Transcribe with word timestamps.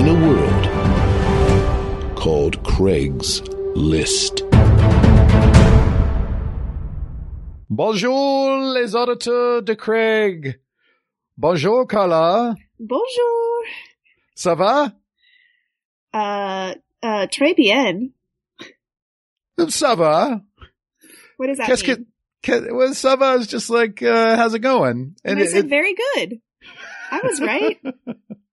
in 0.00 0.06
a 0.08 0.14
world 0.26 0.64
called 2.16 2.54
Craig's 2.64 3.42
List. 3.74 4.42
Bonjour, 7.68 8.72
les 8.74 8.94
auditeurs 8.94 9.62
de 9.62 9.74
Craig. 9.74 10.58
Bonjour, 11.36 11.86
Carla. 11.86 12.54
Bonjour. 12.78 13.64
Ça 14.34 14.54
va? 14.54 14.92
Uh, 16.14 16.74
uh, 17.02 17.26
très 17.28 17.54
bien. 17.54 18.10
Ça 19.68 19.94
va. 19.96 20.40
What 21.38 21.46
does 21.48 21.58
that 21.58 21.66
Qu'est-ce 21.66 21.84
que, 21.84 21.96
mean? 21.96 22.06
que, 22.42 22.72
well, 22.72 22.94
ça 22.94 23.16
va 23.18 23.36
is 23.36 23.46
just 23.46 23.68
like, 23.70 24.02
uh, 24.02 24.36
how's 24.36 24.54
it 24.54 24.60
going? 24.62 25.14
And 25.24 25.38
I 25.38 25.42
it- 25.42 25.50
said 25.50 25.66
it- 25.66 25.68
very 25.68 25.94
good. 25.94 26.40
I 27.12 27.20
was 27.22 27.40
right. 27.40 27.78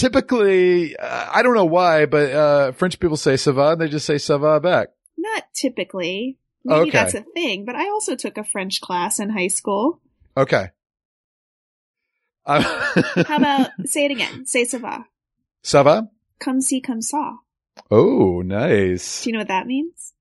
typically, 0.00 0.96
uh, 0.96 1.30
I 1.32 1.42
don't 1.42 1.54
know 1.54 1.66
why, 1.66 2.06
but, 2.06 2.30
uh, 2.32 2.72
French 2.72 2.98
people 2.98 3.16
say 3.16 3.34
ça 3.34 3.52
va 3.54 3.72
and 3.72 3.80
they 3.80 3.88
just 3.88 4.06
say 4.06 4.14
ça 4.16 4.38
va 4.40 4.58
back. 4.60 4.88
Not 5.16 5.44
typically. 5.54 6.38
Maybe 6.64 6.80
Okay. 6.88 6.90
that's 6.90 7.14
a 7.14 7.22
thing, 7.34 7.64
but 7.64 7.74
I 7.74 7.88
also 7.90 8.16
took 8.16 8.36
a 8.38 8.44
French 8.44 8.80
class 8.80 9.18
in 9.20 9.30
high 9.30 9.48
school. 9.48 10.00
Okay. 10.36 10.68
Uh, 12.46 12.60
How 13.26 13.36
about, 13.36 13.70
say 13.84 14.06
it 14.06 14.10
again. 14.10 14.46
Say 14.46 14.64
ça 14.64 14.80
va. 14.80 15.04
ça 15.62 15.82
va? 15.84 16.08
Come 16.38 16.60
see, 16.60 16.80
come 16.80 17.02
saw. 17.02 17.36
Oh, 17.90 18.42
nice. 18.42 19.22
Do 19.22 19.30
you 19.30 19.32
know 19.34 19.40
what 19.40 19.48
that 19.48 19.66
means? 19.66 20.12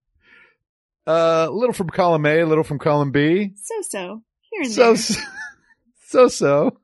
Uh, 1.08 1.48
a 1.50 1.52
little 1.52 1.74
from 1.74 1.90
column 1.90 2.26
A, 2.26 2.42
a 2.42 2.46
little 2.46 2.64
from 2.64 2.78
column 2.80 3.12
B. 3.12 3.52
So 3.56 3.76
so. 3.82 4.22
Here 4.52 4.62
and 4.64 4.72
So, 4.72 4.94
there. 4.94 5.24
so, 6.08 6.28
so. 6.28 6.78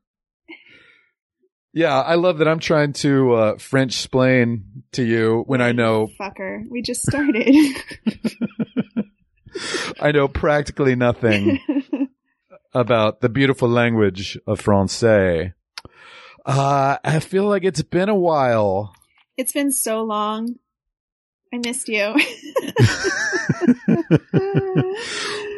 Yeah, 1.75 1.99
I 1.99 2.15
love 2.15 2.37
that 2.37 2.47
I'm 2.47 2.59
trying 2.59 2.93
to, 2.93 3.33
uh, 3.33 3.57
French 3.57 3.95
explain 3.95 4.83
to 4.93 5.03
you 5.03 5.43
when 5.45 5.61
I 5.61 5.73
know, 5.73 6.07
Fucker. 6.17 6.63
We 6.69 6.81
just 6.81 7.01
started. 7.01 7.53
I 9.99 10.13
know 10.13 10.29
practically 10.29 10.95
nothing 10.95 11.59
about 12.73 13.19
the 13.19 13.27
beautiful 13.27 13.67
language 13.67 14.39
of 14.47 14.61
Francais. 14.61 15.51
Uh, 16.45 16.97
I 17.03 17.19
feel 17.19 17.43
like 17.43 17.65
it's 17.65 17.81
been 17.81 18.07
a 18.07 18.15
while. 18.15 18.95
it's 19.35 19.51
been 19.51 19.73
so 19.73 20.03
long. 20.03 20.55
I 21.53 21.57
missed 21.57 21.89
you. 21.89 22.15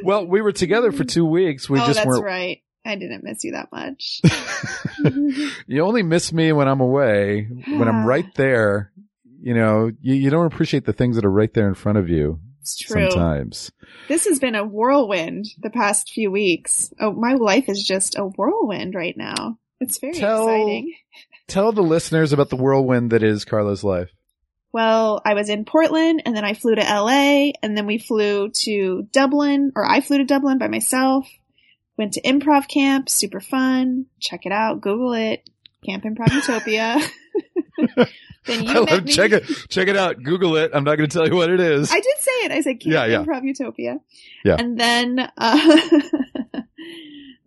well, 0.04 0.26
we 0.26 0.42
were 0.42 0.52
together 0.52 0.92
for 0.92 1.04
two 1.04 1.26
weeks. 1.26 1.70
We 1.70 1.80
oh, 1.80 1.86
just 1.86 1.98
that's 1.98 2.08
weren't, 2.08 2.26
right. 2.26 2.64
I 2.88 2.96
didn't 2.96 3.24
miss 3.24 3.44
you 3.44 3.52
that 3.52 3.70
much. 3.72 4.22
you 5.68 5.82
only 5.84 6.04
miss 6.04 6.32
me 6.32 6.52
when 6.52 6.68
I'm 6.68 6.80
away. 6.82 7.44
When 7.68 7.88
I'm 7.88 8.06
right 8.06 8.34
there, 8.36 8.92
you 9.42 9.54
know, 9.54 9.92
you, 10.02 10.16
you 10.16 10.30
don't 10.30 10.46
appreciate 10.52 10.86
the 10.86 10.94
things 10.94 11.16
that 11.16 11.26
are 11.26 11.32
right 11.32 11.54
there 11.54 11.68
in 11.68 11.76
front 11.76 11.98
of 11.98 12.10
you 12.10 12.40
It's 12.62 12.78
true. 12.78 13.10
sometimes. 13.12 13.72
This 14.08 14.26
has 14.26 14.40
been 14.40 14.56
a 14.56 14.66
whirlwind 14.66 15.46
the 15.60 15.70
past 15.70 16.12
few 16.12 16.32
weeks. 16.32 16.92
Oh, 17.00 17.12
my 17.14 17.34
life 17.34 17.66
is 17.68 17.84
just 17.84 18.18
a 18.18 18.24
whirlwind 18.26 18.96
right 18.96 19.16
now. 19.18 19.58
It's 19.80 20.00
very 20.00 20.14
Tell- 20.14 20.48
exciting. 20.48 20.94
Tell 21.48 21.72
the 21.72 21.82
listeners 21.84 22.34
about 22.34 22.50
the 22.50 22.56
whirlwind 22.58 23.12
that 23.12 23.24
is 23.24 23.46
Carla's 23.46 23.84
life. 23.84 24.10
Well, 24.74 25.22
I 25.24 25.34
was 25.34 25.50
in 25.50 25.64
Portland 25.66 26.24
and 26.26 26.36
then 26.36 26.44
I 26.44 26.54
flew 26.54 26.76
to 26.76 26.82
LA 26.82 27.52
and 27.64 27.76
then 27.78 27.86
we 27.86 27.98
flew 27.98 28.50
to 28.50 29.08
Dublin 29.14 29.72
or 29.76 29.86
I 29.90 30.02
flew 30.02 30.18
to 30.18 30.26
Dublin 30.26 30.58
by 30.58 30.68
myself. 30.68 31.28
Went 31.98 32.14
to 32.14 32.22
improv 32.22 32.68
camp, 32.68 33.10
super 33.10 33.40
fun. 33.40 34.06
Check 34.20 34.46
it 34.46 34.52
out. 34.52 34.82
Google 34.82 35.14
it. 35.14 35.50
Camp 35.86 36.04
Improv 36.04 36.34
Utopia. 36.34 37.00
then 38.46 38.64
you 38.64 38.70
I 38.70 38.74
met 38.74 38.90
love, 38.92 39.06
me. 39.06 39.12
check 39.12 39.32
it, 39.32 39.44
check 39.70 39.88
it 39.88 39.96
out. 39.96 40.22
Google 40.22 40.56
it. 40.58 40.72
I'm 40.74 40.84
not 40.84 40.98
going 40.98 41.10
to 41.10 41.18
tell 41.18 41.28
you 41.28 41.36
what 41.36 41.50
it 41.50 41.60
is. 41.60 41.92
I 41.92 41.96
did 42.00 42.18
say 42.20 42.32
it. 42.46 42.52
I 42.52 42.62
said 42.62 42.80
Camp 42.80 42.94
Yeah, 42.94 43.06
yeah. 43.06 43.24
Improv 43.24 43.44
Utopia. 43.44 44.00
Yeah. 44.44 44.56
And 44.60 44.80
then, 44.80 45.20
uh, 45.38 45.78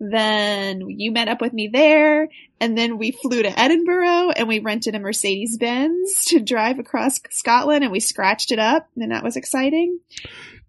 then 0.00 0.88
you 0.88 1.12
met 1.12 1.28
up 1.28 1.40
with 1.40 1.52
me 1.52 1.68
there, 1.72 2.28
and 2.60 2.76
then 2.78 2.98
we 2.98 3.10
flew 3.10 3.42
to 3.42 3.58
Edinburgh, 3.60 4.30
and 4.30 4.48
we 4.48 4.58
rented 4.60 4.94
a 4.94 4.98
Mercedes 4.98 5.58
Benz 5.58 6.24
to 6.26 6.40
drive 6.40 6.78
across 6.78 7.20
Scotland, 7.30 7.82
and 7.84 7.92
we 7.92 8.00
scratched 8.00 8.52
it 8.52 8.58
up, 8.58 8.88
and 8.96 9.12
that 9.12 9.22
was 9.24 9.36
exciting. 9.36 9.98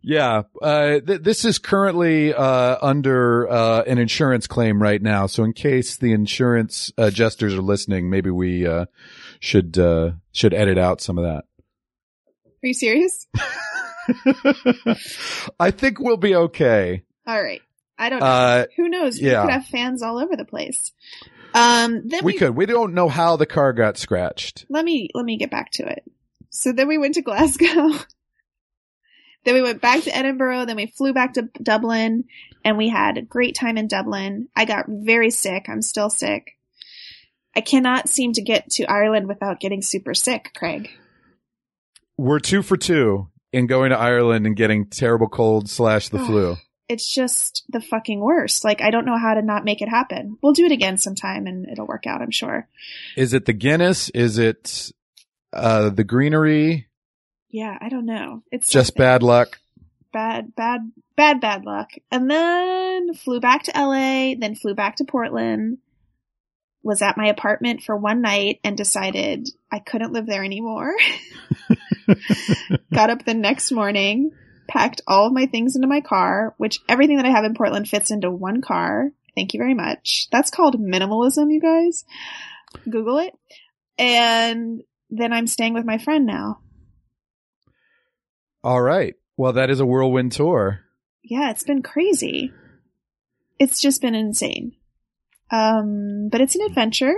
Yeah. 0.02 0.44
Uh, 0.62 1.00
th- 1.00 1.22
this 1.22 1.46
is 1.46 1.60
currently, 1.60 2.34
uh, 2.34 2.78
under, 2.82 3.50
uh, 3.50 3.84
an 3.84 3.98
insurance 3.98 4.48
claim 4.48 4.82
right 4.82 5.02
now. 5.02 5.28
So 5.28 5.44
in 5.44 5.54
case 5.54 5.96
the 5.98 6.12
insurance 6.14 6.92
adjusters 6.98 7.54
are 7.54 7.62
listening, 7.62 8.10
maybe 8.10 8.30
we, 8.30 8.66
uh, 8.66 8.86
should, 9.40 9.78
uh, 9.78 10.12
should 10.32 10.54
edit 10.54 10.78
out 10.78 11.02
some 11.02 11.18
of 11.18 11.24
that. 11.24 11.46
Are 12.64 12.68
you 12.68 12.74
serious? 12.74 13.28
I 15.60 15.72
think 15.72 16.00
we'll 16.00 16.18
be 16.18 16.36
okay. 16.36 17.04
All 17.26 17.42
right. 17.42 17.62
I 17.98 18.10
don't 18.10 18.20
know. 18.20 18.26
Uh, 18.26 18.66
Who 18.78 18.90
knows? 18.90 19.20
We 19.20 19.30
yeah. 19.30 19.42
could 19.42 19.52
have 19.52 19.66
fans 19.66 20.02
all 20.02 20.18
over 20.18 20.36
the 20.36 20.46
place. 20.46 20.92
Um, 21.54 22.08
then 22.08 22.24
we 22.24 22.34
we, 22.34 22.40
could. 22.40 22.56
We 22.56 22.66
don't 22.66 22.94
know 22.94 23.10
how 23.10 23.36
the 23.36 23.46
car 23.46 23.74
got 23.74 23.98
scratched. 23.98 24.66
let 24.70 24.86
me 24.86 25.10
let 25.14 25.26
me 25.26 25.38
get 25.38 25.52
back 25.52 25.72
to 25.74 25.86
it. 25.86 26.04
So 26.50 26.72
then 26.72 26.88
we 26.88 26.98
went 26.98 27.16
to 27.16 27.22
Glasgow. 27.22 27.92
then 29.44 29.56
we 29.56 29.62
went 29.62 29.81
back 29.81 30.03
to 30.03 30.16
Edinburgh. 30.16 30.66
Then 30.66 30.75
we 30.75 30.88
flew 30.88 31.13
back 31.13 31.34
to 31.34 31.50
Dublin, 31.62 32.25
and 32.63 32.78
we 32.78 32.90
had 32.90 33.18
a 33.18 33.22
great 33.22 33.56
time 33.56 33.78
in 33.78 33.88
Dublin. 33.88 34.47
I 34.56 34.66
got 34.66 34.85
very 34.88 35.31
sick. 35.31 35.66
I'm 35.68 35.81
still 35.81 36.09
sick. 36.09 36.57
I 37.56 37.62
cannot 37.62 38.07
seem 38.07 38.34
to 38.34 38.41
get 38.41 38.69
to 38.72 38.85
Ireland 38.85 39.28
without 39.28 39.59
getting 39.59 39.81
super 39.81 40.13
sick, 40.13 40.52
Craig. 40.56 40.90
We're 42.18 42.40
two 42.40 42.62
for 42.62 42.78
two 42.78 43.29
in 43.52 43.68
going 43.68 43.90
to 43.90 43.97
Ireland 43.97 44.46
and 44.46 44.56
getting 44.56 44.85
terrible 44.85 45.28
cold 45.28 45.69
slash 45.69 46.09
the 46.09 46.19
flu. 46.19 46.56
It's 46.88 47.12
just 47.12 47.63
the 47.69 47.81
fucking 47.81 48.19
worst. 48.19 48.63
Like 48.63 48.81
I 48.81 48.91
don't 48.91 49.06
know 49.06 49.18
how 49.18 49.34
to 49.34 49.41
not 49.41 49.66
make 49.66 49.81
it 49.81 49.90
happen. 49.90 50.38
We'll 50.41 50.53
do 50.53 50.66
it 50.66 50.72
again 50.72 50.97
sometime, 50.97 51.47
and 51.47 51.68
it'll 51.68 51.88
work 51.88 52.06
out. 52.06 52.22
I'm 52.22 52.31
sure. 52.31 52.68
Is 53.18 53.34
it 53.34 53.46
the 53.46 53.53
Guinness? 53.53 54.09
Is 54.09 54.38
it 54.38 54.91
uh 55.53 55.90
the 55.90 56.03
greenery? 56.03 56.88
Yeah, 57.52 57.78
I 57.82 57.90
don't 57.90 58.06
know. 58.06 58.44
It's 58.52 58.70
Just 58.70 58.90
something. 58.90 59.04
bad 59.04 59.24
luck. 59.24 59.60
bad, 60.14 60.56
bad, 60.56 60.92
bad, 61.16 61.42
bad 61.42 61.66
luck. 61.66 61.90
And 62.10 62.30
then 62.30 63.14
flew 63.14 63.40
back 63.40 63.64
to 63.64 63.72
LA, 63.76 64.36
then 64.40 64.56
flew 64.56 64.74
back 64.74 64.98
to 64.98 65.06
Portland, 65.06 65.78
was 66.84 67.02
at 67.02 67.18
my 67.18 67.28
apartment 67.28 67.84
for 67.84 67.96
one 67.96 68.22
night 68.22 68.60
and 68.64 68.76
decided 68.78 69.48
I 69.72 69.80
couldn't 69.80 70.14
live 70.14 70.26
there 70.26 70.44
anymore. 70.44 70.94
Got 72.94 73.10
up 73.10 73.26
the 73.26 73.34
next 73.34 73.72
morning, 73.72 74.32
packed 74.68 75.02
all 75.08 75.28
of 75.28 75.34
my 75.34 75.46
things 75.46 75.76
into 75.76 75.88
my 75.88 76.02
car, 76.02 76.54
which 76.58 76.80
everything 76.90 77.18
that 77.18 77.26
I 77.26 77.32
have 77.32 77.46
in 77.46 77.54
Portland 77.54 77.88
fits 77.88 78.12
into 78.12 78.32
one 78.32 78.62
car. 78.62 79.12
Thank 79.36 79.54
you 79.54 79.60
very 79.60 79.74
much. 79.74 80.28
That's 80.32 80.50
called 80.50 80.80
minimalism, 80.80 81.52
you 81.52 81.62
guys. 81.62 82.04
Google 82.90 83.20
it. 83.20 83.34
And 83.98 84.82
then 85.10 85.32
I'm 85.34 85.47
staying 85.47 85.74
with 85.74 85.86
my 85.86 85.97
friend 86.00 86.26
now. 86.26 86.59
All 88.63 88.81
right. 88.81 89.16
Well, 89.37 89.53
that 89.53 89.69
is 89.69 89.79
a 89.79 89.85
whirlwind 89.85 90.31
tour. 90.34 90.81
yeah, 91.23 91.49
it's 91.52 91.63
been 91.63 91.81
crazy. 91.81 92.52
It's 93.59 93.81
just 93.81 94.02
been 94.02 94.16
insane. 94.16 94.73
Um, 95.52 96.29
but 96.31 96.41
it's 96.41 96.55
an 96.55 96.61
adventure 96.66 97.13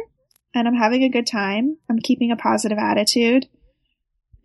and 0.56 0.68
I'm 0.68 0.76
having 0.76 1.04
a 1.04 1.10
good 1.10 1.28
time. 1.28 1.78
I'm 1.90 2.00
keeping 2.00 2.32
a 2.32 2.36
positive 2.36 2.78
attitude. 2.78 3.48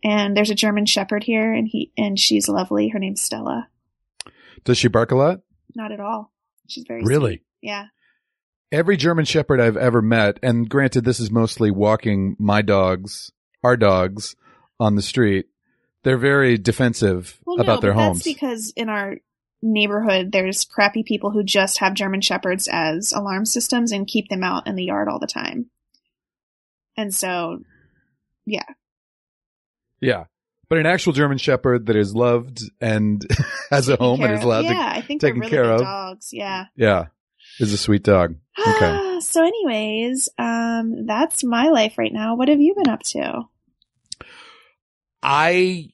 And 0.04 0.36
there's 0.36 0.50
a 0.50 0.54
German 0.54 0.86
shepherd 0.86 1.24
here 1.24 1.52
and 1.52 1.66
he, 1.68 1.92
and 1.96 2.18
she's 2.18 2.48
lovely. 2.48 2.88
Her 2.88 2.98
name's 2.98 3.20
Stella. 3.20 3.68
Does 4.64 4.78
she 4.78 4.88
bark 4.88 5.10
a 5.10 5.16
lot? 5.16 5.40
Not 5.74 5.92
at 5.92 6.00
all. 6.00 6.32
She's 6.68 6.84
very 6.86 7.02
Really? 7.04 7.30
sweet. 7.36 7.42
Yeah. 7.62 7.84
Every 8.70 8.96
German 8.98 9.24
Shepherd 9.24 9.60
I've 9.60 9.78
ever 9.78 10.02
met, 10.02 10.38
and 10.42 10.68
granted, 10.68 11.04
this 11.06 11.20
is 11.20 11.30
mostly 11.30 11.70
walking 11.70 12.36
my 12.38 12.60
dogs, 12.60 13.32
our 13.64 13.78
dogs, 13.78 14.36
on 14.78 14.94
the 14.94 15.00
street. 15.02 15.46
They're 16.04 16.18
very 16.18 16.58
defensive 16.58 17.38
Well, 17.46 17.60
about 17.60 17.76
no, 17.76 17.80
their 17.80 17.92
homes. 17.92 18.18
that's 18.18 18.24
because 18.24 18.72
in 18.76 18.88
our 18.88 19.16
neighborhood, 19.62 20.30
there's 20.32 20.64
crappy 20.64 21.02
people 21.02 21.30
who 21.30 21.42
just 21.42 21.78
have 21.80 21.94
German 21.94 22.20
shepherds 22.20 22.68
as 22.70 23.12
alarm 23.12 23.44
systems 23.44 23.90
and 23.92 24.06
keep 24.06 24.28
them 24.28 24.42
out 24.44 24.66
in 24.66 24.76
the 24.76 24.84
yard 24.84 25.08
all 25.08 25.18
the 25.18 25.26
time. 25.26 25.70
And 26.96 27.14
so 27.14 27.60
Yeah. 28.46 28.64
Yeah. 30.00 30.24
But 30.68 30.78
an 30.78 30.86
actual 30.86 31.12
German 31.14 31.38
Shepherd 31.38 31.86
that 31.86 31.96
is 31.96 32.14
loved 32.14 32.60
and 32.80 33.24
has 33.70 33.88
a 33.88 33.96
home 33.96 34.22
and 34.22 34.34
is 34.34 34.42
allowed 34.44 34.64
yeah, 34.66 34.74
to, 34.92 34.98
I 34.98 35.00
think 35.00 35.20
taken 35.22 35.40
they're 35.40 35.48
really 35.50 35.50
care 35.50 35.64
good 35.64 35.74
of. 35.76 35.80
dogs. 35.80 36.28
Yeah. 36.32 36.66
yeah, 36.76 37.06
is 37.58 37.72
a 37.72 37.78
sweet 37.78 38.02
dog. 38.02 38.36
Okay. 38.58 39.18
so, 39.20 39.42
anyways, 39.42 40.28
um, 40.38 41.06
that's 41.06 41.42
my 41.42 41.68
life 41.70 41.96
right 41.96 42.12
now. 42.12 42.36
What 42.36 42.48
have 42.48 42.60
you 42.60 42.74
been 42.74 42.88
up 42.90 43.02
to? 43.04 43.44
I 45.23 45.91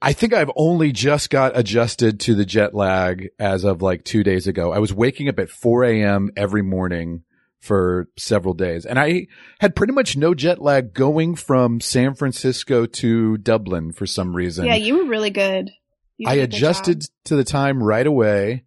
I 0.00 0.12
think 0.12 0.32
I've 0.32 0.50
only 0.56 0.92
just 0.92 1.30
got 1.30 1.56
adjusted 1.56 2.20
to 2.20 2.34
the 2.34 2.44
jet 2.44 2.74
lag 2.74 3.30
as 3.38 3.64
of 3.64 3.82
like 3.82 4.04
two 4.04 4.24
days 4.24 4.46
ago. 4.46 4.72
I 4.72 4.78
was 4.78 4.92
waking 4.92 5.28
up 5.28 5.38
at 5.38 5.48
4 5.48 5.84
a.m. 5.84 6.30
every 6.36 6.62
morning 6.62 7.22
for 7.60 8.08
several 8.18 8.54
days 8.54 8.84
and 8.84 8.98
I 8.98 9.28
had 9.60 9.76
pretty 9.76 9.92
much 9.92 10.16
no 10.16 10.34
jet 10.34 10.60
lag 10.60 10.92
going 10.92 11.36
from 11.36 11.80
San 11.80 12.14
Francisco 12.14 12.86
to 12.86 13.38
Dublin 13.38 13.92
for 13.92 14.06
some 14.06 14.34
reason. 14.34 14.66
yeah, 14.66 14.74
you 14.74 14.98
were 14.98 15.04
really 15.04 15.30
good. 15.30 15.70
You 16.18 16.28
I 16.28 16.34
did 16.34 16.42
a 16.42 16.46
good 16.48 16.56
adjusted 16.56 17.02
to 17.26 17.36
the 17.36 17.44
time 17.44 17.82
right 17.82 18.06
away. 18.06 18.64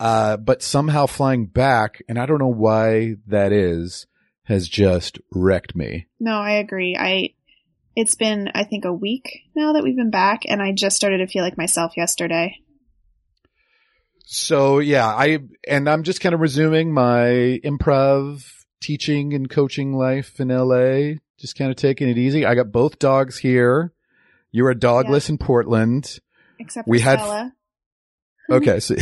Uh, 0.00 0.36
but 0.36 0.62
somehow 0.62 1.06
flying 1.06 1.46
back, 1.46 2.02
and 2.08 2.18
I 2.18 2.26
don't 2.26 2.38
know 2.38 2.46
why 2.46 3.16
that 3.26 3.52
is, 3.52 4.06
has 4.44 4.68
just 4.68 5.18
wrecked 5.32 5.74
me. 5.74 6.06
No, 6.20 6.38
I 6.38 6.52
agree. 6.52 6.96
I. 6.98 7.34
It's 8.00 8.14
been, 8.14 8.48
I 8.54 8.62
think, 8.62 8.84
a 8.84 8.92
week 8.92 9.40
now 9.56 9.72
that 9.72 9.82
we've 9.82 9.96
been 9.96 10.12
back, 10.12 10.42
and 10.46 10.62
I 10.62 10.70
just 10.70 10.94
started 10.94 11.18
to 11.18 11.26
feel 11.26 11.42
like 11.42 11.58
myself 11.58 11.96
yesterday. 11.96 12.54
So 14.24 14.78
yeah, 14.78 15.06
I, 15.06 15.38
and 15.66 15.88
I'm 15.88 16.04
just 16.04 16.20
kind 16.20 16.32
of 16.32 16.40
resuming 16.40 16.92
my 16.92 17.58
improv 17.64 18.44
teaching 18.80 19.34
and 19.34 19.50
coaching 19.50 19.94
life 19.94 20.38
in 20.38 20.46
LA, 20.48 21.14
just 21.40 21.56
kind 21.58 21.72
of 21.72 21.76
taking 21.76 22.08
it 22.08 22.18
easy. 22.18 22.46
I 22.46 22.54
got 22.54 22.70
both 22.70 23.00
dogs 23.00 23.36
here. 23.38 23.92
You're 24.52 24.70
a 24.70 24.76
dogless 24.76 25.28
in 25.28 25.38
Portland. 25.38 26.20
Except 26.60 26.86
for 26.86 26.90
We 26.90 27.00
had- 27.00 27.18
Stella. 27.18 27.52
Okay. 28.50 28.80
So 28.80 28.94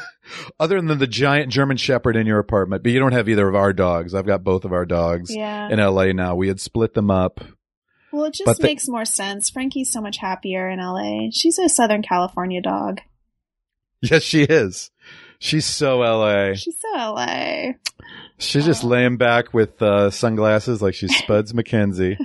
other 0.60 0.78
than 0.82 0.98
the 0.98 1.06
giant 1.06 1.50
German 1.50 1.78
Shepherd 1.78 2.14
in 2.14 2.26
your 2.26 2.38
apartment, 2.38 2.82
but 2.82 2.92
you 2.92 2.98
don't 2.98 3.12
have 3.12 3.26
either 3.26 3.48
of 3.48 3.54
our 3.54 3.72
dogs. 3.72 4.14
I've 4.14 4.26
got 4.26 4.44
both 4.44 4.66
of 4.66 4.72
our 4.74 4.84
dogs 4.84 5.34
Yeah. 5.34 5.70
in 5.70 5.78
LA 5.78 6.12
now. 6.12 6.34
We 6.34 6.48
had 6.48 6.60
split 6.60 6.92
them 6.92 7.10
up. 7.10 7.40
Well, 8.12 8.24
it 8.26 8.34
just 8.34 8.46
But 8.46 8.58
the- 8.58 8.62
makes 8.64 8.88
more 8.88 9.04
sense. 9.04 9.50
Frankie's 9.50 9.90
so 9.90 10.00
much 10.00 10.18
happier 10.18 10.68
in 10.68 10.78
LA. 10.78 11.30
She's 11.32 11.58
a 11.58 11.68
Southern 11.68 12.02
California 12.02 12.60
dog. 12.60 13.00
Yes, 14.02 14.22
she 14.22 14.42
is. 14.42 14.90
She's 15.38 15.64
so 15.64 16.00
LA. 16.00 16.54
She's 16.54 16.76
so 16.80 16.88
LA. 16.98 17.72
She's 18.38 18.64
just 18.64 18.84
laying 18.84 19.16
back 19.16 19.54
with 19.54 19.80
uh, 19.80 20.10
sunglasses 20.10 20.82
like 20.82 20.94
she's 20.94 21.16
Spuds 21.18 21.52
MacKenzie. 21.52 22.16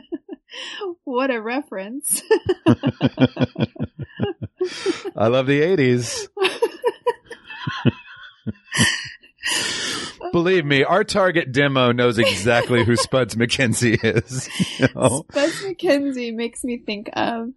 What 1.03 1.29
a 1.31 1.41
reference. 1.41 2.21
I 5.15 5.27
love 5.27 5.47
the 5.47 5.61
80s. 5.61 6.27
Believe 10.31 10.65
me, 10.65 10.83
our 10.83 11.03
target 11.03 11.51
demo 11.51 11.91
knows 11.91 12.17
exactly 12.17 12.83
who 12.83 12.95
Spuds 12.95 13.35
MacKenzie 13.35 13.99
is. 14.03 14.49
You 14.79 14.87
know? 14.93 15.25
Buzz 15.33 15.63
McKenzie 15.63 16.35
makes 16.35 16.63
me 16.63 16.77
think 16.77 17.09
of 17.13 17.49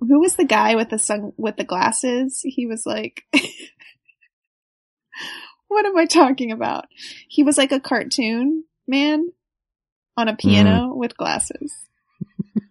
who 0.00 0.20
was 0.20 0.36
the 0.36 0.44
guy 0.44 0.74
with 0.74 0.88
the 0.88 0.98
sun 0.98 1.32
with 1.36 1.56
the 1.56 1.64
glasses? 1.64 2.40
He 2.42 2.66
was 2.66 2.84
like 2.86 3.24
What 5.68 5.86
am 5.86 5.96
I 5.96 6.06
talking 6.06 6.50
about? 6.50 6.86
He 7.28 7.44
was 7.44 7.56
like 7.56 7.70
a 7.70 7.78
cartoon 7.78 8.64
man 8.88 9.28
on 10.16 10.26
a 10.28 10.36
piano 10.36 10.88
mm. 10.92 10.96
with 10.96 11.16
glasses. 11.16 11.72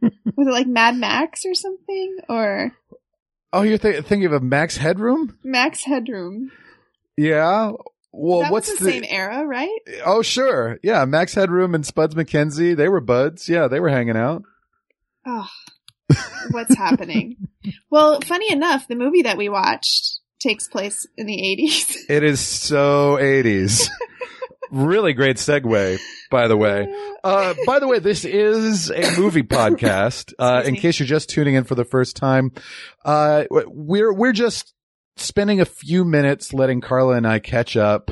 was 0.01 0.47
it 0.47 0.51
like 0.51 0.67
Mad 0.67 0.97
Max 0.97 1.45
or 1.45 1.53
something? 1.53 2.17
Or 2.27 2.73
Oh, 3.53 3.61
you're 3.61 3.77
th- 3.77 4.05
thinking 4.05 4.31
of 4.33 4.43
Max 4.43 4.77
Headroom? 4.77 5.37
Max 5.43 5.83
Headroom? 5.83 6.51
Yeah. 7.17 7.71
Well, 8.11 8.41
that 8.41 8.51
what's 8.51 8.69
was 8.69 8.79
the, 8.79 8.91
same 8.91 9.05
era, 9.07 9.45
right? 9.45 9.79
Oh, 10.05 10.21
sure. 10.21 10.79
Yeah, 10.81 11.05
Max 11.05 11.33
Headroom 11.33 11.75
and 11.75 11.85
Spuds 11.85 12.15
MacKenzie, 12.15 12.75
they 12.75 12.89
were 12.89 13.01
buds. 13.01 13.47
Yeah, 13.47 13.67
they 13.67 13.79
were 13.79 13.89
hanging 13.89 14.17
out. 14.17 14.43
Oh, 15.25 15.47
what's 16.51 16.75
happening? 16.75 17.37
Well, 17.91 18.21
funny 18.21 18.51
enough, 18.51 18.87
the 18.87 18.95
movie 18.95 19.23
that 19.23 19.35
we 19.35 19.49
watched 19.49 20.21
takes 20.39 20.67
place 20.67 21.05
in 21.17 21.25
the 21.27 21.35
80s. 21.35 21.97
It 22.09 22.23
is 22.23 22.39
so 22.39 23.17
80s. 23.19 23.89
really 24.71 25.13
great 25.13 25.35
segue, 25.35 25.99
by 26.31 26.47
the 26.47 26.55
way. 26.55 26.87
Uh, 27.23 27.53
by 27.65 27.79
the 27.79 27.87
way, 27.87 27.99
this 27.99 28.23
is 28.23 28.89
a 28.89 29.19
movie 29.19 29.43
podcast. 29.43 30.33
Uh, 30.39 30.63
in 30.65 30.75
case 30.75 30.99
you're 30.99 31.07
just 31.07 31.29
tuning 31.29 31.55
in 31.55 31.65
for 31.65 31.75
the 31.75 31.83
first 31.83 32.15
time, 32.15 32.53
uh, 33.03 33.43
we're, 33.49 34.13
we're 34.13 34.33
just 34.33 34.73
spending 35.19 35.61
a 35.61 35.65
few 35.65 36.03
minutes 36.05 36.53
letting 36.53 36.81
Carla 36.81 37.15
and 37.15 37.27
I 37.27 37.39
catch 37.39 37.77
up, 37.77 38.11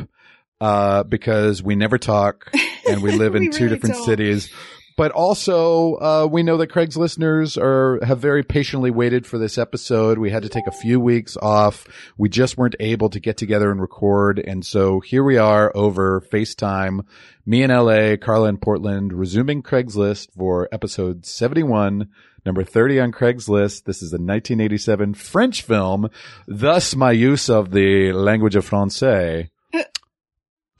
uh, 0.60 1.04
because 1.04 1.62
we 1.62 1.76
never 1.76 1.98
talk 1.98 2.52
and 2.90 3.02
we 3.02 3.12
live 3.12 3.36
in 3.36 3.44
We 3.44 3.50
two 3.50 3.66
really 3.66 3.76
different 3.76 3.96
don't. 3.96 4.06
cities. 4.06 4.52
But 4.98 5.12
also, 5.12 5.94
uh, 5.98 6.28
we 6.30 6.42
know 6.42 6.58
that 6.58 6.72
Craig's 6.72 6.98
listeners 6.98 7.56
are, 7.56 8.04
have 8.04 8.18
very 8.18 8.42
patiently 8.42 8.90
waited 8.90 9.28
for 9.28 9.38
this 9.38 9.60
episode. 9.60 10.18
We 10.18 10.32
had 10.32 10.42
to 10.42 10.50
take 10.50 10.66
a 10.66 10.72
few 10.72 11.00
weeks 11.00 11.38
off. 11.40 11.86
We 12.18 12.30
just 12.30 12.58
weren't 12.58 12.76
able 12.80 13.12
to 13.12 13.20
get 13.20 13.38
together 13.38 13.70
and 13.70 13.80
record. 13.80 14.40
And 14.40 14.66
so 14.66 15.00
here 15.00 15.24
we 15.24 15.38
are 15.38 15.72
over 15.76 16.22
FaceTime, 16.22 17.02
me 17.46 17.62
in 17.62 17.70
LA, 17.70 18.16
Carla 18.18 18.50
in 18.50 18.58
Portland, 18.58 19.14
resuming 19.14 19.62
Craigslist 19.62 20.30
for 20.36 20.68
episode 20.72 21.28
71, 21.28 22.10
number 22.48 22.64
30 22.64 23.00
on 23.00 23.12
Craigslist. 23.12 23.84
This 23.84 23.98
is 24.02 24.12
a 24.14 24.18
1987 24.18 25.14
French 25.14 25.62
film, 25.62 26.10
thus 26.48 26.96
my 26.96 27.12
use 27.12 27.50
of 27.50 27.70
the 27.72 28.12
language 28.14 28.56
of 28.56 28.66
Francais. 28.66 29.52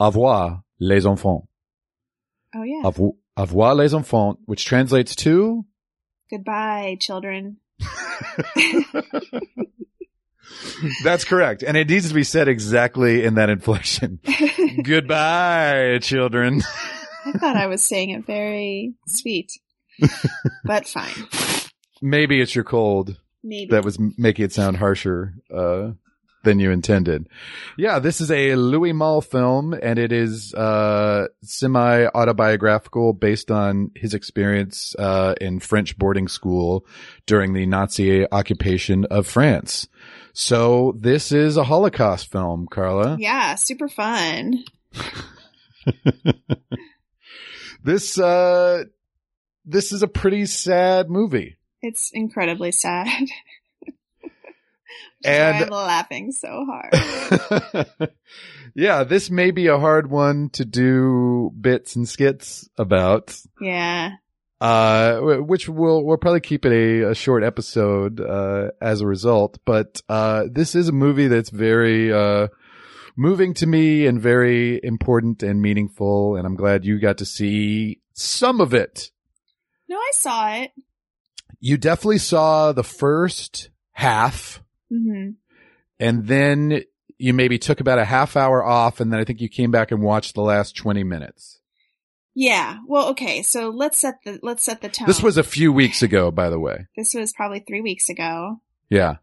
Au 0.00 0.06
revoir 0.06 0.64
les 0.80 1.06
enfants. 1.06 1.46
Oh, 2.56 2.62
yeah. 2.64 2.82
Avo- 2.84 3.16
Au 3.36 3.42
revoir 3.42 3.74
les 3.76 3.94
enfants, 3.94 4.38
which 4.46 4.64
translates 4.64 5.14
to 5.16 5.64
Goodbye, 6.30 6.96
children. 7.00 7.58
That's 11.04 11.24
correct. 11.24 11.62
And 11.62 11.76
it 11.76 11.88
needs 11.88 12.08
to 12.08 12.14
be 12.14 12.24
said 12.24 12.48
exactly 12.48 13.24
in 13.24 13.34
that 13.34 13.50
inflection. 13.50 14.20
Goodbye, 14.82 15.98
children. 16.02 16.62
I 17.26 17.32
thought 17.32 17.56
I 17.56 17.66
was 17.66 17.82
saying 17.82 18.10
it 18.10 18.26
very 18.26 18.94
sweet, 19.06 19.52
but 20.64 20.86
fine. 20.86 21.26
Maybe 22.00 22.40
it's 22.40 22.54
your 22.54 22.64
cold 22.64 23.20
Maybe. 23.42 23.70
that 23.70 23.84
was 23.84 23.98
making 23.98 24.44
it 24.44 24.52
sound 24.52 24.76
harsher, 24.76 25.34
uh, 25.54 25.90
than 26.44 26.60
you 26.60 26.70
intended. 26.70 27.28
Yeah, 27.76 27.98
this 27.98 28.20
is 28.20 28.30
a 28.30 28.54
Louis 28.54 28.92
Malle 28.92 29.20
film 29.20 29.74
and 29.74 29.98
it 29.98 30.12
is, 30.12 30.54
uh, 30.54 31.26
semi-autobiographical 31.42 33.12
based 33.12 33.50
on 33.50 33.90
his 33.96 34.14
experience, 34.14 34.94
uh, 34.98 35.34
in 35.40 35.58
French 35.58 35.98
boarding 35.98 36.28
school 36.28 36.86
during 37.26 37.54
the 37.54 37.66
Nazi 37.66 38.24
occupation 38.30 39.04
of 39.06 39.26
France. 39.26 39.88
So 40.32 40.94
this 40.98 41.32
is 41.32 41.56
a 41.56 41.64
Holocaust 41.64 42.30
film, 42.30 42.68
Carla. 42.70 43.16
yeah, 43.18 43.56
super 43.56 43.88
fun. 43.88 44.64
This, 47.84 48.18
uh, 48.18 48.84
this 49.64 49.92
is 49.92 50.02
a 50.02 50.08
pretty 50.08 50.46
sad 50.46 51.08
movie. 51.08 51.57
It's 51.82 52.10
incredibly 52.12 52.72
sad. 52.72 53.06
And- 55.24 55.64
I'm 55.64 55.70
laughing 55.70 56.32
so 56.32 56.64
hard. 56.64 58.10
yeah, 58.74 59.04
this 59.04 59.30
may 59.30 59.50
be 59.50 59.66
a 59.66 59.78
hard 59.78 60.10
one 60.10 60.48
to 60.50 60.64
do 60.64 61.52
bits 61.60 61.96
and 61.96 62.08
skits 62.08 62.68
about. 62.78 63.36
Yeah. 63.60 64.12
Uh, 64.60 65.18
which 65.20 65.68
we'll, 65.68 66.04
we'll 66.04 66.16
probably 66.16 66.40
keep 66.40 66.64
it 66.64 66.72
a, 66.72 67.10
a 67.10 67.14
short 67.14 67.42
episode, 67.44 68.20
uh, 68.20 68.70
as 68.80 69.00
a 69.00 69.06
result. 69.06 69.58
But, 69.64 70.00
uh, 70.08 70.44
this 70.50 70.74
is 70.74 70.88
a 70.88 70.92
movie 70.92 71.28
that's 71.28 71.50
very, 71.50 72.12
uh, 72.12 72.48
moving 73.16 73.54
to 73.54 73.66
me 73.66 74.06
and 74.06 74.20
very 74.20 74.80
important 74.82 75.42
and 75.42 75.60
meaningful. 75.60 76.36
And 76.36 76.46
I'm 76.46 76.56
glad 76.56 76.84
you 76.84 76.98
got 77.00 77.18
to 77.18 77.26
see 77.26 78.00
some 78.12 78.60
of 78.60 78.72
it. 78.72 79.10
No, 79.88 79.96
I 79.96 80.10
saw 80.12 80.52
it. 80.54 80.70
You 81.60 81.76
definitely 81.76 82.18
saw 82.18 82.72
the 82.72 82.84
first 82.84 83.70
half 83.92 84.62
hmm 84.90 85.30
and 86.00 86.28
then 86.28 86.82
you 87.18 87.34
maybe 87.34 87.58
took 87.58 87.80
about 87.80 87.98
a 87.98 88.04
half 88.04 88.36
hour 88.36 88.62
off 88.62 89.00
and 89.00 89.12
then 89.12 89.18
I 89.18 89.24
think 89.24 89.40
you 89.40 89.48
came 89.48 89.72
back 89.72 89.90
and 89.90 90.00
watched 90.00 90.34
the 90.34 90.42
last 90.42 90.76
20 90.76 91.02
minutes. 91.02 91.58
Yeah. 92.40 92.78
Well, 92.86 93.08
okay. 93.08 93.42
So 93.42 93.70
let's 93.70 93.98
set 93.98 94.22
the 94.24 94.38
let's 94.44 94.62
set 94.62 94.80
the 94.80 94.88
tone. 94.88 95.08
This 95.08 95.20
was 95.20 95.36
a 95.38 95.42
few 95.42 95.72
weeks 95.72 96.02
ago, 96.02 96.30
by 96.30 96.50
the 96.50 96.60
way. 96.60 96.86
this 96.96 97.12
was 97.12 97.32
probably 97.32 97.64
three 97.66 97.80
weeks 97.80 98.08
ago. 98.08 98.60
Yeah. 98.88 99.16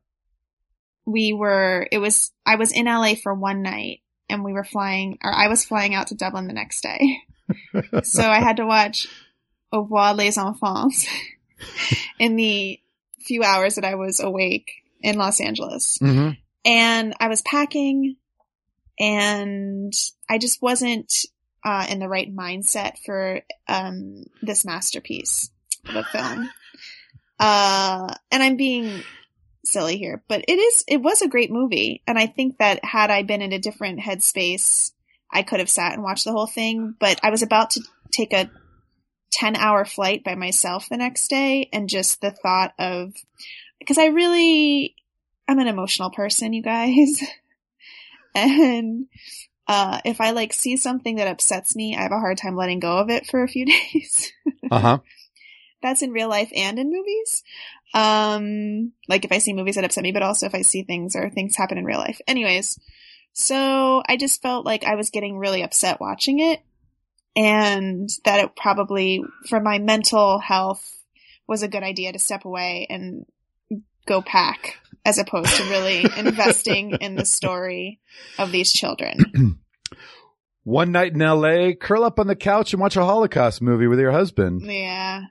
We 1.06 1.32
were. 1.32 1.88
It 1.94 2.00
was. 2.00 2.34
I 2.46 2.58
was 2.58 2.74
in 2.74 2.88
LA 2.88 3.13
for 3.15 3.34
one 3.34 3.62
night, 3.62 4.01
and 4.27 4.44
we 4.44 4.51
were 4.51 4.65
flying, 4.65 5.18
or 5.24 5.32
I 5.32 5.48
was 5.48 5.63
flying 5.63 5.94
out 5.94 6.08
to 6.08 6.15
Dublin 6.15 6.48
the 6.48 6.54
next 6.54 6.82
day. 6.82 7.20
so 8.04 8.24
I 8.24 8.42
had 8.42 8.58
to 8.58 8.65
watch 8.65 9.08
Au 9.72 9.82
revoir 9.82 10.13
les 10.13 10.38
enfants 10.38 11.08
in 12.20 12.36
the 12.36 12.80
few 13.22 13.44
hours 13.44 13.76
that 13.76 13.86
I 13.86 13.96
was 13.96 14.20
awake 14.20 14.72
in 15.02 15.18
Los 15.18 15.40
Angeles. 15.40 15.98
Mm-hmm. 16.02 16.32
And 16.66 17.14
I 17.20 17.28
was 17.28 17.42
packing 17.42 18.18
and 19.00 19.94
I 20.30 20.38
just 20.38 20.62
wasn't 20.62 21.14
uh, 21.64 21.86
in 21.90 22.00
the 22.00 22.08
right 22.08 22.34
mindset 22.34 22.98
for 23.06 23.42
um, 23.68 24.26
this 24.42 24.66
masterpiece 24.66 25.50
of 25.88 25.96
a 25.96 26.04
film. 26.04 26.50
Uh, 27.38 28.08
and 28.32 28.42
I'm 28.42 28.56
being 28.56 29.04
silly 29.66 29.98
here, 29.98 30.24
but 30.30 30.46
it 30.48 30.58
is, 30.58 30.86
it 30.88 31.02
was 31.02 31.22
a 31.22 31.28
great 31.28 31.52
movie. 31.52 32.02
And 32.08 32.18
I 32.18 32.28
think 32.28 32.60
that 32.60 32.86
had 32.86 33.12
I 33.12 33.24
been 33.24 33.42
in 33.42 33.52
a 33.52 33.60
different 33.60 34.00
headspace, 34.00 34.92
I 35.30 35.44
could 35.44 35.60
have 35.60 35.70
sat 35.70 35.92
and 35.92 36.02
watched 36.02 36.24
the 36.24 36.32
whole 36.32 36.48
thing, 36.48 36.96
but 36.98 37.20
I 37.24 37.32
was 37.32 37.42
about 37.42 37.72
to 37.72 37.82
take 38.10 38.32
a 38.32 38.50
10 39.36 39.58
hour 39.58 39.84
flight 39.84 40.24
by 40.24 40.36
myself 40.36 40.88
the 40.89 40.98
next 40.98 41.27
day. 41.27 41.70
And 41.74 41.89
just 41.89 42.22
the 42.22 42.32
thought 42.32 42.74
of, 42.80 43.13
because 43.80 43.98
I 43.98 44.08
really, 44.08 44.96
I'm 45.48 45.60
an 45.60 45.68
emotional 45.68 46.10
person, 46.10 46.54
you 46.54 46.63
guys. 46.63 47.22
and, 48.36 49.08
uh, 49.68 50.00
if 50.06 50.22
I 50.22 50.32
like 50.32 50.54
see 50.54 50.77
something 50.77 51.18
that 51.18 51.27
upsets 51.27 51.75
me, 51.75 51.98
I 51.98 52.04
have 52.04 52.12
a 52.12 52.20
hard 52.20 52.38
time 52.38 52.56
letting 52.56 52.80
go 52.80 52.98
of 52.98 53.10
it 53.10 53.25
for 53.25 53.44
a 53.44 53.48
few 53.48 53.65
days. 53.94 54.32
Uh 54.72 54.80
huh. 54.80 55.00
That's 55.82 56.01
in 56.01 56.12
real 56.12 56.30
life 56.30 56.51
and 56.56 56.80
in 56.80 56.92
movies. 56.92 57.44
Um, 57.94 58.94
like 59.08 59.25
if 59.25 59.32
I 59.32 59.39
see 59.39 59.54
movies 59.54 59.75
that 59.75 59.84
upset 59.84 60.04
me, 60.04 60.12
but 60.12 60.24
also 60.24 60.46
if 60.46 60.56
I 60.56 60.62
see 60.62 60.84
things 60.84 61.15
or 61.15 61.30
things 61.30 61.56
happen 61.56 61.77
in 61.77 61.86
real 61.86 62.00
life. 62.00 62.22
Anyways, 62.27 62.80
so 63.34 64.01
I 64.08 64.18
just 64.18 64.42
felt 64.42 64.65
like 64.65 64.86
I 64.86 64.96
was 64.96 65.10
getting 65.10 65.38
really 65.38 65.62
upset 65.62 66.00
watching 66.00 66.39
it 66.39 66.62
and 67.36 68.10
that 68.24 68.39
it 68.39 68.56
probably 68.56 69.24
for 69.50 69.60
my 69.60 69.80
mental 69.80 70.39
health 70.39 71.04
was 71.48 71.63
a 71.63 71.68
good 71.68 71.84
idea 71.84 72.12
to 72.13 72.20
step 72.20 72.46
away 72.46 72.88
and 72.89 73.25
go 74.06 74.22
pack 74.22 74.77
as 75.06 75.18
opposed 75.18 75.56
to 75.56 75.63
really 75.63 76.06
investing 76.18 76.92
in 76.92 77.15
the 77.15 77.25
story 77.25 78.00
of 78.39 78.51
these 78.51 78.72
children. 78.72 79.60
One 80.63 80.92
night 80.92 81.13
in 81.13 81.22
L.A., 81.22 81.75
curl 81.75 82.04
up 82.04 82.20
on 82.20 82.25
the 82.25 82.36
couch 82.36 82.74
and 82.74 82.82
watch 82.82 82.96
a 82.96 83.06
Holocaust 83.06 83.62
movie 83.62 83.86
with 83.86 84.00
your 84.00 84.12
husband. 84.12 84.63
Yeah. 84.63 85.25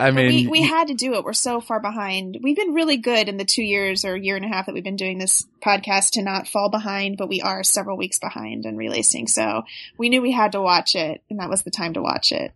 I 0.00 0.10
mean, 0.10 0.26
we, 0.26 0.46
we 0.48 0.62
had 0.62 0.88
to 0.88 0.94
do 0.94 1.14
it. 1.14 1.24
We're 1.24 1.34
so 1.34 1.60
far 1.60 1.78
behind. 1.78 2.38
We've 2.42 2.56
been 2.56 2.74
really 2.74 2.96
good 2.96 3.28
in 3.28 3.36
the 3.36 3.44
two 3.44 3.62
years 3.62 4.04
or 4.04 4.16
year 4.16 4.34
and 4.34 4.44
a 4.44 4.48
half 4.48 4.66
that 4.66 4.74
we've 4.74 4.82
been 4.82 4.96
doing 4.96 5.18
this 5.18 5.46
podcast 5.64 6.12
to 6.12 6.22
not 6.22 6.48
fall 6.48 6.68
behind, 6.68 7.16
but 7.16 7.28
we 7.28 7.40
are 7.40 7.62
several 7.62 7.96
weeks 7.96 8.18
behind 8.18 8.66
in 8.66 8.76
releasing. 8.76 9.28
So 9.28 9.62
we 9.96 10.08
knew 10.08 10.20
we 10.20 10.32
had 10.32 10.52
to 10.52 10.60
watch 10.60 10.96
it, 10.96 11.22
and 11.30 11.38
that 11.38 11.48
was 11.48 11.62
the 11.62 11.70
time 11.70 11.94
to 11.94 12.02
watch 12.02 12.32
it. 12.32 12.52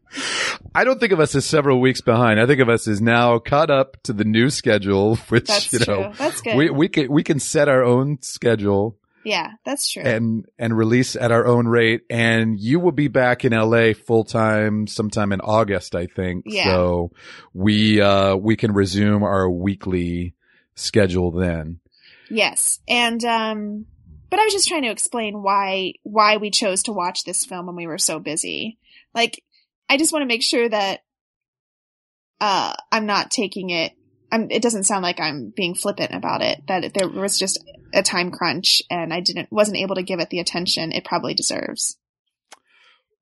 I 0.74 0.82
don't 0.82 0.98
think 0.98 1.12
of 1.12 1.20
us 1.20 1.34
as 1.36 1.46
several 1.46 1.80
weeks 1.80 2.00
behind. 2.00 2.40
I 2.40 2.46
think 2.46 2.60
of 2.60 2.68
us 2.68 2.88
as 2.88 3.00
now 3.00 3.38
caught 3.38 3.70
up 3.70 4.02
to 4.02 4.12
the 4.12 4.24
new 4.24 4.50
schedule, 4.50 5.16
which 5.28 5.46
That's 5.46 5.72
you 5.72 5.78
true. 5.78 6.00
know 6.00 6.12
That's 6.18 6.40
good. 6.40 6.56
we 6.56 6.70
we 6.70 6.88
can 6.88 7.12
we 7.12 7.22
can 7.22 7.38
set 7.38 7.68
our 7.68 7.84
own 7.84 8.18
schedule 8.20 8.96
yeah, 9.28 9.52
that's 9.64 9.90
true. 9.90 10.02
and 10.02 10.46
and 10.58 10.76
release 10.76 11.16
at 11.16 11.30
our 11.30 11.46
own 11.46 11.68
rate. 11.68 12.02
And 12.10 12.58
you 12.58 12.80
will 12.80 12.92
be 12.92 13.08
back 13.08 13.44
in 13.44 13.52
LA 13.52 13.92
full 13.92 14.24
time 14.24 14.86
sometime 14.86 15.32
in 15.32 15.40
August, 15.40 15.94
I 15.94 16.06
think. 16.06 16.44
Yeah. 16.46 16.64
So 16.64 17.12
we 17.52 18.00
uh 18.00 18.36
we 18.36 18.56
can 18.56 18.72
resume 18.72 19.22
our 19.22 19.48
weekly 19.48 20.34
schedule 20.74 21.30
then. 21.30 21.80
Yes. 22.30 22.80
And 22.88 23.24
um 23.24 23.86
but 24.30 24.40
I 24.40 24.44
was 24.44 24.52
just 24.52 24.68
trying 24.68 24.82
to 24.82 24.90
explain 24.90 25.42
why 25.42 25.94
why 26.02 26.36
we 26.36 26.50
chose 26.50 26.84
to 26.84 26.92
watch 26.92 27.24
this 27.24 27.44
film 27.44 27.66
when 27.66 27.76
we 27.76 27.86
were 27.86 27.98
so 27.98 28.18
busy. 28.18 28.78
Like 29.14 29.42
I 29.88 29.96
just 29.96 30.12
want 30.12 30.22
to 30.22 30.26
make 30.26 30.42
sure 30.42 30.68
that 30.68 31.00
uh 32.40 32.74
I'm 32.90 33.06
not 33.06 33.30
taking 33.30 33.70
it 33.70 33.92
I'm 34.30 34.50
it 34.50 34.62
doesn't 34.62 34.84
sound 34.84 35.02
like 35.02 35.20
I'm 35.20 35.52
being 35.54 35.74
flippant 35.74 36.12
about 36.14 36.42
it 36.42 36.62
that 36.68 36.92
there 36.94 37.08
was 37.08 37.38
just 37.38 37.62
a 37.94 38.02
time 38.02 38.30
crunch 38.30 38.82
and 38.90 39.12
I 39.12 39.20
didn't 39.20 39.50
wasn't 39.50 39.78
able 39.78 39.94
to 39.96 40.02
give 40.02 40.20
it 40.20 40.30
the 40.30 40.40
attention 40.40 40.92
it 40.92 41.04
probably 41.04 41.34
deserves. 41.34 41.96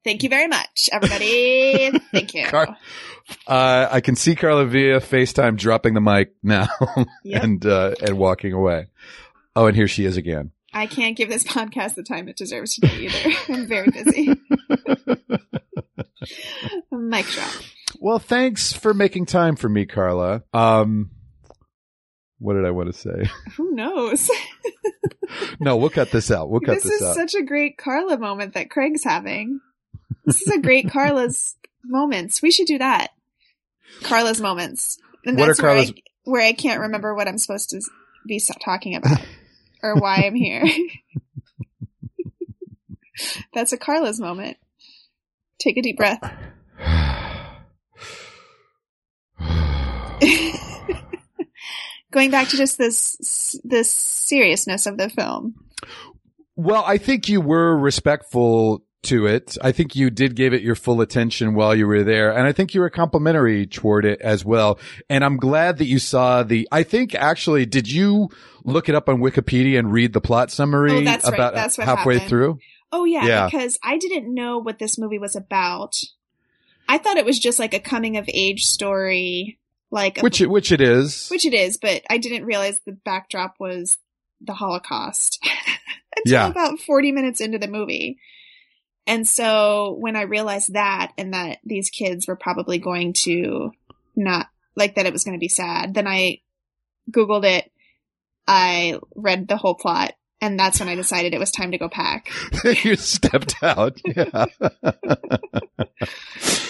Thank 0.04 0.22
you 0.22 0.28
very 0.28 0.46
much, 0.46 0.88
everybody. 0.92 1.90
Thank 2.12 2.34
you. 2.34 2.46
Car- 2.46 2.76
Uh, 3.46 3.88
I 3.90 4.00
can 4.00 4.14
see 4.14 4.36
Carla 4.36 4.64
via 4.66 5.00
FaceTime 5.00 5.56
dropping 5.56 5.94
the 5.94 6.00
mic 6.00 6.32
now 6.44 6.68
Yep. 7.25 7.42
and 7.42 7.66
uh, 7.66 7.94
and 8.00 8.16
walking 8.18 8.52
away. 8.52 8.86
Oh, 9.56 9.66
and 9.66 9.75
here 9.76 9.88
she 9.88 10.04
is 10.04 10.16
again. 10.16 10.52
I 10.72 10.86
can't 10.86 11.16
give 11.16 11.28
this 11.28 11.42
podcast 11.42 11.94
the 11.94 12.02
time 12.04 12.28
it 12.28 12.36
deserves 12.36 12.75
today 12.75 13.06
either. 13.08 13.36
I'm 13.52 13.66
very 13.66 13.88
busy. 13.90 14.28
Mic 16.92 17.26
drop. 17.26 17.52
Well, 18.06 18.20
thanks 18.20 18.72
for 18.72 18.94
making 18.94 19.26
time 19.26 19.56
for 19.56 19.68
me, 19.68 19.84
Carla. 19.84 20.44
Um, 20.54 21.10
what 22.38 22.54
did 22.54 22.64
I 22.64 22.70
want 22.70 22.86
to 22.86 22.96
say? 22.96 23.28
Who 23.56 23.72
knows? 23.72 24.30
no, 25.60 25.76
we'll 25.76 25.90
cut 25.90 26.12
this 26.12 26.30
out. 26.30 26.48
We'll 26.48 26.60
cut 26.60 26.75
this 26.76 26.84
this, 26.84 27.00
is 27.00 27.02
out. 27.02 27.16
such 27.16 27.34
a 27.34 27.42
great 27.42 27.76
Carla 27.78 28.16
moment 28.16 28.54
that 28.54 28.70
Craig's 28.70 29.02
having. 29.02 29.58
This 30.25 30.40
is 30.40 30.52
a 30.54 30.60
great 30.60 30.88
Carla's 30.92 31.56
moments. 31.82 32.40
We 32.40 32.52
should 32.52 32.68
do 32.68 32.78
that. 32.78 33.08
Carla's 34.04 34.40
moments. 34.40 35.00
And 35.25 35.36
What 35.36 35.46
that's 35.46 35.58
are 35.58 35.62
Carla's- 35.62 35.90
where 35.90 35.96
I, 35.96 36.42
where 36.42 36.42
I 36.42 36.52
can't 36.52 36.82
remember 36.82 37.12
what 37.12 37.26
I'm 37.26 37.38
supposed 37.38 37.70
to 37.70 37.80
be 38.25 38.40
talking 38.64 38.94
about 38.94 39.18
or 39.82 39.96
why 39.96 40.22
I'm 40.25 40.36
here. 40.36 40.62
that's 43.52 43.72
a 43.72 43.76
Carla's 43.76 44.20
moment. 44.20 44.58
Take 45.58 45.76
a 45.76 45.82
deep 45.82 45.96
breath. 45.96 46.22
Going 52.12 52.30
back 52.30 52.48
to 52.48 52.56
just 52.56 52.78
this 52.78 53.58
this 53.64 53.90
seriousness 53.90 54.86
of 54.86 54.96
the 54.96 55.10
film. 55.10 55.54
well, 56.54 56.84
I 56.86 56.98
think 56.98 57.28
you 57.28 57.40
were 57.40 57.76
respectful 57.76 58.84
to 59.02 59.26
it. 59.26 59.56
I 59.62 59.72
think 59.72 59.94
you 59.94 60.08
did 60.10 60.34
give 60.34 60.54
it 60.54 60.62
your 60.62 60.74
full 60.76 61.00
attention 61.00 61.54
while 61.54 61.74
you 61.74 61.86
were 61.86 62.02
there. 62.04 62.30
And 62.32 62.46
I 62.46 62.52
think 62.52 62.74
you 62.74 62.80
were 62.80 62.90
complimentary 62.90 63.66
toward 63.66 64.04
it 64.04 64.20
as 64.20 64.44
well. 64.44 64.78
And 65.10 65.24
I'm 65.24 65.36
glad 65.36 65.78
that 65.78 65.84
you 65.86 65.98
saw 65.98 66.42
the, 66.42 66.66
I 66.72 66.82
think 66.82 67.14
actually, 67.14 67.66
did 67.66 67.90
you 67.90 68.30
look 68.64 68.88
it 68.88 68.94
up 68.96 69.08
on 69.08 69.18
Wikipedia 69.20 69.78
and 69.78 69.92
read 69.92 70.12
the 70.12 70.20
plot 70.20 70.50
summary 70.50 70.92
Oh, 70.92 71.00
that's 71.04 71.24
right. 71.26 71.34
about 71.34 71.54
That's 71.54 71.76
what 71.78 71.86
halfway 71.86 72.14
happened. 72.14 72.30
through? 72.30 72.58
Oh 72.90 73.04
yeah, 73.04 73.26
Yeah. 73.26 73.46
because 73.46 73.78
I 73.84 73.98
didn't 73.98 74.32
know 74.32 74.58
what 74.58 74.78
this 74.78 74.98
movie 74.98 75.18
was 75.18 75.36
about. 75.36 75.94
I 76.88 76.98
thought 76.98 77.16
it 77.16 77.24
was 77.26 77.38
just 77.38 77.58
like 77.58 77.74
a 77.74 77.80
coming 77.80 78.16
of 78.16 78.28
age 78.32 78.64
story, 78.64 79.58
like 79.90 80.18
a- 80.18 80.20
Which, 80.22 80.40
it- 80.40 80.50
which 80.50 80.72
it 80.72 80.80
is. 80.80 81.28
which 81.28 81.44
it 81.44 81.54
is, 81.54 81.76
but 81.76 82.02
I 82.10 82.18
didn't 82.18 82.44
realize 82.46 82.80
the 82.86 82.92
backdrop 82.92 83.56
was 83.58 83.96
the 84.40 84.52
Holocaust 84.54 85.38
until 86.16 86.32
Yeah. 86.32 86.46
about 86.48 86.80
40 86.80 87.12
minutes 87.12 87.40
into 87.40 87.58
the 87.58 87.68
movie. 87.68 88.18
And 89.06 89.26
so 89.26 89.96
when 90.00 90.16
I 90.16 90.22
realized 90.22 90.72
that 90.74 91.12
and 91.16 91.32
that 91.34 91.58
these 91.64 91.90
kids 91.90 92.26
were 92.26 92.36
probably 92.36 92.78
going 92.78 93.12
to 93.24 93.70
not 94.16 94.48
like 94.74 94.96
that 94.96 95.06
it 95.06 95.12
was 95.12 95.22
going 95.24 95.36
to 95.36 95.40
be 95.40 95.48
sad, 95.48 95.94
then 95.94 96.06
I 96.08 96.40
Googled 97.10 97.44
it. 97.44 97.70
I 98.48 98.98
read 99.14 99.46
the 99.48 99.56
whole 99.56 99.74
plot 99.76 100.14
and 100.46 100.58
that's 100.58 100.78
when 100.80 100.88
I 100.88 100.94
decided 100.94 101.34
it 101.34 101.40
was 101.40 101.50
time 101.50 101.72
to 101.72 101.78
go 101.78 101.88
pack. 101.88 102.28
you 102.84 102.96
stepped 102.96 103.56
out. 103.62 103.98
Yeah. 104.04 104.46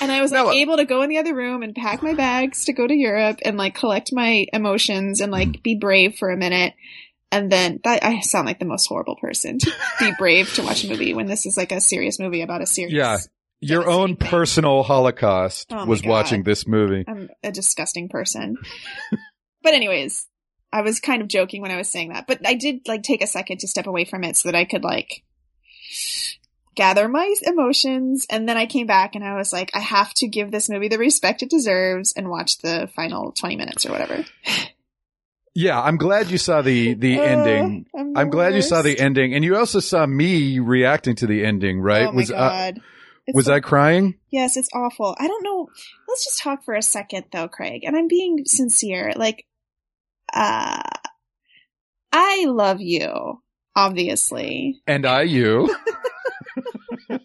And 0.00 0.12
I 0.12 0.21
was 0.21 0.30
No, 0.30 0.45
like 0.47 0.56
able 0.59 0.76
to 0.76 0.85
go 0.85 1.02
in 1.02 1.09
the 1.11 1.18
other 1.18 1.35
room 1.35 1.62
and 1.62 1.75
pack 1.75 2.02
my 2.02 2.14
bags 2.14 2.66
to 2.66 2.73
go 2.73 2.87
to 2.87 2.95
Europe 2.95 3.38
and 3.45 3.56
like 3.56 3.75
collect 3.75 4.12
my 4.12 4.47
emotions 4.52 5.21
and 5.21 5.33
like 5.33 5.49
mm. 5.49 5.62
be 5.62 5.75
brave 5.75 6.14
for 6.16 6.30
a 6.30 6.37
minute. 6.37 6.75
And 7.33 7.50
then 7.50 7.80
that 7.83 8.04
I 8.04 8.21
sound 8.21 8.47
like 8.47 8.59
the 8.61 8.66
most 8.66 8.87
horrible 8.87 9.16
person 9.16 9.59
to 9.59 9.73
be 9.99 10.12
brave 10.18 10.52
to 10.54 10.62
watch 10.62 10.85
a 10.85 10.88
movie 10.88 11.12
when 11.12 11.26
this 11.26 11.45
is 11.45 11.56
like 11.56 11.73
a 11.73 11.80
serious 11.80 12.21
movie 12.21 12.42
about 12.42 12.62
a 12.62 12.66
serious. 12.66 12.95
Yeah. 12.95 13.18
Your 13.61 13.88
own 13.88 14.16
thing. 14.16 14.28
personal 14.28 14.83
Holocaust 14.83 15.73
Oh 15.73 15.87
was 15.87 16.02
God. 16.02 16.11
watching 16.11 16.42
this 16.45 16.66
movie. 16.68 17.04
I'm 17.09 17.28
a 17.42 17.50
disgusting 17.50 18.09
person. 18.09 18.56
but 19.62 19.75
anyways, 19.75 20.26
I 20.76 20.83
was 20.83 21.00
kind 21.00 21.23
of 21.23 21.28
joking 21.28 21.62
when 21.62 21.71
I 21.71 21.78
was 21.78 21.88
saying 21.88 22.11
that, 22.11 22.26
but 22.26 22.47
I 22.47 22.52
did 22.52 22.87
like 22.87 23.02
take 23.02 23.23
a 23.23 23.26
second 23.26 23.61
to 23.61 23.66
step 23.66 23.87
away 23.87 24.04
from 24.04 24.25
it 24.25 24.37
so 24.37 24.50
that 24.50 24.54
I 24.54 24.66
could 24.66 24.85
like 24.85 25.23
gather 26.75 27.09
my 27.09 27.35
emotions. 27.45 28.26
And 28.28 28.47
then 28.47 28.59
I 28.59 28.66
came 28.66 28.87
back 28.87 29.14
and 29.14 29.25
I 29.25 29.37
was 29.37 29.54
like, 29.54 29.71
I 29.75 29.80
have 29.80 30.12
to 30.14 30.28
give 30.28 30.50
this 30.50 30.68
movie 30.68 30.88
the 30.88 30.99
respect 30.99 31.42
it 31.42 31.49
deserves 31.49 32.12
and 32.12 32.28
watch 32.28 32.59
the 32.59 32.90
final 32.95 33.33
20 33.33 33.56
minutes 33.56 33.87
or 33.87 33.92
whatever. 33.92 34.25
Yeah, 35.59 35.80
I'm 35.80 35.97
glad 35.97 36.30
you 36.30 36.37
saw 36.37 36.61
the 36.61 36.92
the 36.92 37.18
ending. 37.18 37.87
Uh, 37.95 38.00
I'm, 38.00 38.16
I'm 38.18 38.28
glad 38.28 38.54
you 38.54 38.61
saw 38.61 38.83
the 38.83 39.00
ending, 39.00 39.33
and 39.33 39.42
you 39.42 39.56
also 39.56 39.80
saw 39.80 40.04
me 40.04 40.59
reacting 40.59 41.16
to 41.16 41.26
the 41.26 41.47
ending, 41.47 41.80
right? 41.80 42.02
Oh 42.02 42.12
my 42.12 42.16
was 42.16 42.30
god. 42.30 42.83
Was 43.33 43.47
so- 43.47 43.54
I 43.54 43.61
crying? 43.61 44.18
Yes, 44.28 44.59
it's 44.59 44.68
awful. 44.75 45.16
I 45.18 45.26
don't 45.26 45.42
know. 45.42 45.71
Let's 46.06 46.26
just 46.26 46.42
talk 46.42 46.62
for 46.62 46.75
a 46.75 46.83
second 46.83 47.25
though, 47.33 47.49
Craig. 47.49 47.85
And 47.85 47.97
I'm 47.97 48.06
being 48.06 48.45
sincere. 48.45 49.14
Like, 49.16 49.47
uh, 50.33 50.83
I 52.12 52.45
love 52.47 52.80
you, 52.80 53.42
obviously. 53.75 54.83
And 54.87 55.06
I, 55.06 55.23
you. 55.23 55.75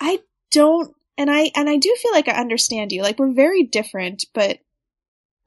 I 0.00 0.20
don't 0.50 0.94
and 1.20 1.30
I 1.30 1.50
and 1.54 1.68
I 1.68 1.76
do 1.76 1.94
feel 2.00 2.12
like 2.12 2.28
I 2.28 2.40
understand 2.40 2.92
you. 2.92 3.02
Like 3.02 3.18
we're 3.18 3.32
very 3.32 3.64
different, 3.64 4.24
but 4.32 4.58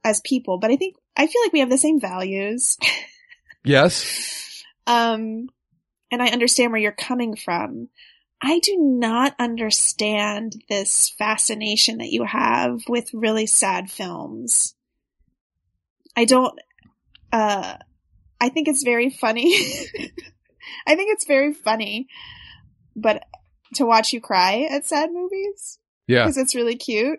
as 0.04 0.20
people, 0.20 0.58
but 0.58 0.70
I 0.70 0.76
think 0.76 0.96
I 1.16 1.26
feel 1.26 1.42
like 1.42 1.52
we 1.52 1.60
have 1.60 1.70
the 1.70 1.78
same 1.78 2.00
values. 2.00 2.78
Yes. 3.66 4.62
um, 4.86 5.48
and 6.10 6.22
I 6.22 6.26
understand 6.26 6.70
where 6.70 6.80
you're 6.82 6.92
coming 6.92 7.34
from. 7.34 7.88
I 8.42 8.58
do 8.58 8.76
not 8.76 9.34
understand 9.38 10.62
this 10.68 11.14
fascination 11.16 11.96
that 11.96 12.12
you 12.12 12.24
have 12.24 12.80
with 12.86 13.14
really 13.14 13.46
sad 13.46 13.90
films. 13.90 14.74
I 16.16 16.24
don't, 16.24 16.58
uh, 17.32 17.76
I 18.40 18.48
think 18.48 18.68
it's 18.68 18.84
very 18.84 19.10
funny. 19.10 19.54
I 20.86 20.94
think 20.96 21.12
it's 21.12 21.26
very 21.26 21.52
funny, 21.52 22.08
but 22.96 23.22
to 23.74 23.84
watch 23.86 24.12
you 24.12 24.20
cry 24.20 24.68
at 24.70 24.86
sad 24.86 25.10
movies 25.12 25.78
Yeah. 26.06 26.22
because 26.24 26.36
it's 26.38 26.54
really 26.54 26.76
cute. 26.76 27.18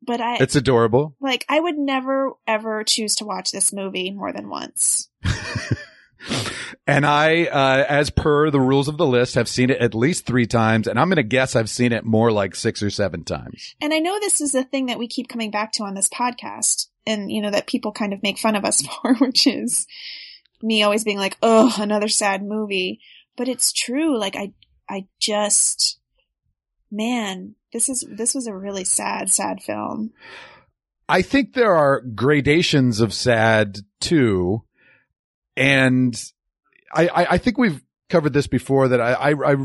But 0.00 0.20
I, 0.20 0.36
It's 0.36 0.56
adorable. 0.56 1.16
like, 1.20 1.44
I 1.48 1.60
would 1.60 1.76
never 1.76 2.32
ever 2.46 2.82
choose 2.84 3.16
to 3.16 3.24
watch 3.26 3.50
this 3.50 3.72
movie 3.72 4.10
more 4.12 4.32
than 4.32 4.48
once. 4.48 5.08
And 6.86 7.04
I, 7.04 7.44
uh, 7.44 7.84
as 7.86 8.08
per 8.08 8.50
the 8.50 8.60
rules 8.60 8.88
of 8.88 8.96
the 8.96 9.06
list, 9.06 9.34
have 9.34 9.46
seen 9.46 9.68
it 9.68 9.78
at 9.78 9.94
least 9.94 10.24
three 10.24 10.46
times, 10.46 10.86
and 10.86 10.98
I'm 10.98 11.08
going 11.08 11.16
to 11.16 11.22
guess 11.22 11.54
I've 11.54 11.68
seen 11.68 11.92
it 11.92 12.02
more 12.02 12.32
like 12.32 12.54
six 12.56 12.82
or 12.82 12.88
seven 12.88 13.24
times. 13.24 13.74
And 13.82 13.92
I 13.92 13.98
know 13.98 14.18
this 14.18 14.40
is 14.40 14.54
a 14.54 14.64
thing 14.64 14.86
that 14.86 14.98
we 14.98 15.06
keep 15.06 15.28
coming 15.28 15.50
back 15.50 15.72
to 15.72 15.82
on 15.84 15.92
this 15.94 16.08
podcast 16.08 16.86
and, 17.08 17.32
you 17.32 17.40
know, 17.40 17.50
that 17.50 17.66
people 17.66 17.92
kind 17.92 18.12
of 18.12 18.22
make 18.22 18.38
fun 18.38 18.54
of 18.54 18.64
us 18.64 18.82
for, 19.02 19.14
which 19.14 19.46
is 19.46 19.86
me 20.62 20.82
always 20.82 21.04
being 21.04 21.18
like, 21.18 21.36
oh, 21.42 21.74
another 21.78 22.08
sad 22.08 22.42
movie. 22.42 23.00
But 23.36 23.48
it's 23.48 23.72
true. 23.72 24.18
Like, 24.18 24.36
I, 24.36 24.52
I 24.88 25.06
just, 25.20 25.98
man, 26.90 27.54
this 27.72 27.88
is, 27.88 28.04
this 28.08 28.34
was 28.34 28.46
a 28.46 28.56
really 28.56 28.84
sad, 28.84 29.30
sad 29.30 29.62
film. 29.62 30.12
I 31.08 31.22
think 31.22 31.54
there 31.54 31.74
are 31.74 32.00
gradations 32.00 33.00
of 33.00 33.14
sad 33.14 33.78
too. 34.00 34.64
And 35.56 36.20
I, 36.94 37.08
I, 37.08 37.26
I 37.30 37.38
think 37.38 37.58
we've 37.58 37.82
covered 38.10 38.32
this 38.32 38.46
before 38.46 38.88
that 38.88 39.00
I, 39.00 39.12
I, 39.12 39.52
I, 39.52 39.56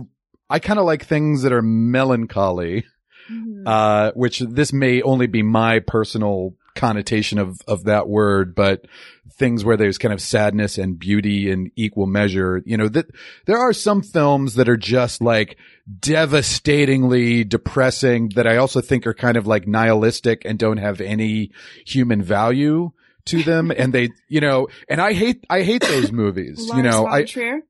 I 0.49 0.59
kind 0.59 0.79
of 0.79 0.85
like 0.85 1.05
things 1.05 1.41
that 1.43 1.51
are 1.53 1.61
melancholy. 1.61 2.85
Mhm. 3.31 3.63
uh, 3.65 4.11
which 4.15 4.39
this 4.39 4.73
may 4.73 5.01
only 5.01 5.27
be 5.27 5.43
my 5.43 5.79
personal 5.79 6.55
connotation 6.75 7.37
of, 7.37 7.59
of 7.67 7.85
that 7.85 8.07
word, 8.07 8.55
but 8.55 8.85
things 9.33 9.65
where 9.65 9.77
there's 9.77 9.97
kind 9.97 10.13
of 10.13 10.21
sadness 10.21 10.77
and 10.77 10.99
beauty 10.99 11.49
in 11.49 11.71
equal 11.75 12.05
measure. 12.05 12.61
You 12.65 12.77
know, 12.77 12.87
that 12.89 13.07
there 13.45 13.57
are 13.57 13.73
some 13.73 14.01
films 14.01 14.55
that 14.55 14.69
are 14.69 14.77
just 14.77 15.21
like 15.21 15.57
devastatingly 15.99 17.43
depressing 17.43 18.29
that 18.35 18.47
I 18.47 18.57
also 18.57 18.81
think 18.81 19.05
are 19.07 19.13
kind 19.13 19.37
of 19.37 19.47
like 19.47 19.67
nihilistic 19.67 20.43
and 20.45 20.57
don't 20.57 20.77
have 20.77 21.01
any 21.01 21.51
human 21.85 22.21
value 22.21 22.91
to 23.25 23.43
them. 23.43 23.71
and 23.75 23.93
they, 23.93 24.09
you 24.27 24.41
know, 24.41 24.67
and 24.87 25.01
I 25.01 25.13
hate, 25.13 25.45
I 25.49 25.63
hate 25.63 25.81
those 25.81 26.11
movies. 26.11 26.69
You 26.75 26.83
know, 26.83 27.03
von 27.03 27.11
I, 27.11 27.23
Trier. 27.23 27.61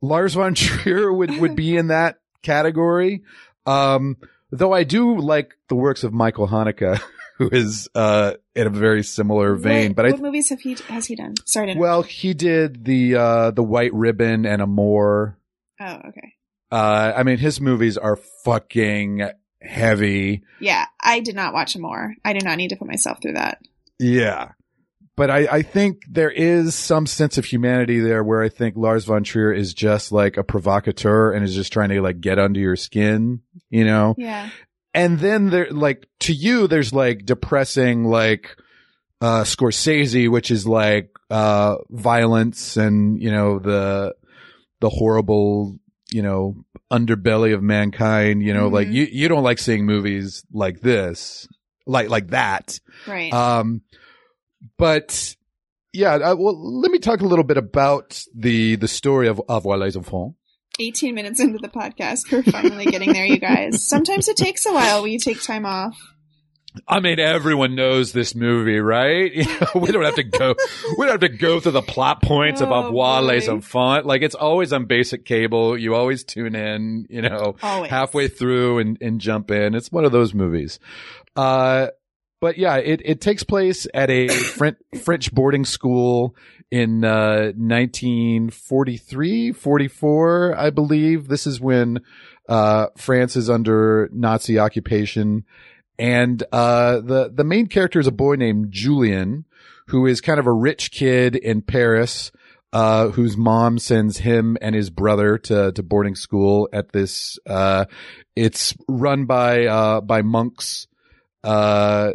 Lars 0.00 0.34
von 0.34 0.54
Trier 0.54 1.12
would, 1.12 1.40
would 1.40 1.56
be 1.56 1.76
in 1.76 1.88
that 1.88 2.18
category. 2.42 3.22
Um, 3.64 4.16
though 4.50 4.72
I 4.72 4.84
do 4.84 5.18
like 5.18 5.54
the 5.68 5.74
works 5.74 6.04
of 6.04 6.12
Michael 6.12 6.48
Haneke, 6.48 7.00
who 7.36 7.48
is, 7.50 7.88
uh, 7.94 8.34
in 8.54 8.66
a 8.66 8.70
very 8.70 9.02
similar 9.02 9.56
vein, 9.56 9.90
what, 9.90 9.96
but 9.96 10.06
I, 10.06 10.10
what 10.10 10.20
movies 10.20 10.48
have 10.50 10.60
he, 10.60 10.74
has 10.88 11.06
he 11.06 11.16
done? 11.16 11.34
Sorry 11.44 11.74
well, 11.76 12.02
he 12.02 12.34
did 12.34 12.84
the, 12.84 13.16
uh, 13.16 13.50
the 13.50 13.62
White 13.62 13.94
Ribbon 13.94 14.46
and 14.46 14.62
Amour. 14.62 15.38
Oh, 15.80 15.94
okay. 16.08 16.32
Uh, 16.70 17.12
I 17.16 17.22
mean, 17.22 17.38
his 17.38 17.60
movies 17.60 17.96
are 17.96 18.16
fucking 18.44 19.22
heavy. 19.62 20.42
Yeah, 20.60 20.86
I 21.02 21.20
did 21.20 21.34
not 21.34 21.54
watch 21.54 21.76
more. 21.76 22.14
I 22.24 22.32
do 22.32 22.44
not 22.44 22.56
need 22.56 22.68
to 22.68 22.76
put 22.76 22.88
myself 22.88 23.20
through 23.22 23.34
that. 23.34 23.58
Yeah. 23.98 24.52
But 25.16 25.30
I, 25.30 25.46
I 25.50 25.62
think 25.62 26.02
there 26.10 26.30
is 26.30 26.74
some 26.74 27.06
sense 27.06 27.38
of 27.38 27.46
humanity 27.46 28.00
there 28.00 28.22
where 28.22 28.42
I 28.42 28.50
think 28.50 28.76
Lars 28.76 29.06
von 29.06 29.24
Trier 29.24 29.50
is 29.50 29.72
just 29.72 30.12
like 30.12 30.36
a 30.36 30.44
provocateur 30.44 31.32
and 31.32 31.42
is 31.42 31.54
just 31.54 31.72
trying 31.72 31.88
to 31.88 32.02
like 32.02 32.20
get 32.20 32.38
under 32.38 32.60
your 32.60 32.76
skin, 32.76 33.40
you 33.70 33.86
know? 33.86 34.14
Yeah. 34.18 34.50
And 34.96 35.18
then 35.20 35.50
there 35.50 35.70
like 35.70 36.08
to 36.20 36.32
you 36.32 36.66
there's 36.66 36.92
like 36.92 37.24
depressing 37.26 38.04
like 38.04 38.56
uh 39.20 39.42
Scorsese 39.44 40.28
which 40.30 40.50
is 40.50 40.66
like 40.66 41.10
uh 41.30 41.76
violence 41.90 42.76
and 42.76 43.20
you 43.22 43.30
know 43.30 43.58
the 43.58 44.14
the 44.80 44.88
horrible 44.88 45.78
you 46.12 46.22
know 46.22 46.54
underbelly 46.90 47.52
of 47.54 47.62
mankind 47.62 48.42
you 48.42 48.54
know 48.54 48.68
like 48.68 48.88
Mhm. 48.88 48.92
you 48.94 49.04
you 49.10 49.28
don't 49.28 49.42
like 49.42 49.58
seeing 49.58 49.84
movies 49.86 50.44
like 50.52 50.80
this 50.80 51.48
like 51.86 52.08
like 52.10 52.28
that 52.28 52.78
Right. 53.06 53.32
um 53.32 53.82
but 54.78 55.34
yeah 55.92 56.14
uh, 56.14 56.36
well 56.36 56.80
let 56.80 56.90
me 56.92 56.98
talk 56.98 57.20
a 57.22 57.26
little 57.26 57.44
bit 57.44 57.56
about 57.56 58.22
the 58.34 58.76
the 58.76 58.88
story 58.88 59.28
of 59.28 59.40
Au 59.48 59.56
revoir 59.56 59.78
les 59.78 59.96
enfants 59.96 60.34
18 60.78 61.14
minutes 61.14 61.40
into 61.40 61.58
the 61.58 61.68
podcast. 61.68 62.30
We're 62.30 62.42
finally 62.42 62.84
getting 62.86 63.12
there, 63.12 63.26
you 63.26 63.38
guys. 63.38 63.82
Sometimes 63.86 64.28
it 64.28 64.36
takes 64.36 64.66
a 64.66 64.72
while 64.72 65.02
when 65.02 65.12
you 65.12 65.18
take 65.18 65.42
time 65.42 65.64
off. 65.66 65.96
I 66.86 67.00
mean, 67.00 67.18
everyone 67.18 67.74
knows 67.74 68.12
this 68.12 68.34
movie, 68.34 68.78
right? 68.80 69.32
You 69.34 69.44
know, 69.44 69.80
we 69.80 69.90
don't 69.92 70.04
have 70.04 70.16
to 70.16 70.22
go, 70.24 70.54
we 70.98 71.06
don't 71.06 71.22
have 71.22 71.30
to 71.30 71.36
go 71.36 71.58
through 71.58 71.72
the 71.72 71.80
plot 71.82 72.20
points 72.20 72.60
of 72.60 72.68
Oh, 72.70 72.74
Au 72.74 72.82
revoir 72.88 73.22
les. 73.22 73.48
Enfants. 73.48 74.04
Like 74.06 74.20
it's 74.20 74.34
always 74.34 74.74
on 74.74 74.84
basic 74.84 75.24
cable. 75.24 75.78
You 75.78 75.94
always 75.94 76.22
tune 76.24 76.54
in, 76.54 77.06
you 77.08 77.22
know, 77.22 77.56
Always. 77.62 77.90
halfway 77.90 78.28
through 78.28 78.80
and, 78.80 78.98
and 79.00 79.20
jump 79.22 79.50
in. 79.50 79.74
It's 79.74 79.90
one 79.90 80.04
of 80.04 80.12
those 80.12 80.34
movies. 80.34 80.78
Uh, 81.34 81.88
but 82.42 82.58
yeah, 82.58 82.76
it, 82.76 83.00
it 83.02 83.20
takes 83.22 83.42
place 83.42 83.86
at 83.94 84.10
a 84.10 84.28
French, 84.28 84.76
French 85.02 85.32
boarding 85.32 85.64
school 85.64 86.36
in, 86.70 87.04
uh, 87.04 87.52
1943, 87.56 89.52
44, 89.52 90.54
I 90.56 90.70
believe. 90.70 91.28
This 91.28 91.46
is 91.46 91.60
when, 91.60 92.00
uh, 92.48 92.86
France 92.96 93.36
is 93.36 93.48
under 93.50 94.08
Nazi 94.12 94.58
occupation. 94.58 95.44
And, 95.98 96.42
uh, 96.52 97.00
the, 97.00 97.30
the 97.32 97.44
main 97.44 97.66
character 97.66 98.00
is 98.00 98.06
a 98.06 98.12
boy 98.12 98.34
named 98.34 98.70
Julian, 98.70 99.44
who 99.88 100.06
is 100.06 100.20
kind 100.20 100.38
of 100.40 100.46
a 100.46 100.52
rich 100.52 100.90
kid 100.90 101.36
in 101.36 101.62
Paris, 101.62 102.32
uh, 102.72 103.08
whose 103.10 103.36
mom 103.36 103.78
sends 103.78 104.18
him 104.18 104.56
and 104.60 104.74
his 104.74 104.90
brother 104.90 105.38
to, 105.38 105.72
to 105.72 105.82
boarding 105.82 106.14
school 106.14 106.68
at 106.72 106.92
this, 106.92 107.38
uh, 107.46 107.86
it's 108.34 108.74
run 108.88 109.24
by, 109.24 109.66
uh, 109.66 110.00
by 110.00 110.22
monks, 110.22 110.88
uh, 111.44 112.12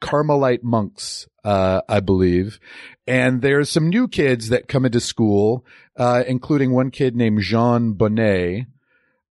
Carmelite 0.00 0.64
monks, 0.64 1.28
uh, 1.44 1.82
I 1.88 2.00
believe. 2.00 2.60
And 3.06 3.42
there's 3.42 3.70
some 3.70 3.88
new 3.88 4.08
kids 4.08 4.50
that 4.50 4.68
come 4.68 4.84
into 4.84 5.00
school, 5.00 5.64
uh, 5.96 6.22
including 6.26 6.72
one 6.72 6.90
kid 6.90 7.16
named 7.16 7.40
Jean 7.40 7.94
Bonnet. 7.94 8.66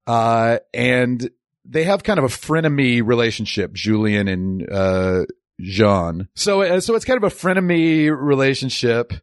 Uh, 0.05 0.59
and 0.73 1.29
they 1.65 1.83
have 1.83 2.03
kind 2.03 2.19
of 2.19 2.25
a 2.25 2.29
frenemy 2.29 3.05
relationship, 3.05 3.73
Julian 3.73 4.27
and, 4.27 4.69
uh, 4.71 5.25
Jean. 5.61 6.27
So, 6.35 6.61
uh, 6.61 6.79
so 6.79 6.95
it's 6.95 7.05
kind 7.05 7.23
of 7.23 7.31
a 7.31 7.35
frenemy 7.35 8.09
relationship, 8.09 9.13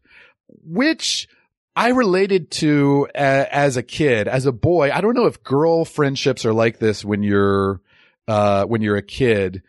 which 0.47 1.27
I 1.75 1.89
related 1.89 2.49
to 2.51 3.07
uh, 3.13 3.45
as 3.51 3.77
a 3.77 3.83
kid, 3.83 4.27
as 4.27 4.45
a 4.45 4.51
boy. 4.51 4.91
I 4.91 5.01
don't 5.01 5.15
know 5.15 5.25
if 5.25 5.43
girl 5.43 5.83
friendships 5.85 6.45
are 6.45 6.53
like 6.53 6.79
this 6.79 7.03
when 7.03 7.21
you're, 7.21 7.81
uh, 8.27 8.65
when 8.65 8.81
you're 8.81 8.97
a 8.97 9.03
kid, 9.03 9.61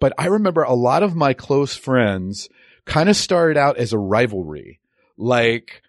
but 0.00 0.12
I 0.18 0.26
remember 0.26 0.62
a 0.62 0.74
lot 0.74 1.04
of 1.04 1.14
my 1.14 1.34
close 1.34 1.76
friends 1.76 2.48
kind 2.86 3.08
of 3.08 3.16
started 3.16 3.56
out 3.56 3.76
as 3.76 3.92
a 3.92 3.98
rivalry. 3.98 4.80
Like, 5.16 5.82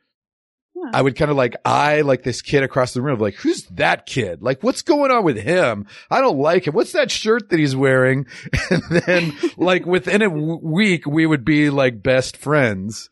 Huh. 0.75 0.89
I 0.91 1.01
would 1.01 1.15
kind 1.15 1.29
of 1.29 1.37
like 1.37 1.55
eye 1.63 2.01
like 2.01 2.23
this 2.23 2.41
kid 2.41 2.63
across 2.63 2.93
the 2.93 3.01
room, 3.01 3.19
like, 3.19 3.35
who's 3.35 3.63
that 3.73 4.05
kid? 4.05 4.41
Like, 4.41 4.63
what's 4.63 4.81
going 4.81 5.11
on 5.11 5.23
with 5.23 5.37
him? 5.37 5.85
I 6.09 6.19
don't 6.19 6.39
like 6.39 6.65
him. 6.67 6.73
What's 6.73 6.93
that 6.93 7.11
shirt 7.11 7.49
that 7.49 7.59
he's 7.59 7.75
wearing? 7.75 8.25
And 8.69 8.81
then 8.89 9.33
like 9.57 9.85
within 9.85 10.21
a 10.23 10.29
w- 10.29 10.59
week, 10.61 11.05
we 11.05 11.25
would 11.25 11.45
be 11.45 11.69
like 11.69 12.01
best 12.01 12.37
friends. 12.37 13.09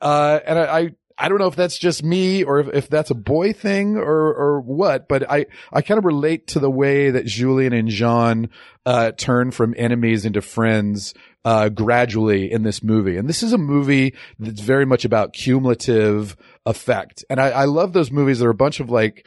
Uh, 0.00 0.38
and 0.46 0.58
I, 0.58 0.78
I, 0.78 0.88
I 1.18 1.28
don't 1.28 1.38
know 1.38 1.48
if 1.48 1.56
that's 1.56 1.76
just 1.78 2.02
me 2.04 2.44
or 2.44 2.60
if, 2.60 2.68
if 2.68 2.88
that's 2.88 3.10
a 3.10 3.14
boy 3.14 3.52
thing 3.52 3.96
or, 3.96 4.32
or 4.32 4.60
what, 4.60 5.08
but 5.08 5.28
I, 5.30 5.46
I 5.72 5.82
kind 5.82 5.98
of 5.98 6.04
relate 6.04 6.46
to 6.48 6.60
the 6.60 6.70
way 6.70 7.10
that 7.10 7.26
Julian 7.26 7.72
and 7.72 7.88
Jean, 7.88 8.50
uh, 8.86 9.10
turn 9.12 9.50
from 9.50 9.74
enemies 9.76 10.24
into 10.24 10.40
friends, 10.40 11.12
uh, 11.44 11.68
gradually 11.70 12.50
in 12.52 12.62
this 12.62 12.82
movie. 12.82 13.16
And 13.16 13.28
this 13.28 13.42
is 13.42 13.52
a 13.52 13.58
movie 13.58 14.14
that's 14.38 14.60
very 14.60 14.84
much 14.84 15.04
about 15.04 15.32
cumulative 15.32 16.36
effect. 16.66 17.24
And 17.30 17.40
I, 17.40 17.48
I 17.50 17.64
love 17.64 17.92
those 17.92 18.10
movies. 18.10 18.38
There 18.40 18.48
are 18.48 18.52
a 18.52 18.54
bunch 18.54 18.80
of 18.80 18.90
like, 18.90 19.26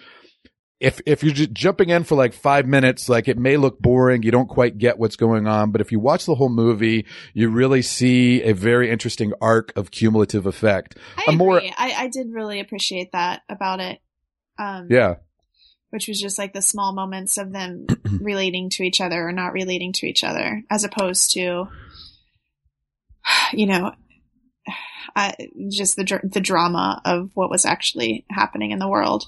if, 0.79 0.99
if 1.05 1.23
you're 1.23 1.33
just 1.33 1.53
jumping 1.53 1.89
in 1.89 2.03
for 2.03 2.15
like 2.15 2.33
five 2.33 2.67
minutes, 2.67 3.07
like 3.09 3.27
it 3.27 3.37
may 3.37 3.57
look 3.57 3.79
boring. 3.79 4.21
You 4.23 4.31
don't 4.31 4.49
quite 4.49 4.77
get 4.77 4.99
what's 4.99 5.15
going 5.15 5.47
on. 5.47 5.71
But 5.71 5.81
if 5.81 5.91
you 5.91 5.99
watch 5.99 6.25
the 6.25 6.35
whole 6.35 6.49
movie, 6.49 7.05
you 7.33 7.49
really 7.49 7.81
see 7.81 8.43
a 8.43 8.53
very 8.53 8.91
interesting 8.91 9.31
arc 9.41 9.71
of 9.77 9.91
cumulative 9.91 10.45
effect. 10.45 10.97
I 11.17 11.21
a 11.27 11.29
agree. 11.29 11.37
more- 11.37 11.61
I, 11.61 11.93
I 11.97 12.07
did 12.09 12.27
really 12.31 12.59
appreciate 12.59 13.13
that 13.13 13.41
about 13.49 13.79
it. 13.79 13.99
Um, 14.59 14.87
Yeah. 14.89 15.15
which 15.89 16.07
was 16.07 16.19
just 16.19 16.37
like 16.37 16.53
the 16.53 16.61
small 16.61 16.93
moments 16.93 17.37
of 17.37 17.51
them 17.53 17.87
relating 18.21 18.69
to 18.71 18.83
each 18.83 18.99
other 19.01 19.27
or 19.27 19.31
not 19.31 19.53
relating 19.53 19.93
to 19.93 20.05
each 20.05 20.23
other, 20.23 20.63
as 20.69 20.83
opposed 20.83 21.31
to, 21.33 21.69
you 23.53 23.65
know, 23.65 23.93
uh, 25.15 25.31
just 25.69 25.95
the 25.95 26.19
the 26.23 26.41
drama 26.41 27.01
of 27.05 27.31
what 27.33 27.49
was 27.49 27.65
actually 27.65 28.25
happening 28.29 28.71
in 28.71 28.79
the 28.79 28.89
world. 28.89 29.25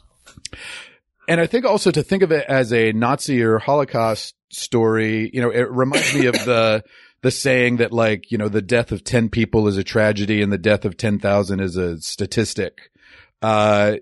And 1.28 1.42
I 1.42 1.48
think 1.48 1.66
also 1.66 1.92
to 1.92 2.04
think 2.04 2.24
of 2.24 2.32
it 2.32 2.46
as 2.48 2.72
a 2.72 2.92
Nazi 2.92 3.42
or 3.42 3.58
Holocaust 3.58 4.36
story, 4.52 5.30
you 5.34 5.42
know, 5.42 5.50
it 5.50 5.70
reminds 5.72 6.14
me 6.14 6.28
of 6.28 6.34
the 6.34 6.84
the 7.22 7.32
saying 7.32 7.78
that 7.78 7.92
like, 7.92 8.32
you 8.32 8.38
know, 8.38 8.50
the 8.50 8.62
death 8.62 8.92
of 8.92 9.04
10 9.04 9.30
people 9.30 9.68
is 9.68 9.78
a 9.78 9.84
tragedy 9.84 10.44
and 10.44 10.54
the 10.54 10.60
death 10.60 10.86
of 10.86 10.96
10,000 10.96 11.60
is 11.60 11.76
a 11.76 12.00
statistic. 12.00 12.92
Uh, 13.42 13.96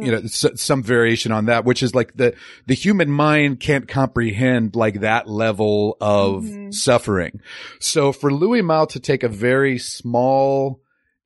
you 0.00 0.10
know, 0.10 0.18
s- 0.18 0.46
some 0.60 0.82
variation 0.82 1.32
on 1.32 1.46
that, 1.46 1.64
which 1.64 1.82
is 1.82 1.94
like 1.94 2.14
the, 2.16 2.34
the 2.66 2.74
human 2.74 3.10
mind 3.10 3.60
can't 3.60 3.86
comprehend 3.88 4.74
like 4.74 5.00
that 5.00 5.28
level 5.28 5.96
of 6.00 6.44
Mhm. 6.44 6.72
suffering. 6.72 7.40
So 7.80 8.12
for 8.12 8.32
Louis 8.32 8.62
Malle 8.62 8.86
to 8.88 9.00
take 9.00 9.22
a 9.22 9.28
very 9.28 9.78
small 9.78 10.80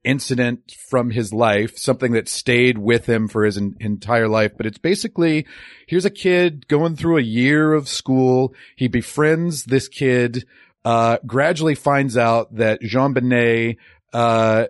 incident 0.04 0.72
from 0.88 1.10
his 1.10 1.32
life, 1.32 1.76
something 1.78 2.12
that 2.12 2.28
stayed 2.28 2.78
with 2.78 3.06
him 3.06 3.26
for 3.28 3.44
his 3.44 3.56
en- 3.56 3.74
entire 3.80 4.28
life, 4.28 4.52
but 4.56 4.64
it's 4.66 4.78
basically, 4.78 5.46
here's 5.88 6.04
a 6.04 6.10
kid 6.10 6.68
going 6.68 6.94
through 6.96 7.18
a 7.18 7.22
year 7.22 7.72
of 7.72 7.88
school. 7.88 8.54
He 8.76 8.86
befriends 8.88 9.64
this 9.64 9.88
kid, 9.88 10.44
uh, 10.84 11.18
gradually 11.26 11.74
finds 11.74 12.16
out 12.16 12.54
that 12.54 12.80
Jean 12.82 13.12
Bonnet, 13.14 13.78
uh, 14.12 14.66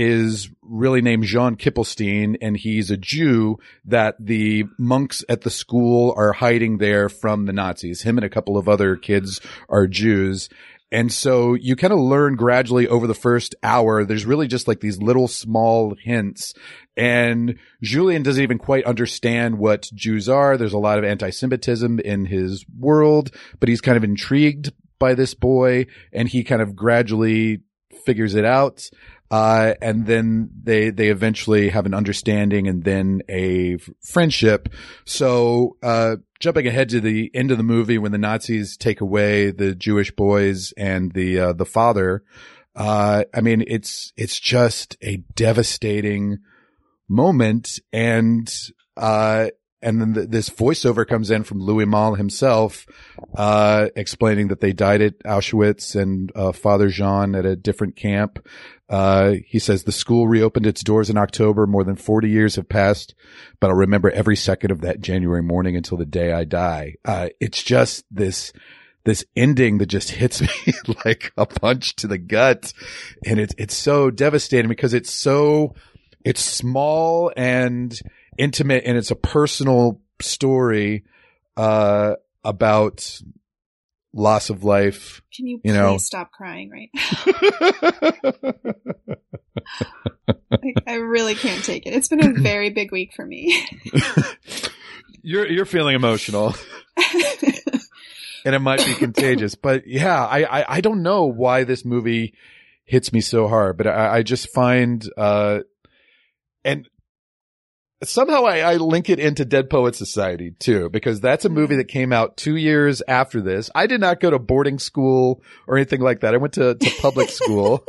is 0.00 0.48
really 0.62 1.02
named 1.02 1.24
Jean 1.24 1.56
Kippelstein 1.56 2.36
and 2.40 2.56
he's 2.56 2.92
a 2.92 2.96
Jew 2.96 3.58
that 3.84 4.14
the 4.20 4.64
monks 4.78 5.24
at 5.28 5.40
the 5.40 5.50
school 5.50 6.14
are 6.16 6.32
hiding 6.32 6.78
there 6.78 7.08
from 7.08 7.46
the 7.46 7.52
Nazis. 7.52 8.02
Him 8.02 8.16
and 8.16 8.24
a 8.24 8.30
couple 8.30 8.56
of 8.56 8.68
other 8.68 8.94
kids 8.94 9.40
are 9.68 9.88
Jews. 9.88 10.48
And 10.92 11.12
so 11.12 11.54
you 11.54 11.74
kind 11.74 11.92
of 11.92 11.98
learn 11.98 12.36
gradually 12.36 12.86
over 12.86 13.08
the 13.08 13.12
first 13.12 13.56
hour. 13.64 14.04
There's 14.04 14.24
really 14.24 14.46
just 14.46 14.68
like 14.68 14.78
these 14.78 15.02
little 15.02 15.26
small 15.26 15.96
hints. 16.00 16.54
And 16.96 17.58
Julian 17.82 18.22
doesn't 18.22 18.42
even 18.42 18.58
quite 18.58 18.84
understand 18.84 19.58
what 19.58 19.90
Jews 19.92 20.28
are. 20.28 20.56
There's 20.56 20.74
a 20.74 20.78
lot 20.78 20.98
of 20.98 21.04
anti-Semitism 21.04 21.98
in 21.98 22.26
his 22.26 22.64
world, 22.78 23.32
but 23.58 23.68
he's 23.68 23.80
kind 23.80 23.96
of 23.96 24.04
intrigued 24.04 24.70
by 25.00 25.14
this 25.14 25.34
boy 25.34 25.86
and 26.12 26.28
he 26.28 26.44
kind 26.44 26.62
of 26.62 26.76
gradually 26.76 27.62
figures 28.04 28.36
it 28.36 28.44
out. 28.44 28.88
Uh, 29.30 29.74
and 29.82 30.06
then 30.06 30.50
they, 30.62 30.90
they 30.90 31.08
eventually 31.08 31.68
have 31.68 31.84
an 31.84 31.94
understanding 31.94 32.66
and 32.66 32.84
then 32.84 33.20
a 33.28 33.74
f- 33.74 33.90
friendship. 34.02 34.70
So, 35.04 35.76
uh, 35.82 36.16
jumping 36.40 36.66
ahead 36.66 36.88
to 36.90 37.00
the 37.00 37.30
end 37.34 37.50
of 37.50 37.58
the 37.58 37.64
movie 37.64 37.98
when 37.98 38.12
the 38.12 38.18
Nazis 38.18 38.76
take 38.76 39.02
away 39.02 39.50
the 39.50 39.74
Jewish 39.74 40.10
boys 40.12 40.72
and 40.78 41.12
the, 41.12 41.40
uh, 41.40 41.52
the 41.52 41.66
father, 41.66 42.22
uh, 42.74 43.24
I 43.34 43.40
mean, 43.42 43.64
it's, 43.66 44.12
it's 44.16 44.40
just 44.40 44.96
a 45.02 45.18
devastating 45.34 46.38
moment. 47.06 47.80
And, 47.92 48.50
uh, 48.96 49.48
and 49.80 50.00
then 50.00 50.14
th- 50.14 50.28
this 50.28 50.50
voiceover 50.50 51.06
comes 51.06 51.30
in 51.30 51.44
from 51.44 51.60
Louis 51.60 51.86
Malle 51.86 52.14
himself, 52.14 52.86
uh, 53.36 53.88
explaining 53.94 54.48
that 54.48 54.60
they 54.60 54.72
died 54.72 55.00
at 55.00 55.18
Auschwitz 55.20 56.00
and, 56.00 56.32
uh, 56.34 56.52
Father 56.52 56.88
Jean 56.88 57.34
at 57.34 57.46
a 57.46 57.56
different 57.56 57.96
camp. 57.96 58.44
Uh, 58.88 59.34
he 59.46 59.58
says 59.58 59.84
the 59.84 59.92
school 59.92 60.26
reopened 60.26 60.66
its 60.66 60.82
doors 60.82 61.10
in 61.10 61.16
October. 61.16 61.66
More 61.66 61.84
than 61.84 61.96
40 61.96 62.28
years 62.28 62.56
have 62.56 62.68
passed, 62.68 63.14
but 63.60 63.70
I'll 63.70 63.76
remember 63.76 64.10
every 64.10 64.36
second 64.36 64.70
of 64.70 64.80
that 64.80 65.00
January 65.00 65.42
morning 65.42 65.76
until 65.76 65.98
the 65.98 66.06
day 66.06 66.32
I 66.32 66.44
die. 66.44 66.94
Uh, 67.04 67.28
it's 67.38 67.62
just 67.62 68.04
this, 68.10 68.52
this 69.04 69.24
ending 69.36 69.78
that 69.78 69.86
just 69.86 70.10
hits 70.10 70.40
me 70.66 70.72
like 71.04 71.32
a 71.36 71.46
punch 71.46 71.96
to 71.96 72.06
the 72.06 72.18
gut. 72.18 72.72
And 73.26 73.38
it's, 73.38 73.54
it's 73.58 73.76
so 73.76 74.10
devastating 74.10 74.68
because 74.68 74.94
it's 74.94 75.12
so, 75.12 75.74
it's 76.24 76.42
small 76.42 77.30
and 77.36 77.98
intimate 78.38 78.84
and 78.86 78.96
it's 78.96 79.10
a 79.10 79.16
personal 79.16 80.00
story, 80.20 81.04
uh, 81.56 82.14
about 82.44 83.20
loss 84.14 84.48
of 84.50 84.64
life. 84.64 85.20
Can 85.34 85.46
you, 85.46 85.56
You 85.64 85.72
please 85.72 85.74
know. 85.74 85.98
stop 85.98 86.32
crying 86.32 86.70
right 86.70 86.88
now? 86.94 88.62
I, 90.50 90.74
I 90.86 90.94
really 90.94 91.34
can't 91.34 91.62
take 91.64 91.86
it. 91.86 91.92
It's 91.92 92.08
been 92.08 92.24
a 92.24 92.32
very 92.40 92.70
big 92.70 92.92
week 92.92 93.12
for 93.14 93.24
me. 93.24 93.62
you're, 95.22 95.46
you're 95.46 95.66
feeling 95.66 95.94
emotional. 95.94 96.54
and 98.44 98.54
it 98.54 98.60
might 98.60 98.84
be 98.84 98.94
contagious. 98.94 99.54
But 99.54 99.86
yeah, 99.86 100.24
I, 100.24 100.60
I, 100.60 100.76
I 100.76 100.80
don't 100.80 101.02
know 101.02 101.26
why 101.26 101.64
this 101.64 101.84
movie 101.84 102.34
hits 102.84 103.12
me 103.12 103.20
so 103.20 103.46
hard, 103.48 103.76
but 103.76 103.86
I, 103.86 104.18
I 104.18 104.22
just 104.22 104.52
find, 104.54 105.04
uh, 105.16 105.60
and 106.64 106.88
somehow 108.04 108.44
I, 108.44 108.58
I 108.58 108.76
link 108.76 109.10
it 109.10 109.18
into 109.18 109.44
Dead 109.44 109.68
Poet 109.68 109.94
Society 109.94 110.52
too, 110.52 110.88
because 110.90 111.20
that's 111.20 111.44
a 111.44 111.48
movie 111.48 111.76
that 111.76 111.88
came 111.88 112.12
out 112.12 112.36
two 112.36 112.56
years 112.56 113.02
after 113.08 113.40
this. 113.40 113.70
I 113.74 113.86
did 113.86 114.00
not 114.00 114.20
go 114.20 114.30
to 114.30 114.38
boarding 114.38 114.78
school 114.78 115.42
or 115.66 115.76
anything 115.76 116.00
like 116.00 116.20
that. 116.20 116.34
I 116.34 116.36
went 116.36 116.54
to, 116.54 116.74
to 116.74 116.90
public 117.00 117.28
school, 117.30 117.84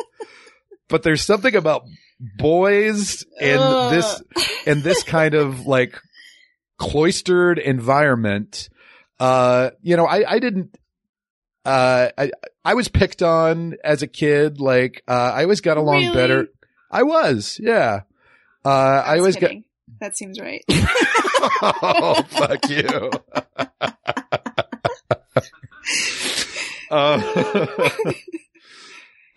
but 0.87 1.03
there's 1.03 1.23
something 1.23 1.55
about 1.55 1.83
boys 2.37 3.23
in 3.39 3.59
Ugh. 3.59 3.91
this, 3.91 4.23
in 4.65 4.81
this 4.81 5.03
kind 5.03 5.35
of 5.35 5.65
like 5.65 5.99
cloistered 6.77 7.59
environment. 7.59 8.69
Uh, 9.19 9.71
you 9.81 9.95
know, 9.97 10.05
I, 10.05 10.23
I 10.27 10.39
didn't, 10.39 10.75
uh, 11.65 12.09
I, 12.17 12.31
I 12.65 12.73
was 12.73 12.87
picked 12.87 13.21
on 13.21 13.75
as 13.83 14.01
a 14.01 14.07
kid. 14.07 14.59
Like, 14.59 15.03
uh, 15.07 15.31
I 15.35 15.43
always 15.43 15.61
got 15.61 15.77
along 15.77 16.01
Really? 16.01 16.13
better. 16.13 16.47
I 16.89 17.03
was, 17.03 17.59
yeah. 17.61 18.01
Uh, 18.65 18.69
I 19.05 19.17
always 19.19 19.35
got, 19.35 19.47
kidding. 19.49 19.63
That 19.99 20.17
seems 20.17 20.39
right. 20.39 20.63
oh, 21.61 22.23
fuck 22.29 22.69
you. 22.69 23.11
Uh, 26.91 27.89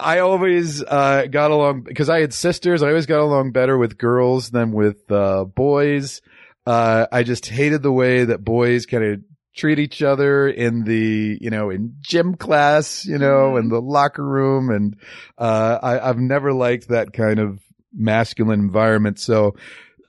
I 0.00 0.18
always 0.20 0.82
uh, 0.82 1.26
got 1.30 1.50
along 1.50 1.82
because 1.82 2.08
I 2.08 2.20
had 2.20 2.34
sisters. 2.34 2.82
I 2.82 2.88
always 2.88 3.06
got 3.06 3.20
along 3.20 3.52
better 3.52 3.78
with 3.78 3.98
girls 3.98 4.50
than 4.50 4.72
with 4.72 5.10
uh, 5.10 5.44
boys. 5.44 6.22
Uh, 6.66 7.06
I 7.12 7.22
just 7.22 7.46
hated 7.46 7.82
the 7.82 7.92
way 7.92 8.24
that 8.24 8.44
boys 8.44 8.86
kind 8.86 9.04
of 9.04 9.20
treat 9.54 9.78
each 9.78 10.02
other 10.02 10.48
in 10.48 10.84
the, 10.84 11.38
you 11.40 11.50
know, 11.50 11.70
in 11.70 11.96
gym 12.00 12.34
class, 12.34 13.04
you 13.04 13.18
know, 13.18 13.56
in 13.58 13.68
the 13.68 13.80
locker 13.80 14.24
room. 14.24 14.70
And, 14.70 14.96
uh, 15.36 15.78
I, 15.82 16.08
I've 16.08 16.18
never 16.18 16.52
liked 16.54 16.88
that 16.88 17.12
kind 17.12 17.38
of 17.38 17.60
masculine 17.92 18.60
environment. 18.60 19.18
So, 19.18 19.56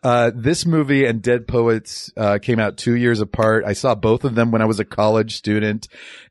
uh, 0.03 0.31
this 0.35 0.65
movie 0.65 1.05
and 1.05 1.21
Dead 1.21 1.47
Poets, 1.47 2.11
uh, 2.17 2.37
came 2.39 2.59
out 2.59 2.77
two 2.77 2.95
years 2.95 3.21
apart. 3.21 3.63
I 3.65 3.73
saw 3.73 3.95
both 3.95 4.25
of 4.25 4.35
them 4.35 4.51
when 4.51 4.61
I 4.61 4.65
was 4.65 4.79
a 4.79 4.85
college 4.85 5.35
student. 5.35 5.87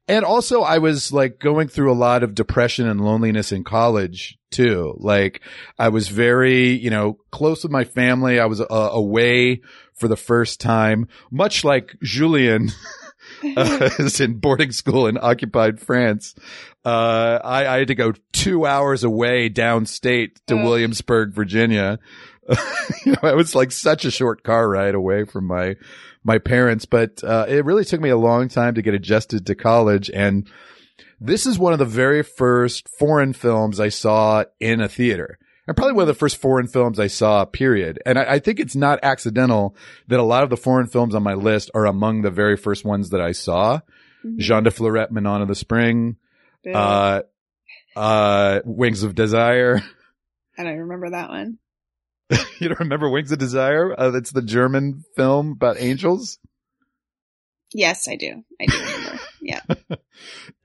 And 0.06 0.24
also 0.24 0.60
I 0.62 0.78
was 0.78 1.12
like 1.12 1.38
going 1.38 1.68
through 1.68 1.90
a 1.90 1.94
lot 1.94 2.22
of 2.22 2.34
depression 2.34 2.86
and 2.86 3.00
loneliness 3.00 3.50
in 3.50 3.64
college 3.64 4.38
too. 4.50 4.94
Like 4.98 5.40
I 5.78 5.88
was 5.88 6.08
very, 6.08 6.70
you 6.70 6.90
know, 6.90 7.18
close 7.30 7.62
with 7.62 7.72
my 7.72 7.84
family. 7.84 8.38
I 8.38 8.46
was 8.46 8.60
uh, 8.60 8.66
away 8.70 9.62
for 9.94 10.08
the 10.08 10.16
first 10.16 10.60
time, 10.60 11.08
much 11.30 11.64
like 11.64 11.96
Julian. 12.02 12.68
uh, 13.56 13.90
is 13.98 14.20
in 14.20 14.34
boarding 14.34 14.72
school 14.72 15.06
in 15.06 15.18
occupied 15.20 15.80
France. 15.80 16.34
Uh, 16.84 17.38
I, 17.42 17.66
I 17.66 17.78
had 17.78 17.88
to 17.88 17.94
go 17.94 18.12
two 18.32 18.66
hours 18.66 19.04
away 19.04 19.48
downstate 19.48 20.36
to 20.46 20.56
Ugh. 20.56 20.64
Williamsburg, 20.64 21.32
Virginia. 21.32 21.98
you 23.06 23.12
know, 23.12 23.28
it 23.28 23.36
was 23.36 23.54
like 23.54 23.72
such 23.72 24.04
a 24.04 24.10
short 24.10 24.42
car 24.42 24.68
ride 24.68 24.94
away 24.94 25.24
from 25.24 25.46
my, 25.46 25.76
my 26.24 26.38
parents, 26.38 26.84
but, 26.84 27.22
uh, 27.24 27.46
it 27.48 27.64
really 27.64 27.84
took 27.84 28.00
me 28.00 28.10
a 28.10 28.16
long 28.16 28.48
time 28.48 28.74
to 28.74 28.82
get 28.82 28.94
adjusted 28.94 29.46
to 29.46 29.54
college. 29.54 30.10
And 30.10 30.48
this 31.20 31.46
is 31.46 31.58
one 31.58 31.72
of 31.72 31.78
the 31.78 31.84
very 31.84 32.22
first 32.22 32.88
foreign 32.98 33.32
films 33.32 33.78
I 33.78 33.88
saw 33.90 34.44
in 34.60 34.80
a 34.80 34.88
theater. 34.88 35.38
And 35.68 35.76
probably 35.76 35.92
one 35.94 36.02
of 36.02 36.08
the 36.08 36.14
first 36.14 36.38
foreign 36.38 36.66
films 36.66 36.98
I 36.98 37.06
saw, 37.06 37.44
period. 37.44 38.00
And 38.04 38.18
I, 38.18 38.24
I 38.34 38.38
think 38.40 38.58
it's 38.58 38.74
not 38.74 38.98
accidental 39.04 39.76
that 40.08 40.18
a 40.18 40.24
lot 40.24 40.42
of 40.42 40.50
the 40.50 40.56
foreign 40.56 40.88
films 40.88 41.14
on 41.14 41.22
my 41.22 41.34
list 41.34 41.70
are 41.74 41.86
among 41.86 42.22
the 42.22 42.32
very 42.32 42.56
first 42.56 42.84
ones 42.84 43.10
that 43.10 43.20
I 43.20 43.30
saw. 43.30 43.78
Mhm. 44.26 44.38
Jean 44.38 44.64
de 44.64 44.70
Florette, 44.70 45.12
Manon 45.12 45.42
of 45.42 45.46
the 45.48 45.54
Spring, 45.54 46.16
uh, 46.74 47.22
uh, 47.94 48.60
Wings 48.64 49.04
of 49.04 49.14
Desire. 49.14 49.80
And 50.58 50.68
I 50.68 50.72
don't 50.72 50.80
remember 50.80 51.10
that 51.10 51.30
one. 51.30 51.58
you 52.58 52.68
don't 52.68 52.80
remember 52.80 53.08
Wings 53.08 53.32
of 53.32 53.38
Desire? 53.38 53.94
Uh, 53.98 54.10
that's 54.10 54.30
the 54.32 54.42
German 54.42 55.04
film 55.16 55.52
about 55.52 55.76
angels. 55.80 56.38
Yes, 57.74 58.06
I 58.08 58.16
do. 58.16 58.44
I 58.60 58.66
do 58.66 58.78
remember. 58.78 59.20
yeah. 59.40 59.60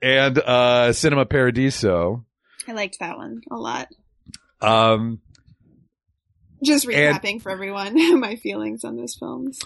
And, 0.02 0.38
uh, 0.38 0.92
Cinema 0.92 1.26
Paradiso. 1.26 2.24
I 2.68 2.72
liked 2.72 2.98
that 3.00 3.16
one 3.16 3.40
a 3.50 3.56
lot. 3.56 3.88
Um, 4.60 5.20
Just 6.62 6.86
And- 6.86 7.42
for 7.42 7.50
everyone 7.50 7.94
my 8.20 8.36
feelings 8.36 8.84
on 8.84 8.96
those 8.96 9.16
films. 9.16 9.58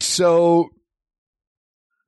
so, 0.00 0.68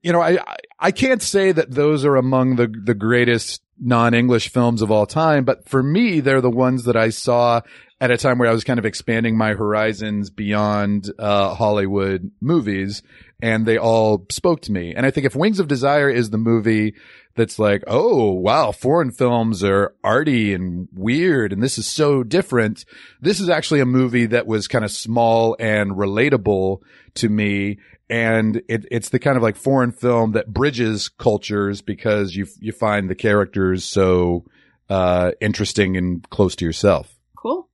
you 0.03 0.13
know, 0.13 0.21
I, 0.21 0.39
I- 0.41 0.57
I 0.79 0.91
can't 0.93 1.21
say 1.23 1.53
that 1.53 1.71
those 1.71 2.05
are 2.05 2.17
among 2.17 2.57
the, 2.57 2.67
the 2.67 2.95
greatest 2.95 3.61
non-English 3.81 4.51
films 4.51 4.83
of 4.83 4.91
all 4.91 5.07
time, 5.07 5.45
but 5.45 5.69
for 5.69 5.83
me, 5.83 6.21
they're 6.21 6.41
the 6.41 6.51
ones 6.51 6.85
that 6.85 6.97
I 6.97 7.11
saw 7.11 7.63
at 8.01 8.11
a 8.11 8.17
time 8.17 8.39
where 8.39 8.49
I 8.49 8.53
was 8.53 8.65
kind 8.65 8.79
of 8.79 8.87
expanding 8.87 9.37
my 9.37 9.53
horizons 9.53 10.31
beyond, 10.31 11.11
uh, 11.19 11.55
Hollywood 11.55 12.31
movies 12.41 13.03
and 13.43 13.67
they 13.67 13.79
all 13.79 14.27
spoke 14.31 14.63
to 14.63 14.73
me. 14.73 14.95
And 14.95 15.05
I 15.05 15.11
think 15.11 15.27
if 15.27 15.35
Wings 15.35 15.61
of 15.61 15.69
Desire 15.69 16.11
is 16.11 16.31
the 16.31 16.39
movie 16.39 16.95
that's 17.37 17.59
like, 17.59 17.85
oh, 17.87 18.33
wow, 18.33 18.73
foreign 18.73 19.11
films 19.11 19.63
are 19.63 19.95
arty 20.03 20.55
and 20.55 20.89
weird 20.95 21.53
and 21.53 21.63
this 21.63 21.79
is 21.79 21.87
so 21.87 22.23
different. 22.23 22.85
This 23.21 23.41
is 23.41 23.49
actually 23.49 23.81
a 23.81 23.87
movie 23.87 24.27
that 24.27 24.47
was 24.47 24.69
kind 24.69 24.85
of 24.85 24.91
small 24.91 25.57
and 25.59 25.93
relatable 25.93 26.81
to 27.15 27.29
me. 27.29 27.79
And 28.11 28.63
it, 28.69 28.85
it's 28.91 29.09
the 29.11 29.19
kind 29.19 29.37
of 29.37 29.43
like 29.43 29.57
foreign 29.57 29.93
film 29.93 30.33
that 30.33 30.53
bridges 30.53 31.09
cultures 31.09 31.81
because 31.81 32.35
you, 32.35 32.47
you 32.59 32.73
find 32.73 33.09
the 33.09 33.15
characters 33.15 33.85
so, 33.85 34.45
uh, 34.89 35.31
interesting 35.41 35.97
and 35.97 36.29
close 36.29 36.57
to 36.57 36.65
yourself. 36.65 37.17
Cool. 37.37 37.69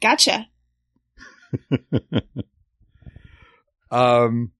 Gotcha. 0.00 0.48
Um, 3.90 4.52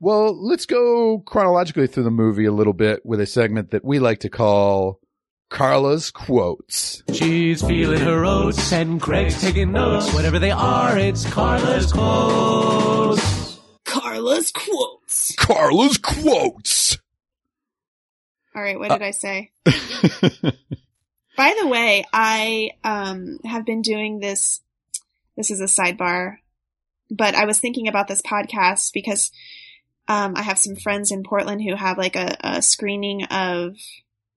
well, 0.00 0.34
let's 0.40 0.66
go 0.66 1.22
chronologically 1.26 1.86
through 1.86 2.04
the 2.04 2.10
movie 2.10 2.44
a 2.44 2.52
little 2.52 2.72
bit 2.72 3.04
with 3.04 3.20
a 3.20 3.26
segment 3.26 3.70
that 3.70 3.84
we 3.84 3.98
like 3.98 4.20
to 4.20 4.28
call 4.28 5.00
Carla's 5.50 6.10
Quotes. 6.10 7.02
She's 7.12 7.62
feeling 7.62 8.00
her 8.00 8.24
oats 8.24 8.72
and 8.72 9.00
Craig's 9.00 9.40
taking 9.40 9.72
notes. 9.72 10.12
Whatever 10.14 10.38
they 10.38 10.50
are, 10.50 10.98
it's 10.98 11.24
Carla's 11.26 11.92
quotes. 11.92 13.41
Carla's 14.12 14.52
quotes. 14.52 15.34
Carla's 15.36 15.96
Quotes! 15.96 16.98
All 18.54 18.60
right, 18.60 18.78
what 18.78 18.90
did 18.90 19.00
I 19.00 19.10
say? 19.10 19.52
By 19.64 21.56
the 21.58 21.66
way, 21.66 22.04
I 22.12 22.72
um 22.84 23.38
have 23.46 23.64
been 23.64 23.80
doing 23.80 24.20
this 24.20 24.60
this 25.34 25.50
is 25.50 25.62
a 25.62 25.64
sidebar, 25.64 26.36
but 27.10 27.34
I 27.34 27.46
was 27.46 27.58
thinking 27.58 27.88
about 27.88 28.06
this 28.06 28.20
podcast 28.20 28.92
because 28.92 29.32
um 30.08 30.34
I 30.36 30.42
have 30.42 30.58
some 30.58 30.76
friends 30.76 31.10
in 31.10 31.22
Portland 31.22 31.62
who 31.62 31.74
have 31.74 31.96
like 31.96 32.16
a, 32.16 32.36
a 32.40 32.60
screening 32.60 33.24
of 33.24 33.76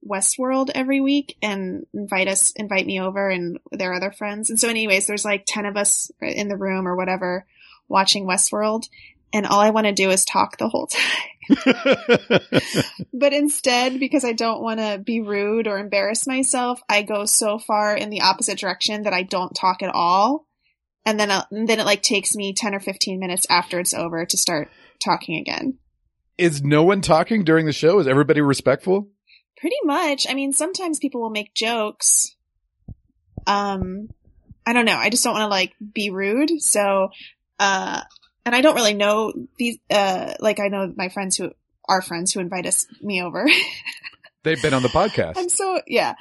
Westworld 0.07 0.69
every 0.73 1.01
week 1.01 1.35
and 1.41 1.85
invite 1.93 2.29
us 2.29 2.53
invite 2.55 2.85
me 2.85 3.01
over 3.01 3.29
and 3.29 3.59
their 3.73 3.93
other 3.93 4.13
friends. 4.13 4.49
And 4.49 4.57
so 4.57 4.69
anyways, 4.69 5.05
there's 5.05 5.25
like 5.25 5.43
10 5.45 5.65
of 5.65 5.75
us 5.75 6.11
in 6.21 6.47
the 6.47 6.55
room 6.55 6.87
or 6.87 6.95
whatever 6.95 7.45
watching 7.89 8.25
Westworld 8.25 8.87
and 9.35 9.45
all 9.45 9.59
I 9.59 9.71
want 9.71 9.85
to 9.85 9.91
do 9.91 10.11
is 10.11 10.23
talk 10.23 10.57
the 10.57 10.69
whole 10.69 10.87
time. 10.87 11.01
But 13.13 13.33
instead, 13.33 13.99
because 13.99 14.23
I 14.23 14.31
don't 14.31 14.61
want 14.61 14.79
to 14.79 14.97
be 14.97 15.19
rude 15.19 15.67
or 15.67 15.77
embarrass 15.77 16.25
myself, 16.25 16.81
I 16.89 17.01
go 17.01 17.25
so 17.25 17.59
far 17.59 17.95
in 17.95 18.09
the 18.09 18.21
opposite 18.21 18.57
direction 18.57 19.03
that 19.03 19.13
I 19.13 19.23
don't 19.23 19.53
talk 19.53 19.83
at 19.83 19.93
all. 19.93 20.47
And 21.05 21.19
then, 21.19 21.31
uh, 21.31 21.43
and 21.51 21.67
then 21.67 21.79
it 21.79 21.85
like 21.85 22.01
takes 22.01 22.35
me 22.35 22.53
10 22.53 22.75
or 22.75 22.79
15 22.79 23.19
minutes 23.19 23.45
after 23.49 23.79
it's 23.79 23.93
over 23.93 24.25
to 24.25 24.37
start 24.37 24.69
talking 25.03 25.37
again. 25.37 25.77
Is 26.37 26.63
no 26.63 26.83
one 26.83 27.01
talking 27.01 27.43
during 27.43 27.65
the 27.65 27.73
show? 27.73 27.99
Is 27.99 28.07
everybody 28.07 28.41
respectful? 28.41 29.09
Pretty 29.57 29.77
much. 29.83 30.25
I 30.29 30.33
mean, 30.33 30.53
sometimes 30.53 30.99
people 30.99 31.21
will 31.21 31.29
make 31.29 31.53
jokes. 31.53 32.35
Um, 33.47 34.09
I 34.65 34.73
don't 34.73 34.85
know. 34.85 34.97
I 34.97 35.09
just 35.09 35.23
don't 35.23 35.33
want 35.33 35.43
to 35.43 35.47
like 35.47 35.73
be 35.93 36.09
rude. 36.09 36.61
So, 36.61 37.09
uh, 37.59 38.01
and 38.45 38.55
I 38.55 38.61
don't 38.61 38.75
really 38.75 38.93
know 38.93 39.33
these, 39.57 39.77
uh, 39.89 40.33
like 40.39 40.59
I 40.59 40.67
know 40.67 40.93
my 40.95 41.09
friends 41.09 41.35
who 41.37 41.51
are 41.87 42.01
friends 42.01 42.33
who 42.33 42.39
invite 42.39 42.65
us, 42.65 42.87
me 43.01 43.21
over. 43.21 43.47
They've 44.43 44.61
been 44.61 44.73
on 44.73 44.83
the 44.83 44.89
podcast. 44.89 45.33
I'm 45.37 45.49
so 45.49 45.81
yeah. 45.87 46.13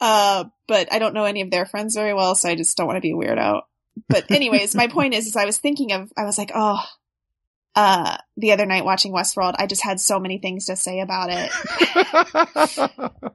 Uh, 0.00 0.44
but 0.66 0.90
I 0.92 0.98
don't 0.98 1.12
know 1.14 1.24
any 1.24 1.42
of 1.42 1.50
their 1.50 1.66
friends 1.66 1.94
very 1.94 2.14
well, 2.14 2.34
so 2.34 2.48
I 2.48 2.54
just 2.54 2.76
don't 2.76 2.86
want 2.86 2.96
to 2.96 3.02
be 3.02 3.12
a 3.12 3.14
weirdo. 3.14 3.60
But 4.08 4.30
anyways, 4.30 4.74
my 4.74 4.86
point 4.86 5.12
is, 5.14 5.26
is 5.26 5.36
I 5.36 5.44
was 5.44 5.58
thinking 5.58 5.92
of, 5.92 6.10
I 6.16 6.24
was 6.24 6.38
like, 6.38 6.52
oh, 6.54 6.82
uh, 7.74 8.16
the 8.38 8.52
other 8.52 8.64
night 8.66 8.84
watching 8.84 9.12
Westworld, 9.12 9.56
I 9.58 9.66
just 9.66 9.84
had 9.84 10.00
so 10.00 10.18
many 10.18 10.38
things 10.38 10.66
to 10.66 10.76
say 10.76 11.00
about 11.00 11.28
it, 11.30 11.50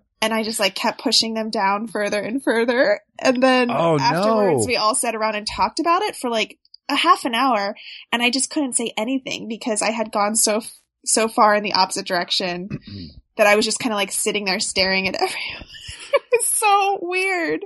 and 0.22 0.34
I 0.34 0.44
just 0.44 0.60
like 0.60 0.76
kept 0.76 1.02
pushing 1.02 1.36
them 1.36 1.50
down 1.52 1.88
further 1.88 2.20
and 2.20 2.44
further. 2.44 3.02
And 3.20 3.42
then 3.42 3.70
Oh, 3.72 3.98
afterwards, 4.00 4.62
no. 4.62 4.68
we 4.68 4.76
all 4.76 4.96
sat 4.96 5.16
around 5.16 5.36
and 5.36 5.48
talked 5.48 5.80
about 5.80 6.02
it 6.02 6.16
for 6.16 6.30
like 6.30 6.58
a 6.90 6.96
half 6.96 7.26
an 7.26 7.36
hour, 7.36 7.76
and 8.12 8.22
I 8.22 8.30
just 8.30 8.50
couldn't 8.50 8.74
say 8.74 8.94
anything 8.98 9.48
because 9.48 9.82
I 9.82 9.92
had 9.92 10.12
gone 10.12 10.36
so 10.36 10.62
so 11.06 11.28
far 11.28 11.56
in 11.56 11.64
the 11.64 11.74
opposite 11.74 12.08
direction 12.08 12.70
that 13.38 13.48
I 13.48 13.56
was 13.56 13.66
just 13.66 13.80
kind 13.80 13.94
of 13.94 13.98
like 13.98 14.12
sitting 14.12 14.46
there 14.46 14.60
staring 14.60 15.08
at 15.08 15.16
everyone. 15.22 15.70
it 16.14 16.24
was 16.32 16.46
so 16.46 17.00
weird. 17.02 17.66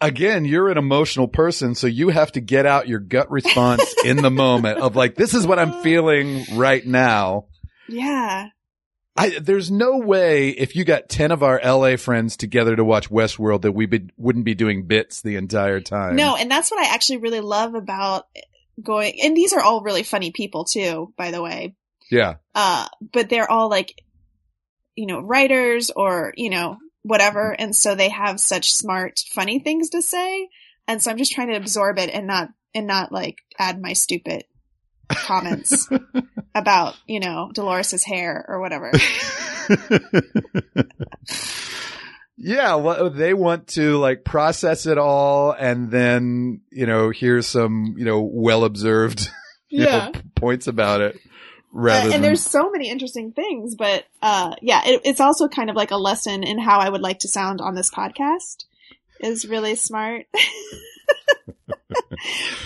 Again, 0.00 0.44
you're 0.44 0.70
an 0.70 0.78
emotional 0.78 1.26
person, 1.26 1.74
so 1.74 1.88
you 1.88 2.10
have 2.10 2.30
to 2.32 2.40
get 2.40 2.66
out 2.66 2.86
your 2.86 3.00
gut 3.00 3.30
response 3.30 3.94
in 4.04 4.18
the 4.18 4.30
moment 4.30 4.78
of 4.78 4.94
like, 4.94 5.16
this 5.16 5.34
is 5.34 5.46
what 5.46 5.58
I'm 5.58 5.82
feeling 5.82 6.44
right 6.54 6.86
now. 6.86 7.46
Yeah. 7.88 8.48
I, 9.18 9.38
there's 9.40 9.70
no 9.70 9.98
way 9.98 10.50
if 10.50 10.76
you 10.76 10.84
got 10.84 11.08
10 11.08 11.32
of 11.32 11.42
our 11.42 11.60
LA 11.62 11.96
friends 11.96 12.36
together 12.36 12.76
to 12.76 12.84
watch 12.84 13.10
Westworld 13.10 13.62
that 13.62 13.72
we 13.72 13.86
be, 13.86 14.10
wouldn't 14.16 14.44
be 14.44 14.54
doing 14.54 14.86
bits 14.86 15.22
the 15.22 15.36
entire 15.36 15.80
time. 15.80 16.16
No, 16.16 16.36
and 16.36 16.50
that's 16.50 16.70
what 16.70 16.84
I 16.84 16.94
actually 16.94 17.18
really 17.18 17.40
love 17.40 17.74
about 17.74 18.26
going, 18.80 19.20
and 19.22 19.36
these 19.36 19.52
are 19.52 19.60
all 19.60 19.82
really 19.82 20.04
funny 20.04 20.30
people 20.30 20.64
too, 20.64 21.12
by 21.16 21.32
the 21.32 21.42
way. 21.42 21.74
Yeah. 22.10 22.36
Uh, 22.54 22.86
but 23.12 23.28
they're 23.28 23.50
all 23.50 23.68
like, 23.68 24.02
you 24.94 25.06
know, 25.06 25.20
writers 25.20 25.90
or, 25.90 26.32
you 26.36 26.50
know, 26.50 26.78
whatever. 27.02 27.54
And 27.58 27.74
so 27.74 27.94
they 27.94 28.08
have 28.10 28.40
such 28.40 28.72
smart, 28.72 29.20
funny 29.30 29.58
things 29.58 29.90
to 29.90 30.02
say. 30.02 30.48
And 30.86 31.02
so 31.02 31.10
I'm 31.10 31.18
just 31.18 31.32
trying 31.32 31.48
to 31.48 31.56
absorb 31.56 31.98
it 31.98 32.10
and 32.10 32.26
not, 32.26 32.50
and 32.74 32.86
not 32.86 33.12
like 33.12 33.42
add 33.58 33.80
my 33.80 33.92
stupid 33.92 34.44
comments 35.08 35.88
about, 36.54 36.94
you 37.06 37.20
know, 37.20 37.50
Dolores's 37.52 38.04
hair 38.04 38.44
or 38.48 38.60
whatever. 38.60 38.92
yeah. 42.36 42.74
Well, 42.76 43.10
they 43.10 43.34
want 43.34 43.68
to 43.68 43.98
like 43.98 44.24
process 44.24 44.86
it 44.86 44.98
all 44.98 45.52
and 45.52 45.90
then, 45.90 46.60
you 46.70 46.86
know, 46.86 47.10
hear 47.10 47.42
some, 47.42 47.94
you 47.98 48.04
know, 48.04 48.20
well 48.20 48.64
observed 48.64 49.28
you 49.68 49.84
know, 49.84 49.90
Yeah. 49.90 50.10
p- 50.10 50.20
points 50.36 50.66
about 50.66 51.00
it 51.00 51.18
rather 51.72 52.00
Uh, 52.00 52.04
and 52.04 52.12
than 52.14 52.22
there's 52.22 52.42
so 52.44 52.70
many 52.70 52.88
interesting 52.88 53.32
things, 53.32 53.74
but 53.76 54.04
uh, 54.22 54.54
yeah, 54.62 54.82
it, 54.86 55.02
it's 55.04 55.20
also 55.20 55.48
kind 55.48 55.68
of 55.70 55.76
like 55.76 55.90
a 55.90 55.96
lesson 55.96 56.42
in 56.42 56.58
how 56.58 56.78
I 56.78 56.88
would 56.88 57.02
like 57.02 57.18
to 57.20 57.28
sound 57.28 57.60
on 57.60 57.74
this 57.74 57.90
podcast. 57.90 58.64
Is 59.20 59.46
really 59.46 59.74
smart. 59.74 60.26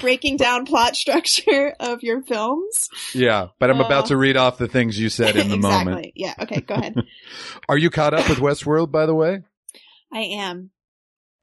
Breaking 0.00 0.36
down 0.36 0.66
plot 0.66 0.96
structure 0.96 1.74
of 1.78 2.02
your 2.02 2.22
films. 2.22 2.88
Yeah, 3.14 3.48
but 3.58 3.70
I'm 3.70 3.80
Uh, 3.80 3.84
about 3.86 4.06
to 4.06 4.16
read 4.16 4.36
off 4.36 4.58
the 4.58 4.66
things 4.68 4.98
you 4.98 5.08
said 5.08 5.36
in 5.36 5.48
the 5.48 5.54
exactly. 5.56 5.92
moment. 5.92 6.12
Yeah. 6.16 6.34
Okay. 6.40 6.60
Go 6.60 6.74
ahead. 6.74 6.94
Are 7.68 7.76
you 7.78 7.90
caught 7.90 8.14
up 8.14 8.28
with 8.28 8.38
Westworld, 8.38 8.90
by 8.90 9.06
the 9.06 9.14
way? 9.14 9.42
I 10.12 10.20
am. 10.20 10.70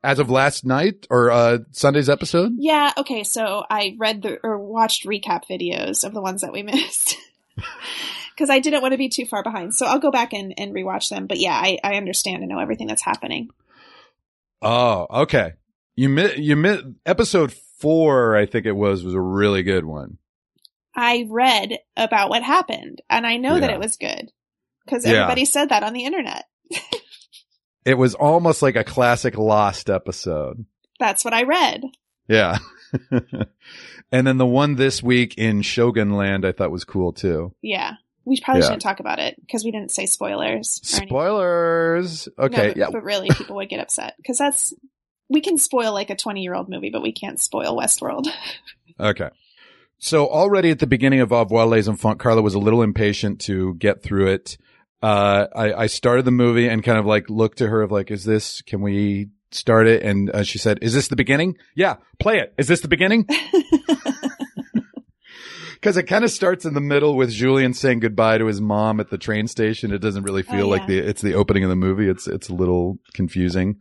As 0.04 0.20
of 0.20 0.30
last 0.30 0.66
night 0.66 1.08
or 1.10 1.30
uh, 1.32 1.60
Sunday's 1.72 2.10
episode? 2.10 2.54
Yeah. 2.58 2.92
Okay. 2.98 3.24
So 3.24 3.64
I 3.70 3.96
read 4.00 4.22
the 4.24 4.40
or 4.44 4.58
watched 4.58 5.06
recap 5.06 5.44
videos 5.50 6.04
of 6.04 6.14
the 6.14 6.22
ones 6.22 6.42
that 6.42 6.52
we 6.54 6.64
missed. 6.64 7.16
Because 8.36 8.50
I 8.50 8.60
didn't 8.60 8.82
want 8.82 8.94
to 8.94 8.98
be 8.98 9.10
too 9.10 9.26
far 9.26 9.44
behind, 9.44 9.76
so 9.76 9.86
I'll 9.86 10.00
go 10.00 10.12
back 10.12 10.32
and, 10.34 10.54
and 10.58 10.74
rewatch 10.74 11.10
them. 11.10 11.28
But 11.28 11.40
yeah, 11.40 11.54
I, 11.54 11.78
I 11.84 11.96
understand 11.96 12.38
and 12.42 12.48
know 12.50 12.60
everything 12.60 12.88
that's 12.88 13.04
happening. 13.04 13.50
Oh, 14.62 15.08
okay. 15.24 15.54
You 15.96 16.10
mi- 16.10 16.36
you 16.38 16.56
mi- 16.56 16.96
episode 17.06 17.54
four, 17.80 18.36
I 18.36 18.46
think 18.46 18.66
it 18.66 18.74
was, 18.76 19.04
was 19.04 19.14
a 19.14 19.22
really 19.22 19.64
good 19.64 19.86
one. 19.86 20.18
I 20.96 21.28
read 21.30 21.78
about 21.96 22.30
what 22.30 22.44
happened 22.44 23.02
and 23.10 23.26
I 23.26 23.38
know 23.38 23.60
that 23.60 23.70
it 23.70 23.80
was 23.80 23.96
good 23.98 24.32
because 24.86 25.06
Yeah. 25.06 25.14
everybody 25.14 25.46
said 25.46 25.70
that 25.70 25.84
on 25.84 25.94
the 25.94 26.04
internet. 26.06 26.46
It 27.86 27.94
was 27.98 28.16
almost 28.16 28.62
like 28.62 28.76
a 28.76 28.84
classic 28.84 29.38
Lost 29.38 29.90
episode. 29.90 30.66
That's 31.00 31.24
what 31.24 31.34
I 31.34 31.44
read. 31.44 31.84
Yeah. 32.28 32.58
and 34.12 34.28
then 34.28 34.38
the 34.38 34.46
one 34.46 34.76
this 34.76 35.02
week 35.02 35.38
in 35.38 35.62
Shogun 35.62 36.12
Land, 36.12 36.46
I 36.46 36.52
thought 36.52 36.72
was 36.72 36.84
cool 36.84 37.14
too. 37.14 37.54
Yeah. 37.62 37.94
We 38.30 38.40
probably 38.40 38.62
Yeah. 38.62 38.68
shouldn't 38.68 38.82
talk 38.84 39.00
about 39.00 39.20
it 39.20 39.36
because 39.42 39.66
we 39.66 39.72
didn't 39.72 39.92
say 39.92 40.06
spoilers. 40.06 40.80
or 40.84 40.96
anything. 40.98 41.08
Spoilers. 41.10 42.28
No, 42.38 42.46
Okay. 42.46 42.68
but, 42.70 42.78
yeah. 42.78 42.90
but 42.92 43.04
really, 43.04 43.28
people 43.30 43.56
would 43.58 43.70
get 43.70 43.80
upset 43.80 44.14
because 44.18 44.38
that's 44.38 44.74
we 45.30 45.42
can 45.42 45.58
spoil 45.58 45.92
like 45.94 46.10
a 46.10 46.16
twenty-year-old 46.16 46.70
movie, 46.70 46.90
but 46.92 47.02
we 47.02 47.12
can't 47.12 47.40
spoil 47.40 47.76
Westworld. 47.78 48.28
Okay. 49.02 49.30
So 49.98 50.28
already 50.28 50.72
at 50.72 50.80
the 50.80 50.88
beginning 50.88 51.22
of 51.22 51.32
Au 51.32 51.40
revoir 51.44 51.66
les 51.66 51.88
enfants, 51.88 52.22
Carla 52.22 52.42
was 52.42 52.54
a 52.54 52.60
little 52.60 52.82
impatient 52.82 53.40
to 53.42 53.76
get 53.76 54.04
through 54.04 54.28
it. 54.34 54.58
Uh, 55.02 55.48
I, 55.56 55.74
I 55.74 55.88
started 55.88 56.26
the 56.26 56.32
movie 56.32 56.68
and 56.68 56.84
kind 56.84 56.98
of 56.98 57.06
like 57.06 57.30
looked 57.30 57.60
to 57.60 57.68
her 57.70 57.82
of 57.82 57.92
like, 57.94 58.12
is 58.12 58.26
this, 58.26 58.62
can 58.62 58.82
we 58.82 59.30
start 59.52 59.88
it? 59.88 60.04
And 60.04 60.30
uh, 60.32 60.44
she 60.44 60.58
said, 60.58 60.80
is 60.82 60.94
this 60.94 61.08
the 61.08 61.16
beginning? 61.16 61.56
Yeah, 61.76 61.96
play 62.20 62.40
it. 62.40 62.54
Is 62.58 62.68
this 62.68 62.82
the 62.82 62.90
beginning? 62.90 63.26
Because 65.80 65.96
it 65.98 66.04
kind 66.04 66.26
of 66.26 66.32
starts 66.32 66.66
in 66.66 66.74
the 66.74 66.82
middle 66.82 67.16
with 67.16 67.32
Julian 67.32 67.74
saying 67.74 68.00
goodbye 68.00 68.38
to 68.38 68.46
his 68.48 68.60
mom 68.60 69.00
at 69.00 69.10
the 69.10 69.18
train 69.18 69.48
station. 69.48 69.94
It 69.94 70.00
doesn't 70.00 70.24
really 70.24 70.44
feel 70.44 70.66
Oh, 70.66 70.70
like 70.70 70.88
the 70.88 70.98
it's 71.00 71.22
the 71.22 71.36
opening 71.36 71.64
of 71.64 71.70
the 71.70 71.76
movie. 71.78 72.10
It's 72.10 72.28
it's 72.28 72.50
a 72.50 72.54
little 72.54 73.00
confusing. 73.14 73.80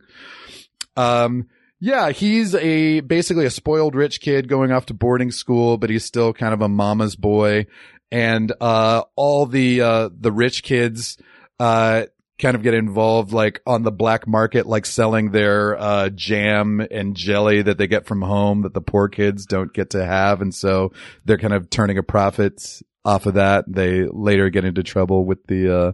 Um, 0.95 1.47
yeah, 1.81 2.11
he's 2.11 2.55
a 2.55 3.01
basically 3.01 3.45
a 3.45 3.49
spoiled 3.49 3.95
rich 3.95 4.21
kid 4.21 4.47
going 4.47 4.71
off 4.71 4.85
to 4.87 4.93
boarding 4.93 5.31
school, 5.31 5.77
but 5.77 5.89
he's 5.89 6.05
still 6.05 6.33
kind 6.33 6.53
of 6.53 6.61
a 6.61 6.69
mama's 6.69 7.15
boy. 7.15 7.67
And 8.11 8.51
uh, 8.59 9.03
all 9.15 9.45
the 9.45 9.81
uh, 9.81 10.09
the 10.17 10.31
rich 10.31 10.63
kids 10.63 11.17
uh, 11.59 12.05
kind 12.39 12.55
of 12.55 12.63
get 12.63 12.73
involved 12.73 13.33
like 13.33 13.61
on 13.67 13.83
the 13.83 13.91
black 13.91 14.27
market, 14.27 14.65
like 14.65 14.85
selling 14.85 15.31
their 15.31 15.77
uh, 15.77 16.09
jam 16.09 16.79
and 16.79 17.15
jelly 17.15 17.61
that 17.61 17.77
they 17.77 17.87
get 17.87 18.05
from 18.05 18.21
home 18.21 18.61
that 18.61 18.73
the 18.73 18.81
poor 18.81 19.09
kids 19.09 19.45
don't 19.45 19.73
get 19.73 19.91
to 19.91 20.05
have, 20.05 20.41
and 20.41 20.55
so 20.55 20.91
they're 21.25 21.37
kind 21.37 21.53
of 21.53 21.69
turning 21.69 21.97
a 21.97 22.03
profit 22.03 22.81
off 23.05 23.25
of 23.25 23.35
that. 23.35 23.65
They 23.67 24.05
later 24.05 24.49
get 24.49 24.65
into 24.65 24.83
trouble 24.83 25.25
with 25.25 25.45
the 25.47 25.77
uh, 25.77 25.91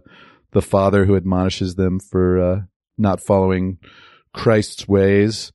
the 0.52 0.62
father 0.62 1.04
who 1.04 1.16
admonishes 1.16 1.74
them 1.74 2.00
for 2.00 2.40
uh, 2.40 2.60
not 2.96 3.20
following 3.20 3.78
Christ's 4.32 4.86
ways. 4.88 5.52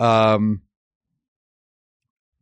Um, 0.00 0.62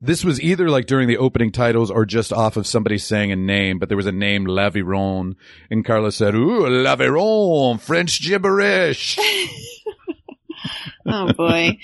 this 0.03 0.25
was 0.25 0.41
either 0.43 0.69
like 0.69 0.87
during 0.87 1.07
the 1.09 1.17
opening 1.17 1.53
titles 1.53 1.91
or 1.91 2.05
just 2.05 2.33
off 2.33 2.57
of 2.59 2.67
somebody 2.67 2.99
saying 2.99 3.31
a 3.33 3.37
name, 3.37 3.79
but 3.79 3.89
there 3.89 3.97
was 3.97 4.07
a 4.07 4.13
name 4.13 4.45
L'Aviron, 4.47 5.37
and 5.71 5.85
Carla 5.85 6.11
said, 6.13 6.35
"Ooh, 6.35 6.67
L'Aviron, 6.67 7.79
French 7.79 8.21
gibberish." 8.21 9.19
Oh 11.05 11.33
boy. 11.33 11.79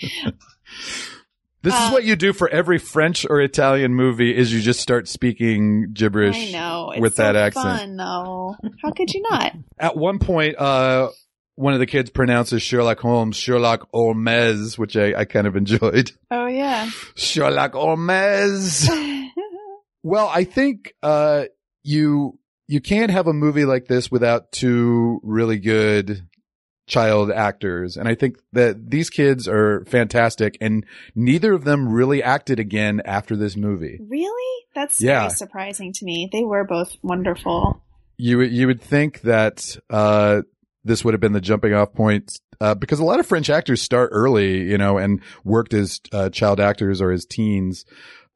This 1.62 1.74
is 1.74 1.80
Uh, 1.80 1.90
what 1.90 2.04
you 2.04 2.14
do 2.14 2.32
for 2.32 2.48
every 2.48 2.78
French 2.78 3.26
or 3.28 3.40
Italian 3.40 3.92
movie: 3.94 4.34
is 4.34 4.52
you 4.52 4.60
just 4.60 4.78
start 4.80 5.08
speaking 5.08 5.88
gibberish. 5.92 6.36
I 6.36 6.52
know. 6.52 6.92
It's 6.92 7.00
with 7.00 7.16
so 7.16 7.22
that 7.24 7.34
accent. 7.36 7.64
fun 7.80 7.96
though. 7.96 8.56
How 8.82 8.92
could 8.92 9.12
you 9.12 9.22
not? 9.28 9.52
At 9.78 9.96
one 9.96 10.20
point, 10.20 10.56
uh, 10.56 11.08
one 11.58 11.72
of 11.74 11.80
the 11.80 11.86
kids 11.86 12.08
pronounces 12.10 12.62
Sherlock 12.62 13.00
Holmes 13.00 13.36
Sherlock 13.36 13.88
Holmes, 13.92 14.78
which 14.78 14.96
I, 14.96 15.12
I 15.20 15.24
kind 15.24 15.46
of 15.46 15.56
enjoyed. 15.56 16.12
Oh 16.30 16.46
yeah. 16.46 16.88
Sherlock 17.16 17.72
Holmes. 17.74 18.88
Well, 20.04 20.30
I 20.32 20.44
think 20.44 20.94
uh 21.02 21.46
you 21.82 22.38
you 22.68 22.80
can't 22.80 23.10
have 23.10 23.26
a 23.26 23.32
movie 23.32 23.64
like 23.64 23.86
this 23.86 24.10
without 24.10 24.52
two 24.52 25.20
really 25.22 25.58
good 25.58 26.26
child 26.86 27.30
actors. 27.30 27.96
And 27.96 28.08
I 28.08 28.14
think 28.14 28.36
that 28.52 28.90
these 28.90 29.10
kids 29.10 29.48
are 29.48 29.84
fantastic 29.86 30.56
and 30.60 30.86
neither 31.14 31.52
of 31.52 31.64
them 31.64 31.88
really 31.88 32.22
acted 32.22 32.58
again 32.60 33.02
after 33.04 33.36
this 33.36 33.56
movie. 33.56 33.98
really? 34.08 34.64
That's 34.74 35.00
Yeah. 35.00 35.20
very 35.22 35.30
surprising 35.30 35.92
to 35.94 36.04
me. 36.04 36.28
They 36.32 36.44
were 36.44 36.64
both 36.64 36.92
wonderful. 37.02 37.82
You 38.16 38.38
would- 38.38 38.52
you 38.52 38.66
would 38.68 38.80
think 38.80 39.22
that 39.22 39.76
uh 39.90 40.42
this 40.88 41.04
would 41.04 41.14
have 41.14 41.20
been 41.20 41.32
the 41.32 41.40
jumping 41.40 41.74
off 41.74 41.92
point 41.92 42.40
uh, 42.60 42.74
because 42.74 42.98
a 42.98 43.04
lot 43.04 43.20
of 43.20 43.26
French 43.26 43.50
actors 43.50 43.80
start 43.80 44.10
early, 44.12 44.62
you 44.62 44.78
know, 44.78 44.98
and 44.98 45.20
worked 45.44 45.74
as 45.74 46.00
uh, 46.12 46.30
child 46.30 46.58
actors 46.58 47.00
or 47.00 47.12
as 47.12 47.24
teens. 47.24 47.84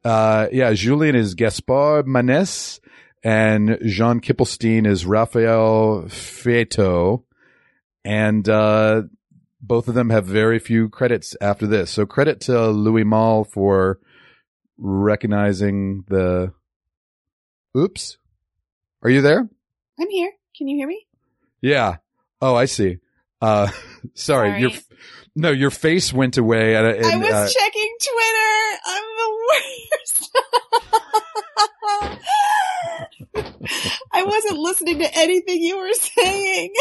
Uh, 0.05 0.47
yeah, 0.51 0.71
Julien 0.73 1.15
is 1.15 1.35
Gaspard 1.35 2.07
Manesse 2.07 2.79
and 3.23 3.77
Jean 3.85 4.21
Kippelstein 4.21 4.85
is 4.85 5.05
Raphael 5.05 6.03
Fejtö. 6.07 7.23
And, 8.05 8.47
uh, 8.47 9.03
both 9.61 9.87
of 9.87 9.95
them 9.95 10.09
have 10.09 10.25
very 10.25 10.59
few 10.59 10.89
credits 10.89 11.37
after 11.39 11.65
this. 11.65 11.89
So 11.89 12.05
credit 12.05 12.41
to 12.41 12.67
Louis 12.67 13.05
Malle 13.05 13.45
for 13.45 13.99
recognizing 14.77 16.03
the, 16.09 16.53
oops. 17.77 18.17
Are 19.01 19.09
you 19.09 19.21
there? 19.21 19.49
I'm 19.99 20.09
here. 20.09 20.31
Can 20.57 20.67
you 20.67 20.75
hear 20.75 20.87
me? 20.87 21.07
Yeah. 21.61 21.97
Oh, 22.43 22.55
I 22.55 22.65
see. 22.65 22.97
Uh, 23.41 23.67
sorry. 23.67 23.79
Sorry. 24.15 24.59
Your, 24.59 24.71
no, 25.33 25.51
your 25.51 25.69
face 25.69 26.11
went 26.11 26.37
away. 26.37 26.75
And, 26.75 26.85
and, 26.85 27.05
I 27.05 27.15
was 27.15 27.31
uh, 27.31 27.47
checking 27.47 27.95
Twitter. 28.01 28.79
I'm 28.85 29.03
the 29.21 29.31
worst. 29.47 30.37
I 34.11 34.25
wasn't 34.25 34.59
listening 34.59 34.99
to 34.99 35.17
anything 35.17 35.63
you 35.63 35.77
were 35.77 35.93
saying. 35.93 36.73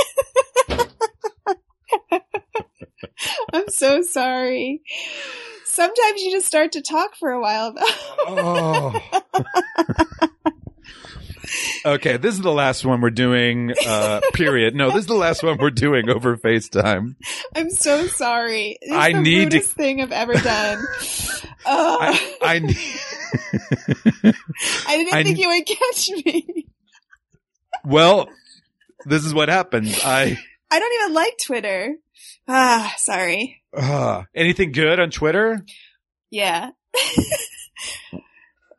I'm 3.53 3.68
so 3.68 4.03
sorry. 4.03 4.83
Sometimes 5.64 6.22
you 6.22 6.33
just 6.33 6.46
start 6.46 6.72
to 6.72 6.83
talk 6.83 7.14
for 7.14 7.31
a 7.31 7.40
while 7.40 7.72
though. 7.72 7.83
oh. 8.27 9.01
Okay. 11.85 12.16
This 12.16 12.35
is 12.35 12.40
the 12.40 12.52
last 12.52 12.85
one 12.85 13.00
we're 13.00 13.11
doing, 13.11 13.72
uh, 13.87 14.20
period. 14.33 14.74
No, 14.74 14.88
this 14.90 15.00
is 15.00 15.07
the 15.07 15.14
last 15.14 15.42
one 15.42 15.59
we're 15.59 15.70
doing 15.70 16.09
over 16.09 16.37
FaceTime. 16.37 17.16
I'm 17.55 17.70
so 17.70 18.07
sorry. 18.07 18.78
It's 18.81 18.92
I 18.92 19.12
the 19.12 19.20
need 19.20 19.50
to- 19.52 19.61
thing 19.61 20.00
I've 20.02 20.12
ever 20.12 20.35
done. 20.35 20.85
Oh, 21.66 21.98
I, 22.00 22.20
I 22.42 22.59
need, 22.61 22.76
I 24.87 24.96
didn't 24.96 25.14
I- 25.14 25.22
think 25.22 25.38
you 25.38 25.48
would 25.48 25.66
catch 25.66 26.11
me. 26.24 26.66
well, 27.85 28.28
this 29.07 29.24
is 29.24 29.35
what 29.35 29.48
happens. 29.48 29.98
I, 30.05 30.38
I 30.70 30.78
don't 30.78 31.02
even 31.02 31.14
like 31.14 31.37
Twitter. 31.44 31.96
Ah, 32.48 32.92
sorry. 32.98 33.62
uh, 33.76 34.22
anything 34.35 34.72
good 34.72 34.98
on 35.00 35.11
Twitter? 35.11 35.64
Yeah. 36.31 36.70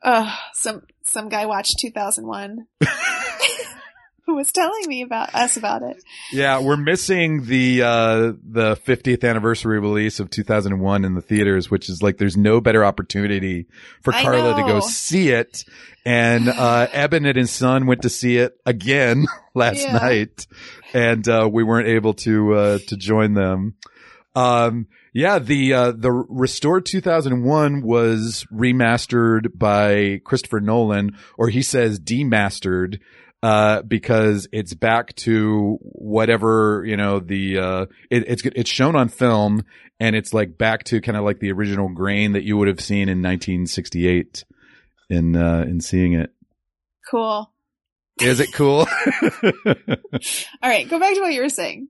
oh, 0.03 0.37
some 0.53 0.81
some 1.13 1.29
guy 1.29 1.45
watched 1.45 1.79
2001. 1.79 2.65
Who 4.25 4.35
was 4.35 4.53
telling 4.53 4.87
me 4.87 5.01
about 5.01 5.35
us 5.35 5.57
about 5.57 5.81
it? 5.83 6.01
Yeah, 6.31 6.61
we're 6.61 6.77
missing 6.77 7.43
the 7.45 7.81
uh 7.83 8.17
the 8.41 8.77
50th 8.85 9.27
anniversary 9.29 9.79
release 9.81 10.21
of 10.21 10.29
2001 10.29 11.03
in 11.03 11.13
the 11.13 11.21
theaters, 11.21 11.69
which 11.69 11.89
is 11.89 12.01
like 12.01 12.17
there's 12.17 12.37
no 12.37 12.61
better 12.61 12.85
opportunity 12.85 13.67
for 14.01 14.13
I 14.13 14.21
Carla 14.21 14.55
to 14.55 14.63
go 14.63 14.79
see 14.79 15.29
it. 15.29 15.65
And 16.05 16.47
uh 16.47 16.87
Eben 16.93 17.25
and 17.25 17.37
his 17.37 17.51
son 17.51 17.85
went 17.85 18.03
to 18.03 18.09
see 18.09 18.37
it 18.37 18.57
again 18.65 19.25
last 19.53 19.81
Yeah. 19.83 19.97
night, 19.97 20.47
and 20.93 21.27
uh 21.27 21.49
we 21.51 21.63
weren't 21.65 21.89
able 21.89 22.13
to 22.15 22.53
uh 22.53 22.79
to 22.87 22.95
join 22.95 23.33
them. 23.33 23.75
Um 24.35 24.87
yeah, 25.13 25.39
the 25.39 25.73
uh 25.73 25.91
the 25.91 26.11
restored 26.11 26.85
2001 26.85 27.81
was 27.81 28.45
remastered 28.51 29.57
by 29.57 30.21
Christopher 30.23 30.59
Nolan, 30.59 31.17
or 31.37 31.49
he 31.49 31.61
says 31.61 31.99
demastered 31.99 32.99
uh, 33.43 33.81
because 33.81 34.47
it's 34.53 34.73
back 34.73 35.13
to 35.15 35.77
whatever, 35.81 36.81
you 36.87 36.95
know, 36.95 37.19
the, 37.19 37.59
uh, 37.59 37.85
it, 38.09 38.23
it's, 38.25 38.41
it's 38.45 38.69
shown 38.69 38.95
on 38.95 39.09
film 39.09 39.65
and 39.99 40.15
it's 40.15 40.33
like 40.33 40.57
back 40.57 40.85
to 40.85 41.01
kind 41.01 41.17
of 41.17 41.25
like 41.25 41.39
the 41.39 41.51
original 41.51 41.89
grain 41.89 42.31
that 42.31 42.43
you 42.43 42.55
would 42.55 42.69
have 42.69 42.79
seen 42.79 43.09
in 43.09 43.21
1968 43.21 44.45
in, 45.09 45.35
uh, 45.35 45.65
in 45.67 45.81
seeing 45.81 46.13
it. 46.13 46.31
Cool. 47.11 47.51
Is 48.21 48.39
it 48.39 48.53
cool? 48.53 48.87
All 49.65 49.75
right, 50.63 50.89
go 50.89 50.97
back 50.97 51.13
to 51.13 51.19
what 51.19 51.33
you 51.33 51.41
were 51.41 51.49
saying. 51.49 51.89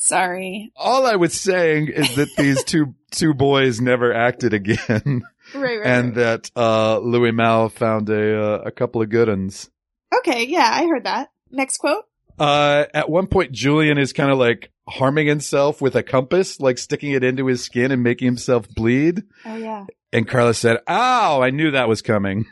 Sorry. 0.00 0.72
All 0.76 1.06
I 1.06 1.16
was 1.16 1.38
saying 1.38 1.88
is 1.88 2.14
that 2.16 2.28
these 2.38 2.64
two, 2.64 2.94
two 3.10 3.34
boys 3.34 3.80
never 3.80 4.12
acted 4.12 4.54
again 4.54 5.22
Right, 5.54 5.78
right. 5.78 5.86
and 5.86 6.16
right. 6.16 6.42
that, 6.42 6.50
uh, 6.56 6.98
Louis 6.98 7.32
Malle 7.32 7.68
found 7.68 8.08
a, 8.08 8.40
uh, 8.42 8.62
a 8.66 8.70
couple 8.70 9.02
of 9.02 9.08
good 9.10 9.28
ones. 9.28 9.70
Okay, 10.18 10.44
yeah, 10.46 10.68
I 10.72 10.86
heard 10.86 11.04
that. 11.04 11.28
Next 11.50 11.78
quote. 11.78 12.04
Uh, 12.38 12.86
at 12.94 13.10
one 13.10 13.26
point, 13.26 13.52
Julian 13.52 13.98
is 13.98 14.12
kind 14.14 14.30
of 14.30 14.38
like 14.38 14.72
harming 14.88 15.26
himself 15.26 15.80
with 15.82 15.94
a 15.94 16.02
compass, 16.02 16.58
like 16.60 16.78
sticking 16.78 17.12
it 17.12 17.22
into 17.22 17.46
his 17.46 17.62
skin 17.62 17.92
and 17.92 18.02
making 18.02 18.26
himself 18.26 18.68
bleed. 18.68 19.22
Oh 19.44 19.56
yeah, 19.56 19.84
And 20.12 20.26
Carla 20.26 20.54
said, 20.54 20.78
Ow, 20.88 21.42
I 21.42 21.50
knew 21.50 21.72
that 21.72 21.88
was 21.88 22.00
coming. 22.02 22.46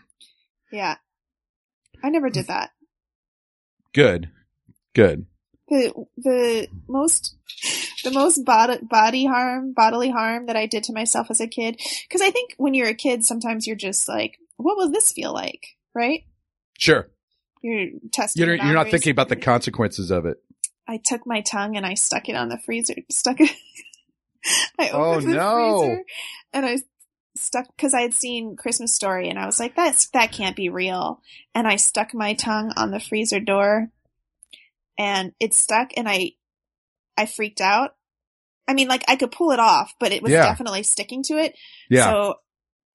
yeah. 0.71 0.97
I 2.03 2.11
never 2.11 2.29
did 2.31 2.47
that. 2.49 2.71
Good. 3.95 4.29
Good. 4.95 5.27
The 5.69 5.93
the 6.17 6.69
most 6.89 7.37
the 8.05 8.11
most 8.11 8.45
bod- 8.45 8.89
body 8.89 9.27
harm, 9.27 9.73
bodily 9.73 10.11
harm 10.11 10.47
that 10.47 10.57
I 10.57 10.67
did 10.67 10.85
to 10.85 10.93
myself 10.93 11.31
as 11.31 11.41
a 11.41 11.47
kid. 11.47 11.81
Because 12.09 12.21
I 12.21 12.31
think 12.31 12.55
when 12.57 12.75
you're 12.75 12.89
a 12.89 12.95
kid, 12.95 13.25
sometimes 13.25 13.67
you're 13.67 13.77
just 13.77 14.09
like, 14.09 14.39
"What 14.57 14.77
will 14.77 14.91
this 14.91 15.13
feel 15.13 15.33
like?" 15.33 15.77
Right? 15.95 16.25
Sure. 16.79 17.09
You're 17.63 17.89
testing. 18.13 18.47
You're, 18.47 18.57
you're 18.57 18.75
not 18.75 18.91
thinking 18.91 19.11
about 19.11 19.29
the 19.29 19.37
consequences 19.37 20.11
of 20.11 20.27
it. 20.27 20.39
I 20.87 20.99
took 21.05 21.27
my 21.27 21.43
tongue 21.43 21.77
and 21.77 21.85
I 21.85 21.95
stuck 21.95 22.29
it 22.29 22.37
on 22.37 22.49
the 22.49 22.59
freezer. 22.59 22.95
Stuck 23.11 23.41
it. 23.41 23.51
I 24.79 24.91
Oh, 24.91 25.15
opened 25.15 25.33
the 25.33 25.41
freezer 25.41 26.03
and 26.53 26.65
I 26.65 26.79
stuck 27.37 27.67
because 27.77 27.95
I 27.95 28.03
had 28.03 28.15
seen 28.15 28.57
Christmas 28.57 28.95
Story 28.95 29.29
and 29.29 29.39
I 29.39 29.47
was 29.47 29.61
like, 29.61 29.75
"That's 29.75 30.09
that 30.11 30.33
can't 30.33 30.57
be 30.57 30.69
real." 30.69 31.21
And 31.55 31.67
I 31.67 31.77
stuck 31.77 32.15
my 32.15 32.35
tongue 32.35 32.73
on 32.77 32.91
the 32.91 33.01
freezer 33.01 33.41
door, 33.41 33.91
and 34.99 35.33
it 35.41 35.55
stuck, 35.55 35.91
and 35.97 36.09
I, 36.09 36.33
I 37.17 37.27
freaked 37.27 37.61
out. 37.61 37.93
I 38.67 38.75
mean, 38.75 38.89
like 38.89 39.05
I 39.09 39.17
could 39.17 39.33
pull 39.33 39.53
it 39.53 39.59
off, 39.61 39.95
but 39.99 40.13
it 40.13 40.23
was 40.23 40.33
Yeah. 40.33 40.45
definitely 40.45 40.83
sticking 40.83 41.23
to 41.25 41.35
it. 41.39 41.55
Yeah. 41.89 42.11
So 42.11 42.35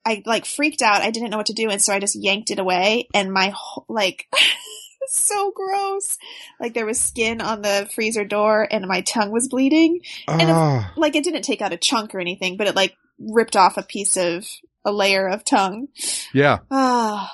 I 0.06 0.22
like 0.26 0.45
freaked 0.45 0.82
out. 0.84 1.01
I 1.01 1.10
didn't 1.10 1.32
know 1.32 1.38
what 1.38 1.47
to 1.47 1.54
do. 1.54 1.70
And 1.70 1.82
so 1.82 1.93
I 1.93 1.99
just 1.99 2.16
yanked 2.22 2.51
it 2.51 2.60
away 2.60 3.08
and 3.16 3.32
my 3.34 3.54
whole, 3.56 3.86
like, 3.89 4.28
so 5.08 5.51
gross. 5.56 6.18
Like 6.60 6.74
there 6.76 6.86
was 6.86 6.99
skin 6.99 7.41
on 7.41 7.62
the 7.64 7.89
freezer 7.95 8.24
door 8.24 8.68
and 8.70 8.86
my 8.88 9.01
tongue 9.01 9.32
was 9.32 9.47
bleeding. 9.47 10.01
And 10.28 10.41
if- 10.43 10.49
Ah. 10.49 10.93
Like 10.95 11.16
it 11.16 11.24
didn't 11.24 11.41
take 11.43 11.62
out 11.64 11.74
a 11.74 11.78
chunk 11.78 12.14
or 12.14 12.20
anything, 12.20 12.56
but 12.58 12.68
it 12.68 12.76
like 12.76 12.93
ripped 13.18 13.56
off 13.56 13.78
a 13.78 13.84
piece 13.84 14.16
of 14.16 14.45
a 14.86 14.91
layer 14.91 15.28
of 15.28 15.43
tongue. 15.43 15.88
yeah. 16.34 16.60
Ah. 16.70 17.32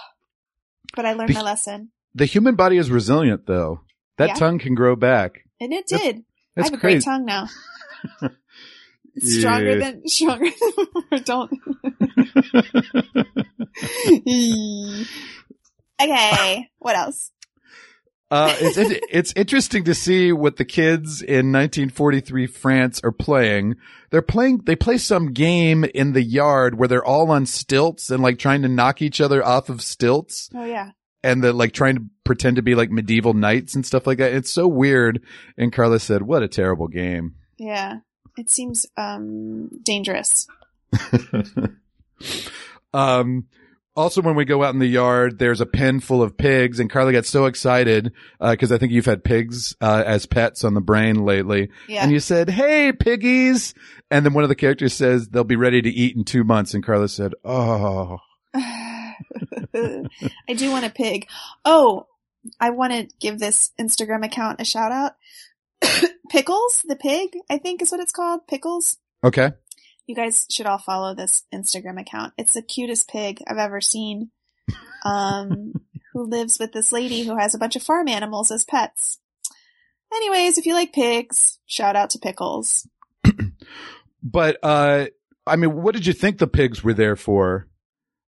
but 0.95 1.05
I 1.05 1.13
learned 1.13 1.29
The- 1.31 1.33
my 1.33 1.41
lesson. 1.41 1.91
The 2.15 2.25
human 2.25 2.55
body 2.55 2.77
is 2.77 2.89
resilient 2.89 3.47
though. 3.47 3.81
That 4.19 4.27
Yeah. 4.29 4.33
tongue 4.35 4.59
can 4.59 4.75
grow 4.75 4.95
back. 4.95 5.39
And 5.59 5.73
it 5.73 5.85
That's- 5.89 6.05
did. 6.13 6.17
I 6.17 6.21
That's 6.57 6.69
have 6.69 6.77
a 6.77 6.81
great 6.81 7.03
tongue 7.03 7.25
now. 7.25 7.47
Stronger 9.17 9.79
than 9.79 10.01
stronger 10.07 10.49
than 11.11 11.23
don't 11.23 11.51
Okay. 16.01 16.69
What 16.79 16.95
else? 16.95 17.31
Uh, 18.31 18.55
it's, 18.59 18.77
it's 18.77 18.99
it's 19.09 19.33
interesting 19.35 19.83
to 19.85 19.95
see 19.95 20.31
what 20.31 20.57
the 20.57 20.63
kids 20.65 21.21
in 21.21 21.51
1943 21.51 22.45
France 22.45 23.01
are 23.03 23.11
playing. 23.11 23.75
They're 24.11 24.21
playing. 24.21 24.59
They 24.65 24.75
play 24.75 24.99
some 24.99 25.33
game 25.33 25.83
in 25.83 26.13
the 26.13 26.21
yard 26.21 26.77
where 26.77 26.87
they're 26.87 27.03
all 27.03 27.31
on 27.31 27.47
stilts 27.47 28.11
and 28.11 28.21
like 28.21 28.37
trying 28.37 28.61
to 28.61 28.67
knock 28.69 29.01
each 29.01 29.19
other 29.19 29.43
off 29.43 29.67
of 29.69 29.81
stilts, 29.81 30.49
Oh 30.53 30.63
yeah. 30.63 30.91
And 31.23 31.43
they're 31.43 31.53
like 31.53 31.73
trying 31.73 31.95
to 31.95 32.03
pretend 32.23 32.57
to 32.57 32.61
be 32.61 32.75
like 32.75 32.91
medieval 32.91 33.33
knights 33.33 33.75
and 33.75 33.85
stuff 33.85 34.07
like 34.07 34.19
that. 34.19 34.33
It's 34.33 34.51
so 34.51 34.67
weird. 34.67 35.23
And 35.57 35.73
Carla 35.73 35.99
said, 35.99 36.21
"What 36.21 36.43
a 36.43 36.47
terrible 36.47 36.87
game." 36.87 37.35
Yeah. 37.57 37.99
It 38.37 38.49
seems 38.49 38.85
um 38.97 39.69
dangerous. 39.83 40.47
um, 42.93 43.47
also, 43.95 44.21
when 44.21 44.35
we 44.35 44.45
go 44.45 44.63
out 44.63 44.73
in 44.73 44.79
the 44.79 44.87
yard, 44.87 45.39
there's 45.39 45.59
a 45.59 45.65
pen 45.65 45.99
full 45.99 46.21
of 46.21 46.37
pigs, 46.37 46.79
and 46.79 46.89
Carla 46.89 47.11
got 47.11 47.25
so 47.25 47.47
excited 47.47 48.13
because 48.39 48.71
I 48.71 48.77
think 48.77 48.93
you've 48.93 49.05
had 49.05 49.25
pigs 49.25 49.75
uh, 49.81 50.03
as 50.05 50.25
pets 50.25 50.63
on 50.63 50.73
the 50.73 50.79
brain 50.79 51.25
lately. 51.25 51.69
Yeah. 51.87 52.03
And 52.03 52.11
you 52.11 52.21
said, 52.21 52.49
"Hey, 52.49 52.93
piggies!" 52.93 53.73
And 54.09 54.25
then 54.25 54.33
one 54.33 54.45
of 54.45 54.49
the 54.49 54.55
characters 54.55 54.93
says 54.93 55.27
they'll 55.27 55.43
be 55.43 55.57
ready 55.57 55.81
to 55.81 55.89
eat 55.89 56.15
in 56.15 56.23
two 56.23 56.45
months, 56.45 56.73
and 56.73 56.83
Carla 56.83 57.09
said, 57.09 57.33
"Oh, 57.43 58.19
I 60.49 60.53
do 60.53 60.71
want 60.71 60.85
a 60.85 60.89
pig. 60.89 61.27
Oh, 61.65 62.07
I 62.59 62.69
want 62.71 62.93
to 62.93 63.07
give 63.19 63.39
this 63.39 63.71
Instagram 63.79 64.25
account 64.25 64.61
a 64.61 64.65
shout 64.65 64.91
out. 64.91 65.13
Pickles, 66.29 66.83
the 66.87 66.95
pig, 66.95 67.31
I 67.49 67.57
think 67.57 67.81
is 67.81 67.91
what 67.91 68.01
it's 68.01 68.11
called. 68.11 68.47
Pickles. 68.47 68.97
okay." 69.23 69.51
You 70.07 70.15
guys 70.15 70.47
should 70.49 70.65
all 70.65 70.79
follow 70.79 71.13
this 71.13 71.43
Instagram 71.53 72.01
account. 72.01 72.33
It's 72.35 72.53
the 72.53 72.63
cutest 72.63 73.09
pig 73.09 73.43
I've 73.47 73.59
ever 73.59 73.79
seen. 73.79 74.31
Um, 75.05 75.73
who 76.13 76.25
lives 76.25 76.57
with 76.59 76.71
this 76.71 76.91
lady 76.91 77.23
who 77.23 77.37
has 77.37 77.53
a 77.53 77.59
bunch 77.59 77.75
of 77.75 77.83
farm 77.83 78.07
animals 78.07 78.51
as 78.51 78.65
pets. 78.65 79.19
Anyways, 80.13 80.57
if 80.57 80.65
you 80.65 80.73
like 80.73 80.93
pigs, 80.93 81.59
shout 81.65 81.95
out 81.95 82.11
to 82.11 82.19
Pickles. 82.19 82.87
But 84.21 84.57
uh, 84.63 85.05
I 85.47 85.55
mean, 85.55 85.81
what 85.81 85.95
did 85.95 86.05
you 86.05 86.11
think 86.11 86.39
the 86.39 86.47
pigs 86.47 86.83
were 86.83 86.93
there 86.93 87.15
for? 87.15 87.68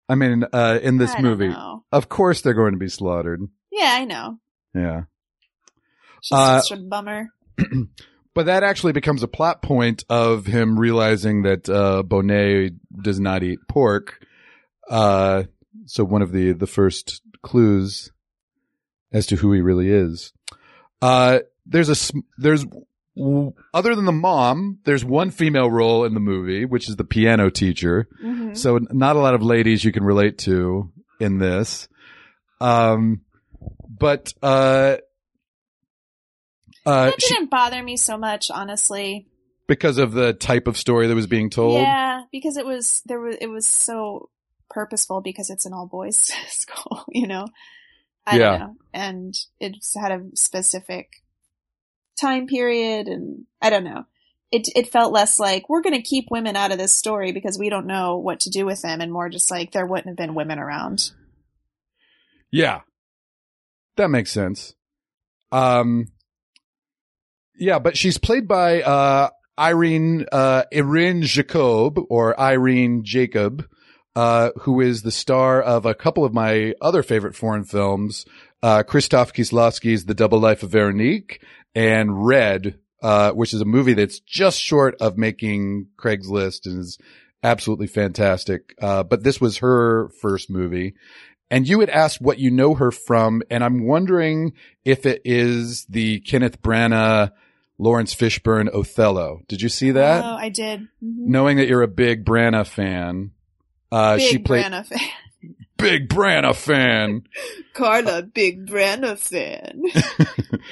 I 0.09 0.15
mean, 0.15 0.45
uh, 0.53 0.79
in 0.83 0.97
this 0.99 1.15
I 1.15 1.21
movie, 1.21 1.55
of 1.93 2.09
course 2.09 2.41
they're 2.41 2.55
going 2.55 2.73
to 2.73 2.79
be 2.79 2.89
slaughtered. 2.89 3.43
Yeah, 3.71 3.91
I 3.93 4.05
know. 4.05 4.39
Yeah. 4.75 5.03
She's 6.23 6.37
Uh, 6.37 6.61
such 6.61 6.79
a 6.79 6.83
bummer. 6.83 7.29
But 8.35 8.47
that 8.47 8.63
actually 8.63 8.93
becomes 8.93 9.25
a 9.25 9.27
plot 9.29 9.63
point 9.63 10.05
of 10.09 10.47
him 10.47 10.79
realizing 10.79 11.43
that 11.43 11.69
uh, 11.69 12.05
Bonet 12.07 12.77
does 13.03 13.19
not 13.19 13.43
eat 13.43 13.59
pork. 13.69 14.25
Uh, 14.89 15.45
so 15.87 16.05
one 16.05 16.23
of 16.23 16.31
the 16.31 16.53
the 16.53 16.69
first 16.69 17.21
clues 17.43 18.13
as 19.13 19.27
to 19.27 19.37
who 19.37 19.53
he 19.53 19.61
really 19.61 19.91
is. 19.91 20.33
Uh, 21.03 21.41
there's 21.67 21.89
a 21.89 22.13
there's 22.37 22.65
other 23.75 23.95
than 23.95 24.05
the 24.05 24.13
mom, 24.13 24.79
there's 24.85 25.05
one 25.05 25.31
female 25.31 25.71
role 25.71 26.05
in 26.05 26.15
the 26.15 26.21
movie, 26.21 26.65
which 26.65 26.89
is 26.89 26.97
the 26.97 27.05
piano 27.05 27.51
teacher. 27.51 28.09
Mhm. 28.23 28.57
So 28.57 28.79
not 28.91 29.17
a 29.17 29.19
lot 29.21 29.35
of 29.35 29.43
ladies 29.43 29.85
you 29.85 29.93
can 29.93 30.05
relate 30.05 30.39
to 30.39 30.93
in 31.21 31.39
this. 31.39 31.89
Um, 32.61 33.23
but 33.89 34.33
uh, 34.43 34.97
uh, 36.87 37.07
That 37.07 37.19
didn't 37.19 37.51
bother 37.51 37.83
me 37.83 37.97
so 37.97 38.17
much, 38.17 38.51
honestly. 38.51 39.27
because 39.67 39.99
of 39.99 40.13
the 40.13 40.33
type 40.33 40.67
of 40.67 40.77
story 40.79 41.07
that 41.09 41.15
was 41.15 41.27
being 41.27 41.51
told. 41.51 41.75
Yeah, 41.83 42.23
because 42.33 42.57
it 42.57 42.65
was 42.65 43.03
there 43.05 43.21
was 43.21 43.37
it 43.41 43.49
was 43.49 43.67
so 43.67 44.31
purposeful 44.71 45.21
because 45.21 45.51
it's 45.51 45.67
an 45.67 45.73
all 45.75 45.87
boys 45.87 46.17
school, 46.49 47.05
you 47.09 47.27
know. 47.27 47.47
I 48.27 48.39
Yeah. 48.39 48.51
don't 48.51 48.61
know, 48.61 48.77
and 48.95 49.35
it's 49.61 49.95
had 49.95 50.13
a 50.13 50.25
specific 50.35 51.09
time 52.19 52.47
period, 52.47 53.09
and 53.09 53.45
I 53.61 53.71
don't 53.71 53.85
know. 53.85 54.05
It 54.51 54.69
it 54.75 54.91
felt 54.91 55.13
less 55.13 55.39
like 55.39 55.69
we're 55.69 55.83
going 55.83 55.95
to 55.95 56.03
keep 56.03 56.27
women 56.31 56.57
out 56.57 56.73
of 56.73 56.79
this 56.79 56.95
story 56.95 57.33
because 57.33 57.59
we 57.59 57.69
don't 57.69 57.87
know 57.87 58.17
what 58.17 58.41
to 58.41 58.51
do 58.51 58.65
with 58.65 58.83
them, 58.83 59.01
and 59.01 59.13
more 59.13 59.29
just 59.29 59.51
like 59.51 59.73
there 59.73 59.87
wouldn't 59.87 60.09
have 60.09 60.17
been 60.17 60.35
women 60.35 60.59
around. 60.59 61.11
Yeah. 62.51 62.81
That 63.97 64.09
makes 64.09 64.31
sense. 64.31 64.75
Um, 65.53 66.07
yeah, 67.57 67.79
but 67.79 67.97
she's 67.97 68.19
played 68.19 68.47
by, 68.47 68.83
uh, 68.83 69.31
Irene, 69.59 70.25
uh, 70.31 70.65
Irene 70.73 71.23
Jacob 71.23 71.99
or 72.09 72.39
Irene 72.39 73.03
Jacob, 73.05 73.67
uh, 74.15 74.51
who 74.61 74.81
is 74.81 75.03
the 75.03 75.11
star 75.11 75.61
of 75.61 75.85
a 75.85 75.95
couple 75.95 76.25
of 76.25 76.33
my 76.33 76.75
other 76.81 77.03
favorite 77.03 77.35
foreign 77.35 77.65
films, 77.65 78.25
uh, 78.63 78.85
Krzysztof 78.85 79.33
Kieslowski's 79.33 80.05
The 80.05 80.15
Double 80.15 80.39
Life 80.39 80.63
of 80.63 80.71
Veronique 80.71 81.43
and 81.75 82.27
Red, 82.27 82.79
uh, 83.03 83.33
which 83.33 83.55
is 83.55 83.61
a 83.61 83.65
movie 83.67 83.95
that's 83.95 84.21
just 84.21 84.61
short 84.61 84.97
of 85.01 85.17
making 85.19 85.89
Craigslist 85.97 86.67
and 86.67 86.81
is 86.81 86.99
absolutely 87.43 87.87
fantastic. 87.87 88.75
Uh, 88.81 89.03
but 89.03 89.23
this 89.23 89.41
was 89.41 89.59
her 89.59 90.09
first 90.21 90.51
movie. 90.51 90.95
And 91.51 91.67
you 91.67 91.81
had 91.81 91.89
asked 91.89 92.21
what 92.21 92.39
you 92.39 92.51
know 92.51 92.75
her 92.75 92.91
from, 92.91 93.43
and 93.51 93.65
I'm 93.65 93.87
wondering 93.87 94.53
if 94.85 95.07
it 95.07 95.23
is 95.25 95.87
the 95.87 96.21
Kenneth 96.21 96.61
Branagh, 96.61 97.31
Laurence 97.79 98.15
Fishburne 98.15 98.69
Othello. 98.75 99.41
Did 99.49 99.63
you 99.63 99.69
see 99.69 99.93
that? 99.93 100.25
Oh, 100.25 100.37
I 100.37 100.49
did. 100.51 100.81
Mhm. 100.81 100.89
Knowing 101.27 101.57
that 101.59 101.69
you're 101.69 101.83
a 101.83 101.89
big 101.89 102.25
Branagh 102.25 102.67
fan, 102.67 103.31
uh, 103.91 104.17
Big 104.17 104.31
she 104.31 104.39
played 104.39 104.65
Branagh 104.67 104.87
fan. 104.87 104.99
big 105.79 106.09
Branagh 106.09 106.57
fan. 106.57 107.23
Carla, 107.75 108.23
big 108.23 108.67
Branagh 108.67 109.19
fan. 109.19 109.83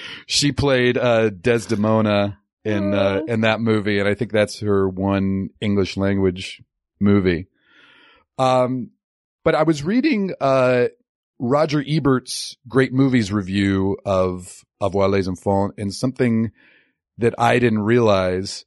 she 0.27 0.53
played 0.53 0.99
uh, 0.99 1.31
Desdemona 1.31 2.39
in 2.65 2.95
uh, 2.95 3.23
in 3.27 3.43
that 3.43 3.61
movie, 3.61 3.99
and 3.99 4.09
I 4.09 4.15
think 4.15 4.33
that's 4.33 4.61
her 4.61 4.89
one 4.89 5.51
English 5.61 5.97
language 5.97 6.63
movie. 7.01 7.47
Um, 8.39 8.91
but 9.45 9.55
I 9.55 9.63
was 9.63 9.83
reading 9.83 10.35
uh, 10.41 10.87
Roger 11.39 11.83
Ebert's 11.87 12.57
great 12.69 12.93
movies 12.93 13.33
review 13.33 13.97
of 14.05 14.65
of 14.81 14.95
les 14.95 15.29
Enfants, 15.29 15.75
and 15.79 15.95
something 15.95 16.51
that 17.19 17.35
I 17.39 17.59
didn't 17.59 17.83
realize 17.83 18.65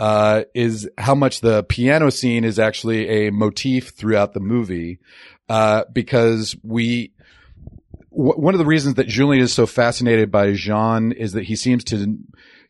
uh, 0.00 0.44
is 0.54 0.88
how 0.98 1.14
much 1.14 1.40
the 1.40 1.62
piano 1.64 2.10
scene 2.10 2.44
is 2.44 2.58
actually 2.58 3.26
a 3.26 3.30
motif 3.30 3.90
throughout 3.90 4.32
the 4.32 4.40
movie, 4.40 4.98
uh, 5.48 5.84
because 5.92 6.56
we 6.62 7.12
w- 8.10 8.34
one 8.34 8.54
of 8.54 8.58
the 8.58 8.64
reasons 8.66 8.94
that 8.96 9.08
Julien 9.08 9.42
is 9.42 9.52
so 9.52 9.66
fascinated 9.66 10.30
by 10.30 10.52
Jean 10.52 11.12
is 11.12 11.32
that 11.32 11.44
he 11.44 11.56
seems 11.56 11.84
to 11.84 12.16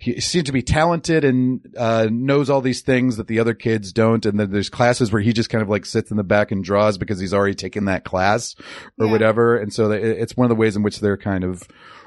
he 0.01 0.21
seems 0.21 0.45
to 0.47 0.53
be 0.53 0.61
talented 0.61 1.25
and 1.25 1.75
uh, 1.79 2.09
knows 2.11 2.51
all 2.51 2.61
these 2.61 2.83
things 2.83 3.17
that 3.17 3.27
the 3.27 3.39
other 3.39 3.55
kids 3.55 3.93
don't. 3.93 4.27
And 4.27 4.39
then 4.39 4.51
there's 4.51 4.69
classes 4.69 5.11
where 5.13 5.23
he 5.23 5.33
just 5.33 5.49
kind 5.49 5.63
of 5.63 5.69
like 5.71 5.87
sits 5.87 6.11
in 6.11 6.17
the 6.19 6.25
back 6.25 6.51
and 6.51 6.63
draws 6.63 6.99
because 6.99 7.19
he's 7.21 7.33
already 7.33 7.55
taken 7.55 7.87
that 7.87 8.05
class 8.05 8.55
or 8.99 9.07
Yeah. 9.07 9.13
whatever. 9.13 9.57
And 9.57 9.73
so 9.73 9.93
it- 9.93 10.03
it's 10.05 10.37
one 10.37 10.45
of 10.45 10.51
the 10.51 10.61
ways 10.61 10.77
in 10.77 10.83
which 10.83 11.01
they're 11.01 11.17
kind 11.17 11.43
of 11.45 11.63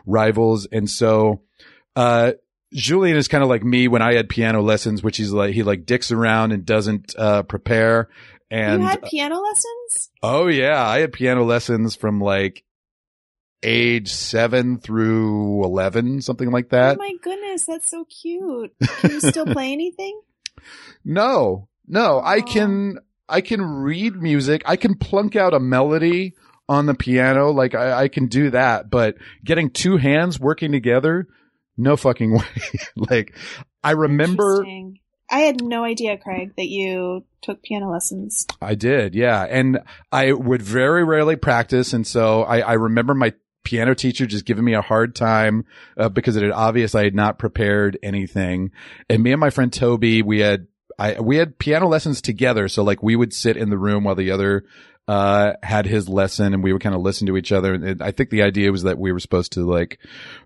rivals. 0.05 0.67
And 0.71 0.87
so, 0.87 1.41
uh, 1.95 2.33
Julian 2.73 3.15
is 3.17 3.29
kind 3.29 3.43
of 3.43 3.49
like 3.49 3.63
me 3.63 3.87
when 3.87 4.01
I 4.01 4.13
had 4.13 4.27
piano 4.29 4.61
lessons, 4.61 5.01
which 5.01 5.17
he's 5.17 5.31
like, 5.31 5.53
he 5.55 5.63
like 5.63 5.85
dicks 5.85 6.11
around 6.11 6.51
and 6.51 6.65
doesn't, 6.65 7.15
uh, 7.17 7.43
prepare. 7.43 8.09
And 8.49 8.81
you 8.81 8.87
had 8.87 9.03
piano 9.03 9.39
lessons? 9.39 10.09
Oh 10.23 10.47
yeah, 10.47 10.85
I 10.85 10.99
had 10.99 11.13
piano 11.13 11.43
lessons 11.43 11.95
from 11.95 12.21
like 12.21 12.63
age 13.63 14.09
seven 14.11 14.79
through 14.79 15.63
eleven, 15.63 16.21
something 16.21 16.51
like 16.51 16.69
that. 16.69 16.95
oh 16.95 16.99
my 16.99 17.13
goodness, 17.21 17.65
that's 17.65 17.89
so 17.89 18.05
cute. 18.05 18.73
Can 18.99 19.11
you 19.11 19.19
still 19.19 19.45
play 19.45 19.71
anything? 19.73 20.21
no, 21.05 21.67
no, 21.87 22.21
I 22.23 22.41
can 22.41 22.99
I 23.27 23.41
can 23.41 23.61
read 23.61 24.15
music. 24.15 24.61
I 24.65 24.75
can 24.75 24.95
plunk 24.95 25.35
out 25.35 25.53
a 25.53 25.59
melody 25.59 26.35
on 26.69 26.85
the 26.85 26.93
piano, 26.93 27.51
like 27.51 27.75
I, 27.75 28.03
I 28.03 28.07
can 28.07 28.27
do 28.27 28.49
that. 28.51 28.89
But 28.89 29.15
getting 29.43 29.69
two 29.69 29.97
hands 29.97 30.39
working 30.39 30.71
together, 30.71 31.27
no 31.77 31.97
fucking 31.97 32.31
way. 32.37 32.45
like 32.95 33.35
I 33.83 33.91
remember. 33.91 34.65
I 35.29 35.39
had 35.39 35.61
no 35.61 35.83
idea, 35.83 36.17
Craig, 36.17 36.53
that 36.55 36.69
you 36.69 37.25
took 37.41 37.61
piano 37.61 37.91
lessons. 37.91 38.45
I 38.61 38.75
did, 38.75 39.13
yeah. 39.13 39.43
And 39.43 39.79
I 40.11 40.31
would 40.31 40.61
very 40.61 41.03
rarely 41.03 41.35
practice. 41.35 41.93
And 41.93 42.07
so 42.07 42.43
I, 42.43 42.59
I 42.59 42.73
remember 42.73 43.13
my 43.13 43.33
piano 43.63 43.93
teacher 43.93 44.25
just 44.25 44.45
giving 44.45 44.63
me 44.63 44.73
a 44.73 44.81
hard 44.81 45.13
time 45.15 45.65
uh, 45.97 46.07
because 46.07 46.37
it 46.37 46.43
had 46.43 46.53
obvious 46.53 46.95
I 46.95 47.03
had 47.03 47.15
not 47.15 47.39
prepared 47.39 47.97
anything. 48.01 48.71
And 49.09 49.21
me 49.21 49.33
and 49.33 49.41
my 49.41 49.49
friend 49.49 49.71
Toby, 49.71 50.21
we 50.21 50.39
had, 50.39 50.67
I, 50.97 51.19
we 51.19 51.35
had 51.35 51.59
piano 51.59 51.87
lessons 51.87 52.21
together. 52.21 52.69
So 52.69 52.83
like 52.83 53.03
we 53.03 53.15
would 53.15 53.33
sit 53.33 53.57
in 53.57 53.69
the 53.69 53.77
room 53.77 54.05
while 54.05 54.15
the 54.15 54.31
other, 54.31 54.63
uh, 55.09 55.53
had 55.63 55.85
his 55.85 56.09
lesson 56.09 56.53
and 56.53 56.63
we 56.63 56.73
would 56.73 56.81
kind 56.81 56.95
of 56.95 57.01
listen 57.01 57.27
to 57.27 57.37
each 57.37 57.51
other. 57.51 57.73
And 57.73 58.01
I 58.01 58.11
think 58.11 58.29
the 58.29 58.43
idea 58.43 58.71
was 58.71 58.83
that 58.83 58.97
we 58.97 59.11
were 59.11 59.19
supposed 59.19 59.53
to 59.53 59.65
like 59.65 59.99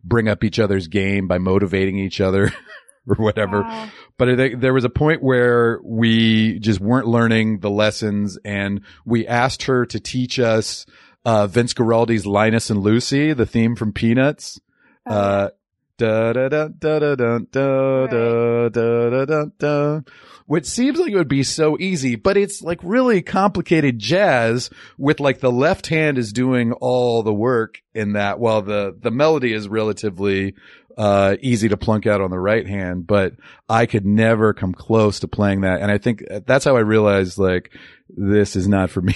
bring 0.04 0.28
up 0.28 0.44
each 0.44 0.60
other's 0.60 0.88
game 0.88 1.28
by 1.28 1.38
motivating 1.38 1.98
each 1.98 2.22
other. 2.22 2.52
or 3.08 3.16
whatever. 3.16 3.62
Wow. 3.62 3.90
But 4.18 4.30
I 4.30 4.36
think 4.36 4.62
there 4.62 4.74
was 4.74 4.84
a 4.84 4.90
point 4.90 5.24
where 5.24 5.80
we 5.84 6.60
just 6.60 6.80
weren't 6.80 7.08
learning 7.08 7.60
the 7.60 7.70
lessons 7.70 8.38
and 8.46 8.82
we 9.06 9.28
asked 9.28 9.64
her 9.64 9.86
to 9.88 10.00
teach 10.00 10.40
us, 10.40 10.86
uh, 11.26 11.48
Vince 11.48 11.74
Guaraldi's 11.74 12.26
Linus 12.26 12.70
and 12.70 12.80
Lucy, 12.82 13.34
the 13.34 13.46
theme 13.46 13.76
from 13.76 13.94
Peanuts. 13.94 14.60
Oh, 15.06 15.14
Uh, 15.14 15.50
da 15.98 16.34
da 16.34 16.50
da 16.50 16.68
da 16.68 17.00
da 17.00 17.16
da 17.16 17.38
da 17.52 18.08
da 18.08 18.70
da 18.70 19.10
da 19.10 19.26
da 19.26 19.46
da. 19.60 20.00
Which 20.48 20.66
seems 20.66 21.00
like 21.00 21.12
it 21.12 21.16
would 21.16 21.28
be 21.28 21.44
so 21.44 21.78
easy, 21.80 22.16
but 22.16 22.36
it's 22.36 22.62
like 22.62 22.80
really 22.84 23.22
complicated 23.22 24.00
jazz 24.00 24.70
with 24.98 25.20
like 25.20 25.40
the 25.40 25.52
left 25.52 25.88
hand 25.88 26.18
is 26.18 26.34
doing 26.34 26.74
all 26.74 27.24
the 27.24 27.34
work 27.34 27.82
in 27.94 28.14
that 28.14 28.40
while 28.40 28.62
the, 28.62 28.98
the 29.00 29.12
melody 29.12 29.54
is 29.54 29.70
relatively, 29.70 30.56
uh, 30.98 31.36
easy 31.42 31.70
to 31.70 31.78
plunk 31.78 32.06
out 32.08 32.22
on 32.22 32.30
the 32.32 32.40
right 32.40 32.68
hand, 32.68 33.08
but 33.08 33.34
I 33.70 33.86
could 33.86 34.06
never 34.06 34.54
come 34.54 34.74
close 34.74 35.20
to 35.22 35.28
playing 35.28 35.62
that. 35.62 35.82
And 35.82 35.92
I 35.92 35.98
think 35.98 36.24
that's 36.46 36.66
how 36.66 36.76
I 36.76 36.82
realized 36.82 37.38
like 37.38 37.72
this 38.10 38.56
is 38.56 38.68
not 38.68 38.90
for 38.90 39.02
me 39.02 39.16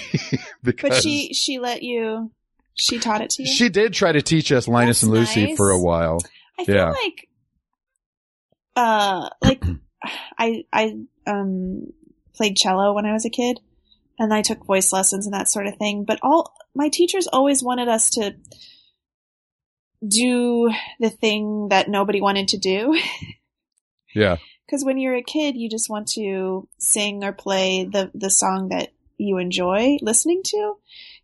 because 0.64 0.90
but 0.90 1.02
she 1.02 1.34
she 1.34 1.60
let 1.60 1.84
you. 1.84 2.32
She 2.78 3.00
taught 3.00 3.22
it 3.22 3.30
to 3.32 3.44
you. 3.44 3.48
she 3.54 3.70
did 3.70 3.94
try 3.94 4.12
to 4.12 4.22
teach 4.22 4.52
us 4.52 4.68
Linus 4.68 4.98
That's 5.00 5.04
and 5.04 5.14
Lucy 5.14 5.46
nice. 5.48 5.58
for 5.58 5.70
a 5.72 5.80
while. 5.82 6.20
I 6.60 6.66
feel 6.66 6.76
Yeah. 6.76 6.90
like, 6.92 7.28
uh, 8.76 9.30
like 9.42 9.64
I 10.38 10.66
I 10.74 10.96
um 11.28 11.88
played 12.36 12.58
cello 12.58 12.94
when 12.94 13.06
I 13.06 13.14
was 13.14 13.26
a 13.26 13.30
kid, 13.30 13.60
and 14.20 14.34
I 14.34 14.42
took 14.42 14.66
voice 14.66 14.92
lessons 14.92 15.26
and 15.26 15.34
that 15.34 15.48
sort 15.48 15.68
of 15.68 15.78
thing. 15.78 16.04
But 16.06 16.20
all 16.22 16.54
my 16.76 16.90
teachers 16.90 17.28
always 17.28 17.64
wanted 17.64 17.88
us 17.88 18.10
to 18.12 18.36
do 20.08 20.72
the 21.00 21.10
thing 21.10 21.70
that 21.70 21.90
nobody 21.90 22.22
wanted 22.22 22.50
to 22.50 22.58
do. 22.58 23.00
Yeah. 24.16 24.38
Because 24.66 24.84
when 24.84 24.98
you're 24.98 25.16
a 25.16 25.22
kid, 25.22 25.56
you 25.56 25.70
just 25.70 25.90
want 25.90 26.08
to 26.14 26.68
sing 26.80 27.24
or 27.24 27.34
play 27.34 27.84
the 27.84 28.10
the 28.16 28.32
song 28.32 28.70
that 28.70 28.94
you 29.18 29.38
enjoy 29.38 29.98
listening 30.02 30.42
to, 30.46 30.76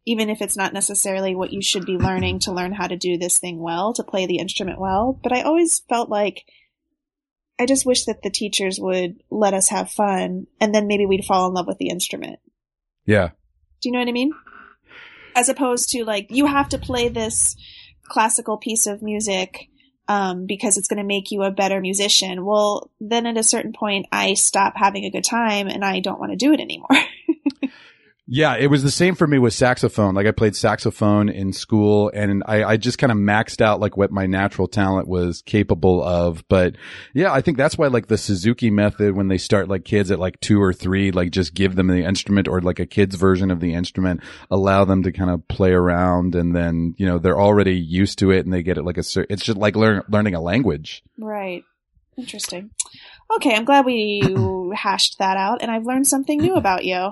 even 0.06 0.30
if 0.30 0.42
it's 0.42 0.58
not 0.58 0.74
necessarily 0.74 1.34
what 1.34 1.52
you 1.52 1.62
should 1.62 1.86
be 1.86 1.98
learning 1.98 2.40
to 2.40 2.52
learn 2.52 2.74
how 2.74 2.88
to 2.88 2.98
do 2.98 3.18
this 3.18 3.40
thing 3.40 3.60
well, 3.60 3.94
to 3.94 4.04
play 4.04 4.28
the 4.28 4.38
instrument 4.38 4.80
well. 4.80 5.18
But 5.24 5.32
I 5.32 5.42
always 5.42 5.80
felt 5.90 6.10
like 6.10 6.44
I 7.58 7.66
just 7.66 7.86
wish 7.86 8.06
that 8.06 8.22
the 8.22 8.30
teachers 8.30 8.80
would 8.80 9.24
let 9.32 9.56
us 9.56 9.70
have 9.70 9.90
fun, 9.90 10.46
and 10.60 10.76
then 10.76 10.88
maybe 10.88 11.06
we'd 11.06 11.26
fall 11.26 11.48
in 11.48 11.54
love 11.54 11.68
with 11.68 11.80
the 11.80 11.90
instrument. 11.90 12.40
Yeah. 13.06 13.30
Do 13.82 13.90
you 13.90 13.94
know 13.94 14.00
what 14.00 14.08
I 14.08 14.12
mean? 14.12 14.34
As 15.36 15.50
opposed 15.50 15.90
to 15.92 16.04
like 16.04 16.28
you 16.30 16.46
have 16.46 16.70
to 16.70 16.78
play 16.78 17.08
this 17.08 17.56
classical 18.12 18.58
piece 18.58 18.86
of 18.86 19.02
music 19.02 19.70
um, 20.08 20.46
because 20.46 20.78
it's 20.78 20.88
going 20.88 20.98
to 20.98 21.04
make 21.04 21.32
you 21.32 21.44
a 21.44 21.52
better 21.52 21.80
musician. 21.80 22.44
Well, 22.44 22.92
then 23.00 23.26
at 23.26 23.38
a 23.38 23.44
certain 23.44 23.72
point, 23.72 24.08
I 24.12 24.34
stop 24.34 24.74
having 24.76 25.06
a 25.06 25.10
good 25.10 25.24
time 25.24 25.68
and 25.68 25.86
I 25.86 26.02
don't 26.02 26.20
want 26.20 26.32
to 26.32 26.36
do 26.36 26.52
it 26.52 26.60
anymore. 26.60 26.90
Yeah, 28.34 28.56
it 28.56 28.68
was 28.68 28.82
the 28.82 28.92
same 28.92 29.16
for 29.16 29.28
me 29.28 29.40
with 29.40 29.54
saxophone. 29.54 30.16
Like 30.16 30.26
I 30.26 30.32
played 30.32 30.56
saxophone 30.56 31.28
in 31.28 31.52
school 31.52 32.10
and 32.14 32.42
I, 32.46 32.64
I 32.64 32.78
just 32.78 32.98
kind 32.98 33.12
of 33.12 33.18
maxed 33.18 33.60
out 33.60 33.82
like 33.82 33.98
what 33.98 34.10
my 34.10 34.26
natural 34.26 34.70
talent 34.70 35.10
was 35.10 35.42
capable 35.42 36.02
of. 36.02 36.42
But 36.48 36.78
yeah, 37.14 37.34
I 37.34 37.42
think 37.42 37.58
that's 37.58 37.78
why 37.78 37.88
like 37.88 38.08
the 38.08 38.18
Suzuki 38.18 38.70
method, 38.70 39.18
when 39.18 39.28
they 39.28 39.38
start 39.38 39.68
like 39.68 39.84
kids 39.84 40.12
at 40.12 40.20
like 40.20 40.40
two 40.40 40.62
or 40.62 40.72
three, 40.72 41.12
like 41.12 41.32
just 41.32 41.54
give 41.54 41.76
them 41.76 41.88
the 41.88 42.06
instrument 42.06 42.48
or 42.48 42.62
like 42.62 42.80
a 42.80 42.86
kid's 42.86 43.16
version 43.16 43.52
of 43.52 43.60
the 43.60 43.74
instrument, 43.74 44.22
allow 44.50 44.86
them 44.86 45.04
to 45.04 45.12
kind 45.12 45.30
of 45.30 45.46
play 45.50 45.72
around 45.72 46.34
and 46.34 46.56
then, 46.56 46.96
you 46.98 47.06
know, 47.06 47.20
they're 47.20 47.38
already 47.38 47.76
used 47.76 48.20
to 48.20 48.32
it 48.32 48.46
and 48.46 48.54
they 48.54 48.64
get 48.64 48.78
it 48.78 48.84
like 48.84 48.98
a, 48.98 49.04
it's 49.30 49.44
just 49.44 49.58
like 49.58 49.76
learn, 49.76 50.04
learning 50.08 50.36
a 50.36 50.42
language. 50.42 51.04
right. 51.20 51.66
Interesting. 52.18 52.72
Okay, 53.36 53.56
I'm 53.56 53.66
glad 53.66 53.86
we 53.86 54.22
hashed 54.74 55.18
that 55.20 55.36
out 55.36 55.62
and 55.62 55.70
I've 55.70 55.86
learned 55.86 56.08
something 56.08 56.40
new 56.40 56.56
about 56.56 56.86
you. 56.86 57.12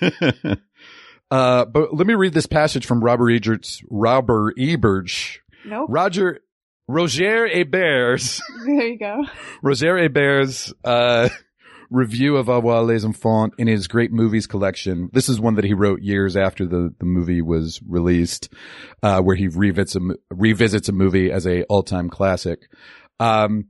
uh, 1.30 1.64
but 1.64 1.94
let 1.94 2.06
me 2.06 2.14
read 2.14 2.32
this 2.34 2.46
passage 2.46 2.86
from 2.86 3.02
Robert 3.02 3.30
Ebert's, 3.30 3.82
Robert 3.90 4.54
Ebert's, 4.58 5.38
Nope. 5.64 5.86
Roger, 5.90 6.40
Roger 6.88 7.46
Ebert's, 7.46 8.40
There 8.64 8.86
you 8.86 8.98
go. 8.98 9.24
Roger 9.62 9.98
Ebert's, 9.98 10.72
uh, 10.84 11.28
review 11.90 12.36
of 12.36 12.48
Au 12.48 12.56
revoir 12.56 12.82
les 12.82 13.04
Enfants 13.04 13.54
in 13.58 13.68
his 13.68 13.86
great 13.86 14.12
movies 14.12 14.46
collection. 14.46 15.08
This 15.12 15.28
is 15.28 15.40
one 15.40 15.54
that 15.54 15.64
he 15.64 15.74
wrote 15.74 16.02
years 16.02 16.36
after 16.36 16.66
the, 16.66 16.92
the 16.98 17.06
movie 17.06 17.42
was 17.42 17.80
released, 17.86 18.52
uh, 19.02 19.20
where 19.20 19.36
he 19.36 19.48
revisits 19.48 19.96
a, 19.96 20.00
revisits 20.30 20.88
a 20.88 20.92
movie 20.92 21.30
as 21.30 21.46
a 21.46 21.62
all-time 21.64 22.10
classic. 22.10 22.68
Um, 23.18 23.66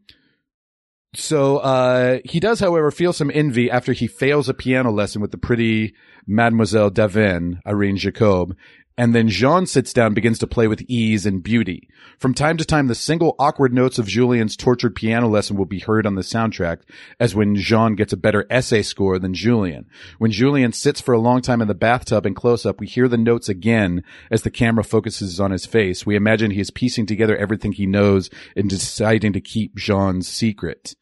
so, 1.14 1.59
uh, 1.59 2.18
he 2.24 2.40
does, 2.40 2.61
however, 2.61 2.90
feel 2.90 3.12
some 3.12 3.30
envy 3.32 3.70
after 3.70 3.92
he 3.92 4.07
fails 4.07 4.48
a 4.48 4.54
piano 4.54 4.90
lesson 4.90 5.22
with 5.22 5.30
the 5.30 5.38
pretty 5.38 5.94
Mademoiselle 6.26 6.90
Davin, 6.90 7.61
Irene 7.66 7.96
Jacob. 7.96 8.57
And 8.99 9.14
then 9.14 9.28
Jean 9.28 9.66
sits 9.66 9.92
down, 9.92 10.14
begins 10.14 10.38
to 10.38 10.47
play 10.47 10.66
with 10.68 10.80
ease 10.88 11.26
and 11.26 11.42
beauty. 11.42 11.88
From 12.18 12.32
time 12.32 12.57
to 12.57 12.64
time, 12.64 12.86
the 12.86 12.94
single 12.94 13.36
awkward 13.38 13.74
notes 13.74 13.99
of 13.99 14.07
Julien's 14.07 14.57
tortured 14.57 14.94
piano 14.94 15.28
lesson 15.28 15.57
will 15.57 15.66
be 15.66 15.80
heard 15.80 16.07
on 16.07 16.14
the 16.14 16.22
soundtrack, 16.22 16.78
as 17.20 17.34
when 17.34 17.57
Jean 17.57 17.94
gets 17.94 18.14
a 18.14 18.16
better 18.16 18.47
essay 18.49 18.80
score 18.80 19.18
than 19.18 19.34
Julien. 19.34 19.86
When 20.16 20.30
Julien 20.30 20.72
sits 20.72 20.99
for 20.99 21.12
a 21.12 21.20
long 21.20 21.42
time 21.42 21.61
in 21.61 21.68
the 21.68 21.74
bathtub 21.74 22.24
in 22.24 22.32
close 22.32 22.64
up, 22.64 22.80
we 22.80 22.86
hear 22.86 23.07
the 23.07 23.18
notes 23.18 23.51
again 23.51 24.03
as 24.30 24.42
the 24.42 24.51
camera 24.51 24.82
focuses 24.82 25.38
on 25.40 25.51
his 25.51 25.66
face. 25.66 26.07
We 26.07 26.16
imagine 26.16 26.51
he 26.51 26.61
is 26.61 26.70
piecing 26.70 27.05
together 27.05 27.36
everything 27.36 27.72
he 27.72 27.86
knows 27.86 28.30
and 28.57 28.70
deciding 28.70 29.34
to 29.34 29.42
keep 29.42 29.76
Jean's 29.76 30.26
secret. 30.26 30.97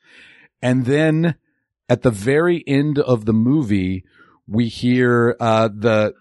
And 0.61 0.87
then 0.87 1.37
at 1.89 2.03
the 2.03 2.11
very 2.11 2.65
end 2.67 2.99
of 2.99 3.25
the 3.25 3.33
movie, 3.33 4.05
we 4.49 4.67
hear, 4.67 5.37
uh, 5.39 5.69
the, 5.69 6.15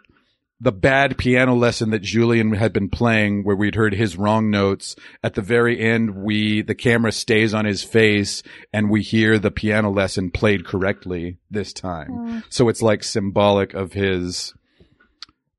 the 0.60 0.72
bad 0.72 1.18
piano 1.18 1.56
lesson 1.56 1.90
that 1.90 2.02
Julian 2.02 2.54
had 2.54 2.72
been 2.72 2.90
playing 2.90 3.44
where 3.44 3.56
we'd 3.56 3.76
heard 3.76 3.94
his 3.94 4.16
wrong 4.16 4.50
notes. 4.50 4.96
At 5.22 5.34
the 5.34 5.42
very 5.42 5.80
end, 5.80 6.16
we, 6.16 6.62
the 6.62 6.76
camera 6.76 7.12
stays 7.12 7.54
on 7.54 7.66
his 7.66 7.84
face 7.84 8.44
and 8.72 8.90
we 8.90 9.02
hear 9.02 9.38
the 9.38 9.52
piano 9.52 9.90
lesson 9.92 10.32
played 10.32 10.66
correctly 10.66 11.38
this 11.52 11.74
time. 11.74 12.44
So 12.50 12.70
it's 12.70 12.82
like 12.82 13.04
symbolic 13.04 13.74
of 13.74 13.92
his, 13.92 14.54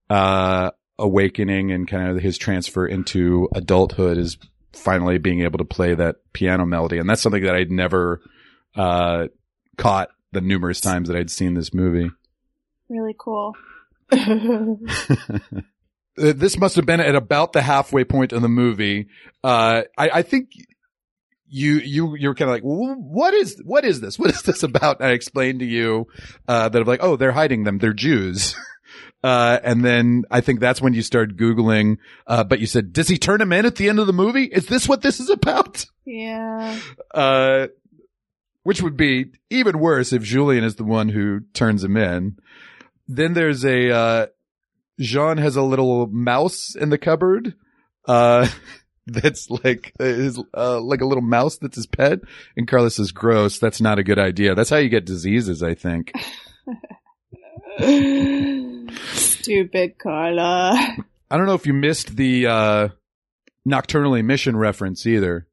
uh, 0.08 0.70
awakening 0.98 1.70
and 1.70 1.86
kind 1.86 2.08
of 2.10 2.22
his 2.22 2.38
transfer 2.38 2.86
into 2.86 3.48
adulthood 3.54 4.16
is 4.16 4.38
finally 4.72 5.18
being 5.18 5.42
able 5.42 5.58
to 5.58 5.64
play 5.64 5.94
that 5.94 6.16
piano 6.32 6.64
melody. 6.64 6.98
And 6.98 7.10
that's 7.10 7.20
something 7.20 7.42
that 7.42 7.54
I'd 7.54 7.70
never, 7.70 8.22
uh, 8.74 9.26
caught 9.76 10.08
the 10.32 10.40
numerous 10.40 10.80
times 10.80 11.08
that 11.08 11.16
I'd 11.16 11.30
seen 11.30 11.54
this 11.54 11.74
movie. 11.74 12.10
Really 12.88 13.14
cool. 13.18 13.54
Uh, 16.16 16.32
this 16.32 16.56
must 16.56 16.76
have 16.76 16.86
been 16.86 17.00
at 17.00 17.16
about 17.16 17.52
the 17.52 17.60
halfway 17.60 18.04
point 18.04 18.32
in 18.32 18.40
the 18.40 18.48
movie. 18.48 19.08
Uh, 19.42 19.82
I, 19.98 20.10
I 20.10 20.22
think 20.22 20.50
you, 21.48 21.80
you, 21.80 22.14
you're 22.16 22.36
kind 22.36 22.48
of 22.48 22.54
like, 22.54 22.62
what 22.62 23.34
is, 23.34 23.60
what 23.64 23.84
is 23.84 24.00
this? 24.00 24.16
What 24.16 24.30
is 24.30 24.42
this 24.42 24.62
about? 24.62 25.00
And 25.00 25.08
I 25.08 25.10
explained 25.10 25.58
to 25.58 25.66
you, 25.66 26.06
uh, 26.46 26.68
that 26.68 26.80
I'm 26.80 26.86
like, 26.86 27.02
oh, 27.02 27.16
they're 27.16 27.32
hiding 27.32 27.64
them. 27.64 27.78
They're 27.78 27.92
Jews. 27.92 28.54
Uh, 29.24 29.58
and 29.64 29.82
then 29.82 30.24
I 30.30 30.42
think 30.42 30.60
that's 30.60 30.82
when 30.82 30.92
you 30.92 31.00
started 31.00 31.38
Googling, 31.38 31.96
uh, 32.26 32.44
but 32.44 32.60
you 32.60 32.66
said, 32.66 32.92
does 32.92 33.08
he 33.08 33.16
turn 33.16 33.40
him 33.40 33.54
in 33.54 33.64
at 33.64 33.76
the 33.76 33.88
end 33.88 33.98
of 33.98 34.06
the 34.06 34.12
movie? 34.12 34.44
Is 34.44 34.66
this 34.66 34.86
what 34.86 35.00
this 35.00 35.18
is 35.18 35.30
about? 35.30 35.86
yeah. 36.04 36.78
Uh, 37.14 37.68
which 38.64 38.82
would 38.82 38.98
be 38.98 39.30
even 39.48 39.78
worse 39.78 40.12
if 40.12 40.22
Julian 40.22 40.62
is 40.62 40.76
the 40.76 40.84
one 40.84 41.08
who 41.08 41.40
turns 41.54 41.82
him 41.82 41.96
in. 41.96 42.36
Then 43.06 43.34
there's 43.34 43.64
a, 43.64 43.90
uh, 43.90 44.26
Jean 44.98 45.38
has 45.38 45.56
a 45.56 45.62
little 45.62 46.06
mouse 46.06 46.74
in 46.74 46.90
the 46.90 46.98
cupboard, 46.98 47.54
uh, 48.06 48.48
that's 49.06 49.50
like, 49.50 49.92
is, 50.00 50.40
uh, 50.56 50.80
like 50.80 51.00
a 51.00 51.06
little 51.06 51.22
mouse 51.22 51.58
that's 51.58 51.76
his 51.76 51.86
pet. 51.86 52.20
And 52.56 52.66
Carlos 52.68 52.96
says, 52.96 53.12
gross. 53.12 53.58
That's 53.58 53.80
not 53.80 53.98
a 53.98 54.04
good 54.04 54.18
idea. 54.18 54.54
That's 54.54 54.70
how 54.70 54.76
you 54.76 54.88
get 54.88 55.04
diseases, 55.04 55.62
I 55.62 55.74
think. 55.74 56.12
Stupid 59.12 59.98
Carla. 59.98 60.96
I 61.30 61.36
don't 61.36 61.46
know 61.46 61.54
if 61.54 61.66
you 61.66 61.74
missed 61.74 62.16
the, 62.16 62.46
uh, 62.46 62.88
Nocturnal 63.64 64.14
Emission 64.14 64.56
reference 64.56 65.06
either. 65.06 65.46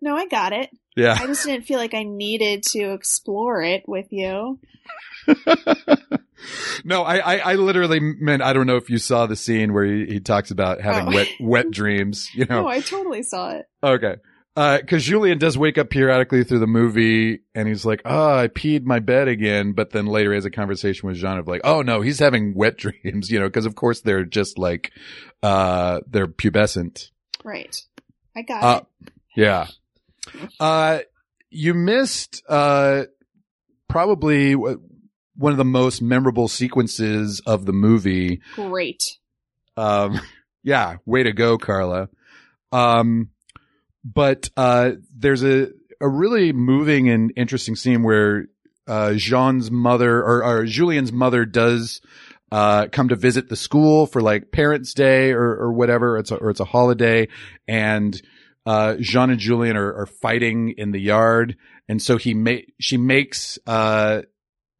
No, 0.00 0.16
I 0.16 0.26
got 0.26 0.52
it. 0.52 0.70
Yeah. 0.96 1.16
I 1.18 1.26
just 1.26 1.46
didn't 1.46 1.66
feel 1.66 1.78
like 1.78 1.94
I 1.94 2.02
needed 2.02 2.62
to 2.72 2.92
explore 2.92 3.62
it 3.62 3.84
with 3.88 4.06
you. 4.10 4.58
no, 6.84 7.02
I, 7.02 7.16
I, 7.16 7.36
I 7.36 7.54
literally 7.54 8.00
meant 8.00 8.42
I 8.42 8.52
don't 8.52 8.66
know 8.66 8.76
if 8.76 8.90
you 8.90 8.98
saw 8.98 9.26
the 9.26 9.36
scene 9.36 9.72
where 9.72 9.84
he, 9.84 10.06
he 10.06 10.20
talks 10.20 10.50
about 10.50 10.80
having 10.80 11.08
Oh. 11.12 11.16
wet 11.16 11.28
wet 11.40 11.70
dreams. 11.70 12.28
You 12.34 12.44
know, 12.50 12.62
No, 12.62 12.68
I 12.68 12.80
totally 12.80 13.22
saw 13.22 13.50
it. 13.50 13.66
okay. 13.82 14.16
Because 14.56 15.02
Julian 15.04 15.38
does 15.38 15.58
wake 15.58 15.78
up 15.78 15.90
periodically 15.90 16.44
through 16.44 16.60
the 16.60 16.68
movie, 16.68 17.40
and 17.56 17.66
he's 17.66 17.84
like, 17.84 18.02
"Oh, 18.04 18.36
I 18.38 18.46
peed 18.46 18.84
my 18.84 19.00
bed 19.00 19.26
again." 19.26 19.72
But 19.72 19.90
then 19.90 20.06
later, 20.06 20.30
he 20.30 20.36
has 20.36 20.44
a 20.44 20.50
conversation 20.50 21.08
with 21.08 21.16
Jean 21.16 21.38
of 21.38 21.48
like, 21.48 21.62
"Oh 21.64 21.82
no, 21.82 22.02
he's 22.02 22.20
having 22.20 22.54
wet 22.54 22.76
dreams," 23.02 23.30
you 23.32 23.40
know, 23.40 23.46
because 23.46 23.66
of 23.66 23.74
course 23.74 24.02
they're 24.02 24.24
just 24.24 24.56
like, 24.56 24.92
uh, 25.42 26.02
they're 26.08 26.28
pubescent. 26.28 27.10
Right. 27.42 27.76
I 28.36 28.42
got 28.42 28.62
Uh, 28.62 28.80
it. 29.02 29.12
Yeah. 29.36 29.66
Uh, 30.60 31.00
you 31.50 31.74
missed, 31.74 32.42
uh, 32.48 33.02
probably 33.88 34.54
one 35.36 35.52
of 35.52 35.58
the 35.58 35.64
most 35.64 36.00
memorable 36.00 36.48
sequences 36.48 37.40
of 37.46 37.66
the 37.66 37.72
movie. 37.72 38.40
Great. 38.54 39.18
Um, 39.76 40.20
yeah, 40.62 40.96
way 41.04 41.22
to 41.24 41.32
go, 41.32 41.58
Carla. 41.58 42.08
Um, 42.72 43.30
but, 44.04 44.50
uh, 44.56 44.92
there's 45.16 45.42
a, 45.42 45.68
a 46.00 46.08
really 46.08 46.52
moving 46.52 47.08
and 47.08 47.32
interesting 47.36 47.76
scene 47.76 48.02
where, 48.02 48.46
uh, 48.86 49.14
Jean's 49.14 49.70
mother 49.70 50.18
or, 50.18 50.44
or 50.44 50.64
Julian's 50.66 51.12
mother 51.12 51.44
does, 51.44 52.00
uh, 52.52 52.86
come 52.92 53.08
to 53.08 53.16
visit 53.16 53.48
the 53.48 53.56
school 53.56 54.06
for 54.06 54.20
like 54.20 54.52
Parents' 54.52 54.94
Day 54.94 55.32
or, 55.32 55.56
or 55.56 55.72
whatever. 55.72 56.18
It's 56.18 56.30
a, 56.30 56.36
or 56.36 56.50
it's 56.50 56.60
a 56.60 56.64
holiday 56.64 57.28
and, 57.66 58.20
uh, 58.66 58.96
Jean 59.00 59.30
and 59.30 59.40
Julian 59.40 59.76
are, 59.76 59.94
are 60.00 60.06
fighting 60.06 60.74
in 60.76 60.90
the 60.90 61.00
yard. 61.00 61.56
And 61.88 62.00
so 62.00 62.16
he 62.16 62.34
ma- 62.34 62.64
she 62.80 62.96
makes, 62.96 63.58
uh, 63.66 64.22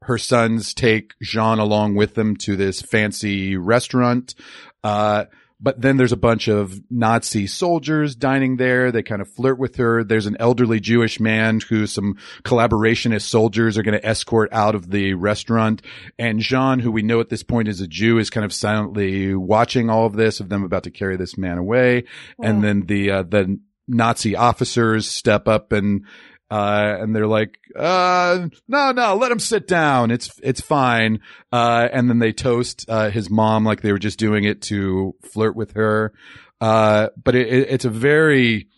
her 0.04 0.18
sons 0.18 0.74
take 0.74 1.14
Jean 1.22 1.58
along 1.58 1.96
with 1.96 2.14
them 2.14 2.36
to 2.38 2.56
this 2.56 2.82
fancy 2.82 3.56
restaurant. 3.56 4.34
Uh, 4.82 5.24
but 5.60 5.80
then 5.80 5.96
there's 5.96 6.12
a 6.12 6.16
bunch 6.16 6.48
of 6.48 6.78
Nazi 6.90 7.46
soldiers 7.46 8.14
dining 8.14 8.56
there. 8.56 8.92
They 8.92 9.02
kind 9.02 9.22
of 9.22 9.32
flirt 9.32 9.58
with 9.58 9.76
her. 9.76 10.04
There's 10.04 10.26
an 10.26 10.36
elderly 10.38 10.78
Jewish 10.78 11.18
man 11.20 11.60
who 11.60 11.86
some 11.86 12.16
collaborationist 12.42 13.22
soldiers 13.22 13.78
are 13.78 13.82
going 13.82 13.98
to 13.98 14.06
escort 14.06 14.52
out 14.52 14.74
of 14.74 14.90
the 14.90 15.14
restaurant. 15.14 15.80
And 16.18 16.40
Jean, 16.40 16.80
who 16.80 16.92
we 16.92 17.02
know 17.02 17.20
at 17.20 17.30
this 17.30 17.42
point 17.42 17.68
is 17.68 17.80
a 17.80 17.86
Jew, 17.86 18.18
is 18.18 18.28
kind 18.28 18.44
of 18.44 18.52
silently 18.52 19.34
watching 19.34 19.88
all 19.88 20.04
of 20.04 20.14
this 20.14 20.40
of 20.40 20.50
them 20.50 20.64
about 20.64 20.82
to 20.82 20.90
carry 20.90 21.16
this 21.16 21.38
man 21.38 21.56
away. 21.56 22.04
And 22.42 22.62
then 22.62 22.82
the, 22.82 23.10
uh, 23.10 23.22
the 23.22 23.58
Nazi 23.88 24.36
officers 24.36 25.08
step 25.08 25.48
up 25.48 25.72
and, 25.72 26.04
uh, 26.50 26.96
and 27.00 27.14
they're 27.14 27.26
like, 27.26 27.58
uh, 27.76 28.48
no, 28.68 28.92
no, 28.92 29.16
let 29.16 29.32
him 29.32 29.38
sit 29.38 29.66
down. 29.66 30.10
It's, 30.10 30.30
it's 30.42 30.60
fine. 30.60 31.20
Uh, 31.52 31.88
and 31.92 32.08
then 32.08 32.18
they 32.18 32.32
toast, 32.32 32.84
uh, 32.88 33.10
his 33.10 33.30
mom 33.30 33.64
like 33.64 33.82
they 33.82 33.92
were 33.92 33.98
just 33.98 34.18
doing 34.18 34.44
it 34.44 34.62
to 34.62 35.14
flirt 35.22 35.56
with 35.56 35.72
her. 35.72 36.12
Uh, 36.60 37.08
but 37.22 37.34
it, 37.34 37.48
it, 37.48 37.68
it's 37.70 37.84
a 37.84 37.90
very, 37.90 38.68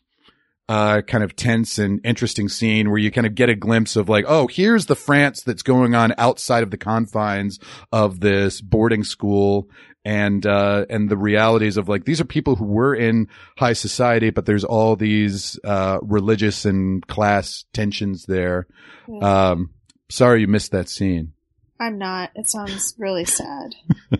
uh, 0.68 1.00
kind 1.02 1.22
of 1.22 1.36
tense 1.36 1.78
and 1.78 2.00
interesting 2.04 2.48
scene 2.48 2.90
where 2.90 2.98
you 2.98 3.10
kind 3.10 3.26
of 3.26 3.34
get 3.34 3.48
a 3.48 3.54
glimpse 3.54 3.94
of 3.94 4.08
like, 4.08 4.24
oh, 4.26 4.48
here's 4.48 4.86
the 4.86 4.96
France 4.96 5.42
that's 5.42 5.62
going 5.62 5.94
on 5.94 6.12
outside 6.18 6.62
of 6.62 6.70
the 6.70 6.76
confines 6.76 7.58
of 7.92 8.20
this 8.20 8.60
boarding 8.60 9.04
school 9.04 9.68
and, 10.06 10.46
uh, 10.46 10.86
and 10.88 11.08
the 11.08 11.16
realities 11.16 11.76
of 11.76 11.88
like, 11.88 12.04
these 12.04 12.20
are 12.20 12.24
people 12.24 12.54
who 12.54 12.64
were 12.64 12.94
in 12.94 13.26
high 13.58 13.72
society, 13.72 14.30
but 14.30 14.46
there's 14.46 14.62
all 14.62 14.94
these, 14.94 15.58
uh, 15.64 15.98
religious 16.00 16.64
and 16.64 17.04
class 17.08 17.64
tensions 17.72 18.24
there. 18.26 18.68
Yeah. 19.08 19.50
Um, 19.50 19.70
sorry 20.08 20.42
you 20.42 20.46
missed 20.46 20.70
that 20.70 20.88
scene. 20.88 21.32
I'm 21.80 21.98
not. 21.98 22.30
It 22.36 22.48
sounds 22.48 22.94
really 22.98 23.24
sad. 23.24 23.74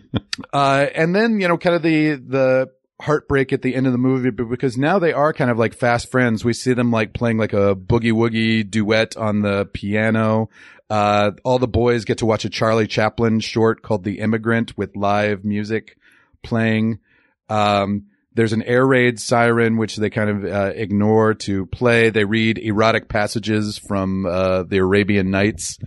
Uh, 0.52 0.86
and 0.94 1.14
then, 1.14 1.40
you 1.40 1.48
know, 1.48 1.56
kind 1.56 1.74
of 1.74 1.82
the, 1.82 2.14
the 2.14 2.70
heartbreak 3.00 3.52
at 3.52 3.62
the 3.62 3.74
end 3.74 3.86
of 3.86 3.92
the 3.92 3.98
movie, 3.98 4.30
but 4.30 4.48
because 4.48 4.76
now 4.76 4.98
they 4.98 5.12
are 5.12 5.32
kind 5.32 5.50
of 5.50 5.58
like 5.58 5.74
fast 5.74 6.10
friends. 6.10 6.44
We 6.44 6.52
see 6.52 6.72
them 6.72 6.90
like 6.90 7.14
playing 7.14 7.38
like 7.38 7.52
a 7.52 7.74
boogie 7.74 8.12
woogie 8.12 8.70
duet 8.70 9.16
on 9.16 9.42
the 9.42 9.66
piano. 9.72 10.50
Uh, 10.88 11.32
all 11.44 11.58
the 11.58 11.66
boys 11.66 12.04
get 12.04 12.18
to 12.18 12.26
watch 12.26 12.44
a 12.44 12.50
Charlie 12.50 12.86
Chaplin 12.86 13.40
short 13.40 13.82
called 13.82 14.04
The 14.04 14.20
Immigrant 14.20 14.76
with 14.78 14.96
live 14.96 15.44
music 15.44 15.98
playing. 16.42 17.00
Um, 17.48 18.06
there's 18.34 18.52
an 18.52 18.62
air 18.62 18.86
raid 18.86 19.18
siren, 19.18 19.78
which 19.78 19.96
they 19.96 20.10
kind 20.10 20.30
of, 20.30 20.44
uh, 20.44 20.72
ignore 20.74 21.34
to 21.34 21.66
play. 21.66 22.10
They 22.10 22.24
read 22.24 22.58
erotic 22.58 23.08
passages 23.08 23.78
from, 23.78 24.26
uh, 24.26 24.62
the 24.64 24.78
Arabian 24.78 25.30
Nights 25.30 25.78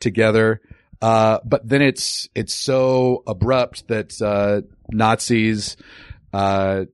together. 0.00 0.60
Uh, 1.00 1.40
but 1.44 1.68
then 1.68 1.82
it's, 1.82 2.28
it's 2.34 2.54
so 2.54 3.22
abrupt 3.26 3.88
that, 3.88 4.20
uh, 4.22 4.62
Nazis, 4.90 5.76
uh, 6.32 6.84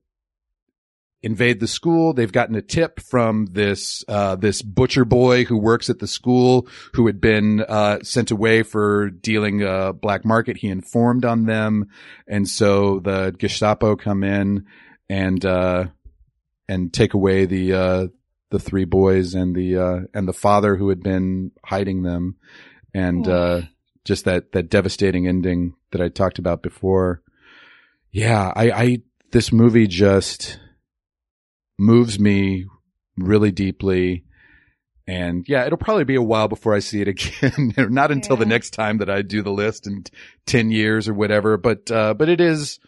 invade 1.23 1.59
the 1.59 1.67
school. 1.67 2.13
They've 2.13 2.31
gotten 2.31 2.55
a 2.55 2.61
tip 2.61 2.99
from 2.99 3.45
this, 3.51 4.03
uh, 4.07 4.35
this 4.35 4.61
butcher 4.61 5.05
boy 5.05 5.45
who 5.45 5.57
works 5.57 5.89
at 5.89 5.99
the 5.99 6.07
school 6.07 6.67
who 6.93 7.05
had 7.05 7.21
been, 7.21 7.61
uh, 7.61 7.99
sent 8.01 8.31
away 8.31 8.63
for 8.63 9.09
dealing, 9.09 9.63
uh, 9.63 9.91
black 9.91 10.25
market. 10.25 10.57
He 10.57 10.67
informed 10.67 11.23
on 11.23 11.45
them. 11.45 11.89
And 12.27 12.47
so 12.47 12.99
the 12.99 13.35
Gestapo 13.37 13.95
come 13.95 14.23
in 14.23 14.65
and, 15.09 15.45
uh, 15.45 15.87
and 16.67 16.91
take 16.91 17.13
away 17.13 17.45
the, 17.45 17.73
uh, 17.73 18.07
the 18.49 18.59
three 18.59 18.85
boys 18.85 19.35
and 19.35 19.55
the, 19.55 19.77
uh, 19.77 19.99
and 20.13 20.27
the 20.27 20.33
father 20.33 20.75
who 20.75 20.89
had 20.89 21.03
been 21.03 21.51
hiding 21.63 22.01
them. 22.01 22.37
And, 22.93 23.27
uh, 23.27 23.61
just 24.03 24.25
that, 24.25 24.53
that 24.53 24.69
devastating 24.69 25.27
ending 25.27 25.75
that 25.91 26.01
I 26.01 26.09
talked 26.09 26.39
about 26.39 26.63
before. 26.63 27.21
Yeah, 28.09 28.51
I, 28.55 28.71
I, 28.71 29.01
this 29.31 29.51
movie 29.51 29.87
just 29.87 30.59
moves 31.81 32.19
me 32.19 32.65
really 33.17 33.51
deeply. 33.51 34.23
And 35.07 35.43
yeah, 35.47 35.65
it'll 35.65 35.77
probably 35.77 36.03
be 36.03 36.15
a 36.15 36.21
while 36.21 36.47
before 36.47 36.75
I 36.75 36.79
see 36.79 37.01
it 37.01 37.07
again. 37.09 37.73
Not 37.93 38.11
until 38.11 38.37
the 38.37 38.45
next 38.45 38.71
time 38.71 38.99
that 38.99 39.09
I 39.09 39.23
do 39.23 39.41
the 39.41 39.51
list 39.51 39.87
in 39.87 40.05
10 40.45 40.71
years 40.71 41.09
or 41.09 41.13
whatever, 41.13 41.57
but, 41.57 41.89
uh, 41.91 42.13
but 42.13 42.29
it 42.29 42.39
is 42.39 42.79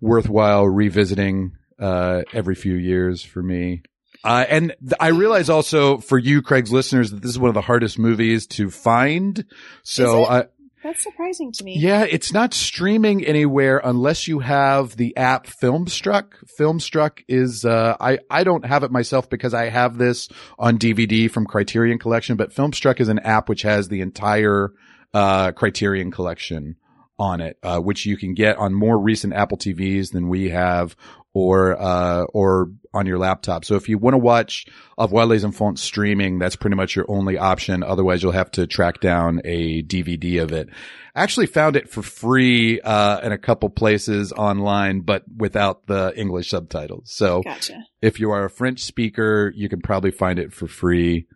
worthwhile 0.00 0.66
revisiting, 0.66 1.56
uh, 1.80 2.22
every 2.32 2.54
few 2.54 2.74
years 2.74 3.24
for 3.24 3.42
me. 3.42 3.82
Uh, 4.24 4.44
and 4.48 4.76
th- 4.80 4.92
I 5.00 5.08
realize 5.08 5.50
also 5.50 5.98
for 5.98 6.18
you, 6.18 6.42
Craig's 6.42 6.72
listeners, 6.72 7.10
that 7.10 7.22
this 7.22 7.30
is 7.30 7.38
one 7.38 7.48
of 7.48 7.54
the 7.54 7.60
hardest 7.60 7.98
movies 7.98 8.46
to 8.48 8.70
find. 8.70 9.44
So 9.82 10.24
I, 10.24 10.44
That's 10.82 11.02
surprising 11.02 11.52
to 11.52 11.64
me. 11.64 11.76
yeah, 11.78 12.04
it's 12.04 12.32
not 12.32 12.54
streaming 12.54 13.24
anywhere 13.24 13.80
unless 13.82 14.26
you 14.26 14.40
have 14.40 14.96
the 14.96 15.16
app 15.16 15.46
Filmstruck. 15.46 16.32
Filmstruck 16.58 17.22
is 17.28 17.64
uh 17.64 17.96
I 18.00 18.18
I 18.28 18.44
don't 18.44 18.64
have 18.64 18.82
it 18.82 18.90
myself 18.90 19.30
because 19.30 19.54
I 19.54 19.68
have 19.68 19.96
this 19.98 20.28
on 20.58 20.78
DVD 20.78 21.30
from 21.30 21.46
Criterion 21.46 21.98
Collection, 21.98 22.36
but 22.36 22.52
Filmstruck 22.54 23.00
is 23.00 23.08
an 23.08 23.20
app 23.20 23.48
which 23.48 23.62
has 23.62 23.88
the 23.88 24.00
entire 24.00 24.72
uh 25.14 25.52
Criterion 25.52 26.10
Collection 26.10 26.76
on 27.18 27.40
it, 27.40 27.58
uh 27.62 27.78
which 27.78 28.04
you 28.06 28.16
can 28.16 28.34
get 28.34 28.56
on 28.56 28.74
more 28.74 28.98
recent 28.98 29.34
Apple 29.34 29.58
TVs 29.58 30.10
than 30.10 30.28
we 30.28 30.48
have 30.50 30.96
or 31.34 31.80
uh 31.80 32.24
or 32.34 32.70
on 32.94 33.06
your 33.06 33.18
laptop. 33.18 33.64
So 33.64 33.76
if 33.76 33.88
you 33.88 33.98
want 33.98 34.14
to 34.14 34.18
watch 34.18 34.66
Au 34.98 35.04
revoir 35.04 35.26
les 35.26 35.44
Enfants 35.44 35.80
streaming, 35.80 36.38
that's 36.38 36.56
pretty 36.56 36.76
much 36.76 36.94
your 36.94 37.06
only 37.08 37.38
option. 37.38 37.82
Otherwise, 37.82 38.22
you'll 38.22 38.32
have 38.32 38.50
to 38.52 38.66
track 38.66 39.00
down 39.00 39.40
a 39.44 39.82
DVD 39.82 40.42
of 40.42 40.52
it. 40.52 40.68
I 41.14 41.22
actually 41.22 41.46
found 41.46 41.76
it 41.76 41.88
for 41.88 42.02
free, 42.02 42.80
uh, 42.80 43.20
in 43.20 43.32
a 43.32 43.38
couple 43.38 43.70
places 43.70 44.32
online, 44.32 45.00
but 45.00 45.24
without 45.34 45.86
the 45.86 46.12
English 46.16 46.50
subtitles. 46.50 47.10
So 47.10 47.42
Gotcha. 47.42 47.82
if 48.02 48.20
you 48.20 48.30
are 48.30 48.44
a 48.44 48.50
French 48.50 48.80
speaker, 48.80 49.52
you 49.54 49.68
can 49.68 49.80
probably 49.80 50.10
find 50.10 50.38
it 50.38 50.52
for 50.52 50.66
free 50.66 51.26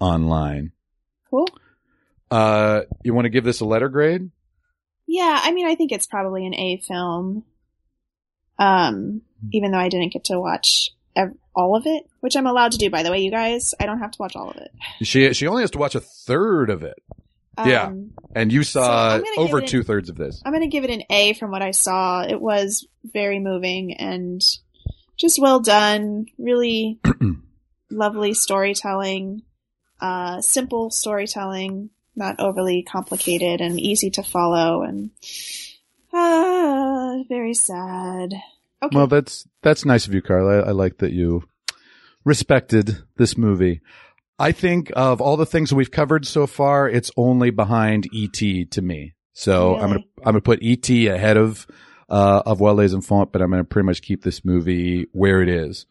online. 0.00 0.72
Cool. 1.30 1.48
Uh, 2.30 2.82
you 3.04 3.14
want 3.14 3.24
to 3.24 3.30
give 3.30 3.44
this 3.44 3.60
a 3.60 3.64
letter 3.64 3.88
grade? 3.88 4.30
Yeah, 5.06 5.40
I 5.42 5.52
mean, 5.52 5.66
I 5.66 5.76
think 5.76 5.92
it's 5.92 6.06
probably 6.06 6.46
an 6.46 6.54
A 6.54 6.78
film. 6.78 7.44
Um, 8.58 9.22
even 9.52 9.70
though 9.70 9.78
I 9.78 9.88
didn't 9.88 10.12
get 10.12 10.24
to 10.24 10.40
watch 10.40 10.90
ev- 11.14 11.36
all 11.54 11.76
of 11.76 11.86
it, 11.86 12.04
which 12.20 12.36
I'm 12.36 12.46
allowed 12.46 12.72
to 12.72 12.78
do, 12.78 12.90
by 12.90 13.02
the 13.02 13.10
way, 13.10 13.18
you 13.20 13.30
guys. 13.30 13.74
I 13.78 13.86
don't 13.86 13.98
have 14.00 14.10
to 14.12 14.18
watch 14.18 14.36
all 14.36 14.50
of 14.50 14.56
it. 14.56 14.70
She, 15.02 15.32
she 15.34 15.46
only 15.46 15.62
has 15.62 15.70
to 15.72 15.78
watch 15.78 15.94
a 15.94 16.00
third 16.00 16.70
of 16.70 16.82
it. 16.82 17.02
Um, 17.58 17.68
Yeah. 17.68 17.92
And 18.34 18.52
you 18.52 18.62
saw 18.62 19.18
give 19.18 19.26
over 19.38 19.60
two 19.60 19.82
thirds 19.82 20.08
of 20.10 20.16
this. 20.16 20.42
I'm 20.44 20.52
going 20.52 20.62
to 20.62 20.68
give 20.68 20.84
it 20.84 20.90
an 20.90 21.02
A 21.10 21.32
from 21.34 21.50
what 21.50 21.62
I 21.62 21.70
saw. 21.70 22.22
It 22.22 22.40
was 22.40 22.86
very 23.04 23.38
moving 23.40 23.94
and 23.94 24.42
just 25.16 25.38
well 25.38 25.60
done. 25.60 26.26
Really 26.38 27.00
lovely 27.90 28.34
storytelling, 28.34 29.42
uh, 30.00 30.40
simple 30.42 30.90
storytelling, 30.90 31.90
not 32.14 32.36
overly 32.40 32.82
complicated 32.82 33.60
and 33.60 33.80
easy 33.80 34.10
to 34.10 34.22
follow 34.22 34.82
and, 34.82 35.10
uh, 36.12 36.85
very 37.28 37.54
sad. 37.54 38.34
Okay. 38.82 38.96
Well, 38.96 39.06
that's 39.06 39.46
that's 39.62 39.84
nice 39.84 40.06
of 40.06 40.14
you, 40.14 40.22
Carla. 40.22 40.60
I, 40.62 40.68
I 40.68 40.70
like 40.72 40.98
that 40.98 41.12
you 41.12 41.44
respected 42.24 42.98
this 43.16 43.36
movie. 43.36 43.80
I 44.38 44.52
think 44.52 44.92
of 44.94 45.20
all 45.20 45.36
the 45.36 45.46
things 45.46 45.72
we've 45.72 45.90
covered 45.90 46.26
so 46.26 46.46
far, 46.46 46.88
it's 46.88 47.10
only 47.16 47.50
behind 47.50 48.06
E.T. 48.12 48.66
to 48.66 48.82
me. 48.82 49.14
So 49.32 49.76
I'm 49.76 49.88
gonna 49.88 50.04
I'm 50.18 50.24
gonna 50.24 50.40
put 50.40 50.62
E.T. 50.62 51.06
ahead 51.08 51.36
of 51.36 51.66
uh 52.08 52.42
of 52.44 52.60
Well 52.60 52.74
Les 52.74 52.92
Enfants, 52.92 53.30
but 53.32 53.40
I'm 53.42 53.50
gonna 53.50 53.64
pretty 53.64 53.86
much 53.86 54.02
keep 54.02 54.22
this 54.22 54.44
movie 54.44 55.06
where 55.12 55.40
it 55.42 55.48
is. 55.48 55.86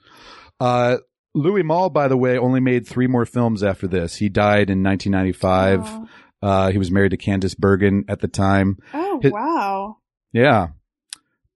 Uh, 0.59 0.97
Louis 1.34 1.63
Malle, 1.63 1.89
by 1.89 2.07
the 2.07 2.15
way, 2.17 2.38
only 2.38 2.59
made 2.61 2.88
three 2.88 3.07
more 3.07 3.26
films 3.26 3.61
after 3.61 3.88
this. 3.88 4.15
He 4.15 4.30
died 4.30 4.69
in 4.69 4.82
1995. 4.84 5.82
Oh, 5.86 6.07
Uh, 6.41 6.71
he 6.71 6.78
was 6.78 6.91
married 6.91 7.09
to 7.09 7.17
Candice 7.17 7.57
Bergen 7.57 8.05
at 8.07 8.19
the 8.19 8.28
time. 8.28 8.78
oh 8.93 9.19
His- 9.21 9.32
wow. 9.34 9.97
Yeah. 10.32 10.67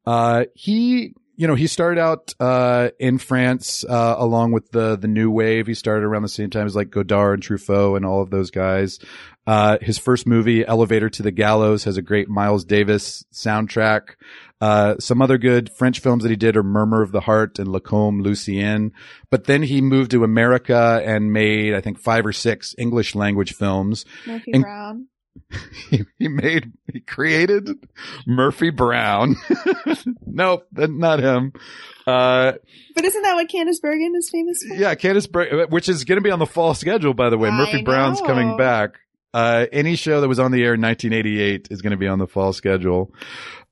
Uh, 0.09 0.45
he, 0.55 1.13
you 1.35 1.47
know, 1.47 1.55
he 1.55 1.67
started 1.67 1.99
out, 2.01 2.33
uh, 2.39 2.89
in 2.99 3.17
France, 3.19 3.85
uh, 3.87 4.15
along 4.17 4.51
with 4.51 4.71
the, 4.71 4.95
the 4.97 5.07
new 5.07 5.29
wave. 5.29 5.67
He 5.67 5.73
started 5.75 6.03
around 6.03 6.23
the 6.23 6.29
same 6.29 6.49
time 6.49 6.65
as 6.65 6.75
like 6.75 6.89
Godard 6.89 7.35
and 7.35 7.43
Truffaut 7.43 7.95
and 7.95 8.05
all 8.05 8.21
of 8.21 8.29
those 8.31 8.49
guys. 8.49 8.99
Uh, 9.45 9.77
his 9.81 9.97
first 9.97 10.27
movie, 10.27 10.65
Elevator 10.65 11.09
to 11.09 11.23
the 11.23 11.31
Gallows, 11.31 11.83
has 11.83 11.97
a 11.97 12.01
great 12.01 12.27
Miles 12.27 12.65
Davis 12.65 13.23
soundtrack. 13.33 14.15
Uh, 14.61 14.95
some 14.99 15.21
other 15.21 15.37
good 15.37 15.69
French 15.71 15.99
films 15.99 16.23
that 16.23 16.29
he 16.29 16.35
did 16.35 16.57
are 16.57 16.63
Murmur 16.63 17.01
of 17.01 17.11
the 17.11 17.21
Heart 17.21 17.59
and 17.59 17.71
Lacombe 17.71 18.21
Lucien. 18.21 18.91
But 19.31 19.45
then 19.45 19.63
he 19.63 19.79
moved 19.81 20.11
to 20.11 20.23
America 20.23 21.01
and 21.05 21.31
made, 21.31 21.73
I 21.73 21.81
think, 21.81 21.99
five 21.99 22.25
or 22.25 22.33
six 22.33 22.75
English 22.77 23.15
language 23.15 23.53
films 23.53 24.05
Murphy 24.27 24.51
And- 24.53 24.63
Brown. 24.63 25.07
He, 25.89 26.03
he 26.19 26.27
made 26.27 26.71
he 26.91 26.99
created 26.99 27.69
Murphy 28.25 28.69
Brown. 28.69 29.35
nope, 30.25 30.67
that's 30.71 30.91
not 30.91 31.19
him. 31.19 31.53
Uh, 32.07 32.53
But 32.95 33.05
isn't 33.05 33.21
that 33.21 33.35
what 33.35 33.49
Candice 33.49 33.81
Bergen 33.81 34.13
is 34.17 34.29
famous 34.31 34.63
for? 34.67 34.75
yeah, 34.75 34.95
Candice, 34.95 35.31
Bur- 35.31 35.67
which 35.67 35.89
is 35.89 36.03
going 36.03 36.17
to 36.17 36.21
be 36.23 36.31
on 36.31 36.39
the 36.39 36.45
fall 36.47 36.73
schedule, 36.73 37.13
by 37.13 37.29
the 37.29 37.37
way. 37.37 37.49
I 37.49 37.51
Murphy 37.57 37.83
Brown's 37.83 38.21
coming 38.21 38.57
back. 38.57 38.99
Uh, 39.33 39.67
any 39.71 39.95
show 39.95 40.21
that 40.21 40.27
was 40.27 40.39
on 40.39 40.51
the 40.51 40.63
air 40.63 40.73
in 40.73 40.81
1988 40.81 41.67
is 41.69 41.81
going 41.83 41.91
to 41.91 41.97
be 41.97 42.07
on 42.07 42.17
the 42.17 42.25
fall 42.27 42.51
schedule. 42.51 43.13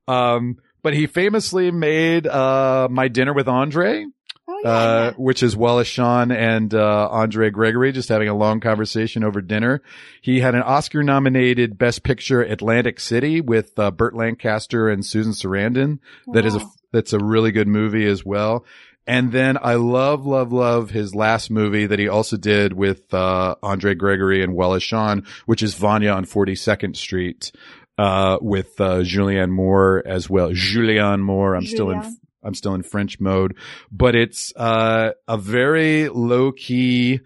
Um, 0.08 0.58
but 0.84 0.94
he 0.94 1.08
famously 1.08 1.72
made 1.72 2.28
uh, 2.28 2.88
My 2.92 3.08
Dinner 3.08 3.34
with 3.34 3.48
Andre, 3.48 4.06
Oh 4.50 4.60
yeah. 4.64 4.70
uh, 4.70 5.04
yeah. 5.04 5.12
which 5.18 5.44
is 5.44 5.58
Wallace 5.58 5.88
Shawn 5.88 6.32
and 6.32 6.74
uh, 6.74 7.10
Andre 7.12 7.50
Gregory 7.50 7.92
just 7.92 8.10
having 8.10 8.30
a 8.30 8.34
long 8.34 8.60
conversation 8.60 9.24
over 9.24 9.42
dinner. 9.42 9.82
He 10.22 10.40
had 10.40 10.56
an 10.56 10.62
Oscar 10.62 11.04
nominated 11.04 11.78
Best 11.78 12.04
Picture 12.04 12.42
Atlantic 12.42 13.00
City 13.00 13.42
with 13.42 13.78
uh, 13.78 13.92
Burt 13.92 14.16
Lancaster 14.16 14.88
and 14.88 15.06
Susan 15.06 15.34
Sarandon. 15.34 16.00
That 16.34 16.46
is 16.46 16.56
a 16.56 16.62
that's 16.92 17.14
a 17.14 17.20
really 17.20 17.52
good 17.52 17.68
movie 17.68 18.06
as 18.06 18.26
well. 18.26 18.66
And 19.06 19.32
then 19.32 19.58
I 19.62 19.76
love, 19.76 20.26
love, 20.26 20.52
love 20.52 20.90
his 20.90 21.16
last 21.16 21.50
movie 21.50 21.86
that 21.86 21.98
he 21.98 22.10
also 22.10 22.36
did 22.36 22.74
with 22.74 23.14
uh, 23.14 23.56
Andre 23.64 23.96
Gregory 23.96 24.44
and 24.44 24.54
Wallace 24.54 24.84
Shawn, 24.84 25.26
which 25.46 25.64
is 25.64 25.76
Vanya 25.76 26.12
on 26.12 26.26
42nd 26.26 26.98
Street 26.98 27.54
uh, 27.98 28.38
with 28.42 28.80
uh, 28.82 29.00
Julianne 29.00 29.50
Moore 29.50 30.04
as 30.06 30.30
well. 30.30 30.50
Julianne 30.50 31.22
Moore. 31.22 31.56
I'm 31.56 31.66
still 31.66 31.90
in 31.92 32.02
Julianne. 32.02 32.18
I'm 32.48 32.54
still 32.56 32.74
in 32.74 32.82
French 32.82 33.20
mode, 33.20 33.56
but 33.92 34.16
it's 34.16 34.54
uh, 34.56 35.12
a 35.28 35.38
very 35.38 36.10
low 36.10 36.52
key, 36.54 37.20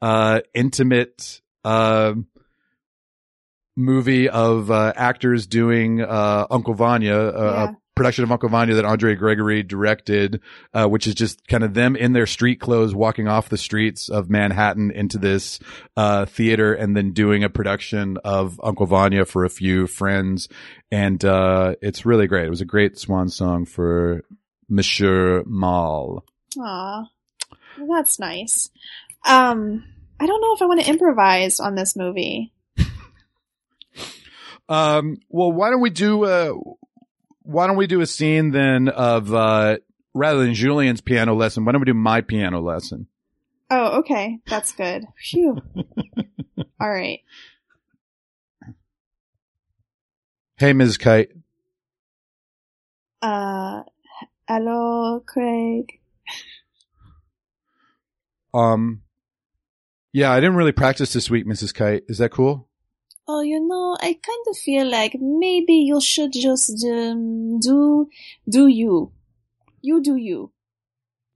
uh, 0.00 0.40
intimate 0.54 1.40
uh, 1.64 2.14
movie 3.76 4.28
of 4.28 4.70
uh, 4.70 4.92
actors 4.96 5.46
doing 5.46 6.00
uh, 6.02 6.46
Uncle 6.50 6.74
Vanya, 6.74 7.16
uh, 7.16 7.32
Yeah. 7.66 7.70
a 7.70 7.76
production 7.94 8.24
of 8.24 8.32
Uncle 8.32 8.48
Vanya 8.48 8.74
that 8.74 8.84
Andre 8.86 9.14
Gregory 9.14 9.62
directed, 9.62 10.40
uh, 10.74 10.86
which 10.88 11.06
is 11.06 11.14
just 11.14 11.46
kind 11.46 11.62
of 11.62 11.74
them 11.74 11.94
in 11.94 12.12
their 12.14 12.26
street 12.26 12.58
clothes 12.60 12.94
walking 12.94 13.28
off 13.28 13.48
the 13.50 13.58
streets 13.58 14.08
of 14.08 14.30
Manhattan 14.30 14.90
into 14.90 15.18
this 15.18 15.58
uh, 15.96 16.24
theater 16.24 16.72
and 16.74 16.96
then 16.96 17.12
doing 17.12 17.44
a 17.44 17.50
production 17.50 18.16
of 18.24 18.58
Uncle 18.62 18.86
Vanya 18.86 19.24
for 19.26 19.44
a 19.44 19.50
few 19.50 19.86
friends. 19.86 20.48
And 20.90 21.22
uh, 21.24 21.74
it's 21.82 22.04
really 22.06 22.26
great. 22.26 22.46
It 22.46 22.50
was 22.50 22.62
a 22.62 22.66
great 22.66 22.98
swan 22.98 23.28
song 23.28 23.66
for 23.66 24.24
Monsieur 24.72 25.42
Malle. 25.46 26.24
Aw. 26.58 27.04
Well, 27.78 27.96
that's 27.98 28.18
nice. 28.18 28.70
Um, 29.24 29.84
I 30.18 30.26
don't 30.26 30.40
know 30.40 30.54
if 30.54 30.62
I 30.62 30.66
want 30.66 30.80
to 30.80 30.88
improvise 30.88 31.60
on 31.60 31.74
this 31.74 31.94
movie. 31.96 32.52
Um, 34.68 35.18
well, 35.28 35.52
why 35.52 35.68
don't 35.68 35.82
we 35.82 35.90
do, 35.90 36.24
uh, 36.24 36.54
why 37.42 37.66
don't 37.66 37.76
we 37.76 37.86
do 37.88 38.00
a 38.00 38.06
scene 38.06 38.52
then 38.52 38.88
of, 38.88 39.34
uh, 39.34 39.78
rather 40.14 40.38
than 40.38 40.54
Julian's 40.54 41.02
piano 41.02 41.34
lesson, 41.34 41.64
why 41.66 41.72
don't 41.72 41.82
we 41.82 41.86
do 41.86 41.94
my 41.94 42.22
piano 42.22 42.60
lesson? 42.60 43.06
Oh, 43.70 43.98
okay. 43.98 44.38
That's 44.46 44.72
good. 44.72 45.04
Phew. 45.18 45.60
All 46.80 46.90
right. 46.90 47.20
Hey, 50.56 50.72
Ms. 50.72 50.96
Kite. 50.96 51.32
Uh, 53.20 53.82
hello, 54.48 55.20
Craig. 55.26 56.00
Um, 58.54 59.02
yeah, 60.12 60.30
I 60.30 60.40
didn't 60.40 60.56
really 60.56 60.72
practice 60.72 61.12
this 61.12 61.30
week, 61.30 61.46
Mrs. 61.46 61.74
Kite. 61.74 62.04
Is 62.08 62.18
that 62.18 62.32
cool? 62.32 62.68
Oh, 63.26 63.40
you 63.40 63.60
know, 63.66 63.96
I 64.00 64.12
kind 64.12 64.46
of 64.48 64.56
feel 64.56 64.86
like 64.90 65.16
maybe 65.20 65.74
you 65.74 66.00
should 66.00 66.32
just 66.32 66.84
um, 66.84 67.60
do 67.60 68.08
do 68.48 68.66
you. 68.66 69.12
You 69.80 70.02
do 70.02 70.16
you. 70.16 70.52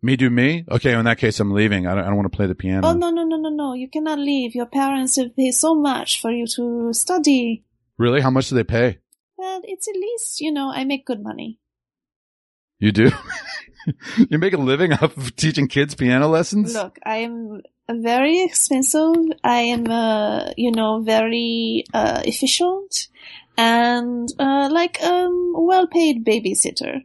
Me 0.02 0.16
do 0.16 0.28
me? 0.28 0.64
Okay, 0.70 0.92
in 0.92 1.04
that 1.04 1.18
case, 1.18 1.40
I'm 1.40 1.52
leaving. 1.52 1.86
I 1.86 1.94
don't, 1.94 2.04
I 2.04 2.06
don't 2.08 2.16
want 2.16 2.30
to 2.30 2.36
play 2.36 2.46
the 2.46 2.54
piano. 2.54 2.86
Oh 2.88 2.92
no 2.92 3.10
no 3.10 3.24
no 3.24 3.36
no 3.36 3.48
no! 3.48 3.72
You 3.72 3.88
cannot 3.88 4.18
leave. 4.18 4.54
Your 4.54 4.66
parents 4.66 5.16
have 5.16 5.34
paid 5.34 5.52
so 5.52 5.74
much 5.74 6.20
for 6.20 6.30
you 6.30 6.46
to 6.48 6.92
study. 6.92 7.64
Really? 7.98 8.20
How 8.20 8.30
much 8.30 8.48
do 8.50 8.56
they 8.56 8.64
pay? 8.64 8.98
Well, 9.38 9.60
it's 9.64 9.88
at 9.88 9.94
least 9.94 10.40
you 10.40 10.52
know 10.52 10.70
I 10.70 10.84
make 10.84 11.06
good 11.06 11.22
money. 11.22 11.60
You 12.78 12.92
do? 12.92 13.10
you 14.30 14.38
make 14.38 14.52
a 14.52 14.58
living 14.58 14.92
off 14.92 15.16
of 15.16 15.34
teaching 15.36 15.68
kids 15.68 15.94
piano 15.94 16.28
lessons? 16.28 16.74
Look, 16.74 16.98
I 17.04 17.18
am 17.18 17.62
very 17.90 18.42
expensive. 18.42 19.16
I 19.42 19.58
am, 19.58 19.90
uh, 19.90 20.50
you 20.56 20.72
know, 20.72 21.02
very 21.02 21.84
uh, 21.94 22.22
efficient 22.24 23.08
and 23.56 24.28
uh, 24.38 24.68
like 24.70 25.02
um 25.02 25.54
well-paid 25.56 26.24
babysitter. 26.24 27.00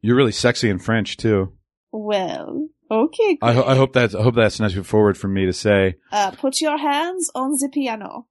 You're 0.00 0.16
really 0.16 0.32
sexy 0.32 0.68
in 0.68 0.78
French 0.78 1.16
too. 1.16 1.52
Well, 1.92 2.68
okay. 2.90 3.38
I, 3.42 3.52
ho- 3.52 3.64
I 3.64 3.76
hope 3.76 3.92
that's, 3.92 4.14
I 4.14 4.22
hope 4.22 4.34
that's 4.34 4.60
not 4.60 4.72
too 4.72 4.84
forward 4.84 5.16
for 5.16 5.28
me 5.28 5.46
to 5.46 5.52
say. 5.52 5.96
Uh, 6.12 6.30
put 6.32 6.60
your 6.60 6.78
hands 6.78 7.30
on 7.34 7.52
the 7.52 7.68
piano. 7.72 8.26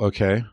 Okay. 0.00 0.44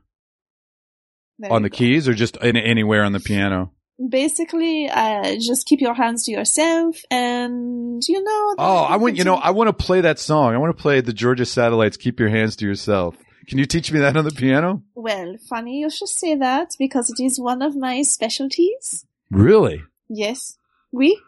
There 1.38 1.52
on 1.54 1.62
the 1.62 1.70
go. 1.70 1.78
keys 1.78 2.08
or 2.08 2.14
just 2.14 2.38
in, 2.38 2.58
anywhere 2.58 3.04
on 3.04 3.14
the 3.14 3.20
piano? 3.20 3.72
Basically, 4.08 4.90
uh, 4.90 5.36
just 5.40 5.66
keep 5.66 5.82
your 5.82 5.94
hands 5.94 6.24
to 6.26 6.32
yourself, 6.32 7.02
and 7.12 8.02
you 8.08 8.24
know. 8.24 8.56
Oh, 8.58 8.86
I 8.90 8.96
want 8.96 9.18
you 9.18 9.26
know, 9.26 9.36
I 9.36 9.52
want 9.52 9.68
to 9.68 9.74
play 9.74 10.02
that 10.02 10.20
song. 10.20 10.54
I 10.54 10.58
want 10.58 10.76
to 10.76 10.82
play 10.82 11.02
the 11.02 11.12
Georgia 11.12 11.46
Satellites, 11.46 11.98
Keep 11.98 12.20
Your 12.20 12.30
Hands 12.30 12.56
to 12.56 12.66
Yourself. 12.66 13.18
Can 13.48 13.58
you 13.58 13.66
teach 13.66 13.92
me 13.92 14.00
that 14.00 14.16
on 14.16 14.26
the 14.26 14.32
piano? 14.32 14.84
Well, 14.96 15.36
funny 15.50 15.80
you 15.80 15.90
should 15.90 16.08
say 16.08 16.36
that 16.36 16.76
because 16.78 17.10
it 17.10 17.20
is 17.20 17.40
one 17.40 17.62
of 17.62 17.76
my 17.76 18.04
specialties. 18.04 19.06
Really? 19.32 19.84
Yes. 20.08 20.58
Oui. 20.92 21.20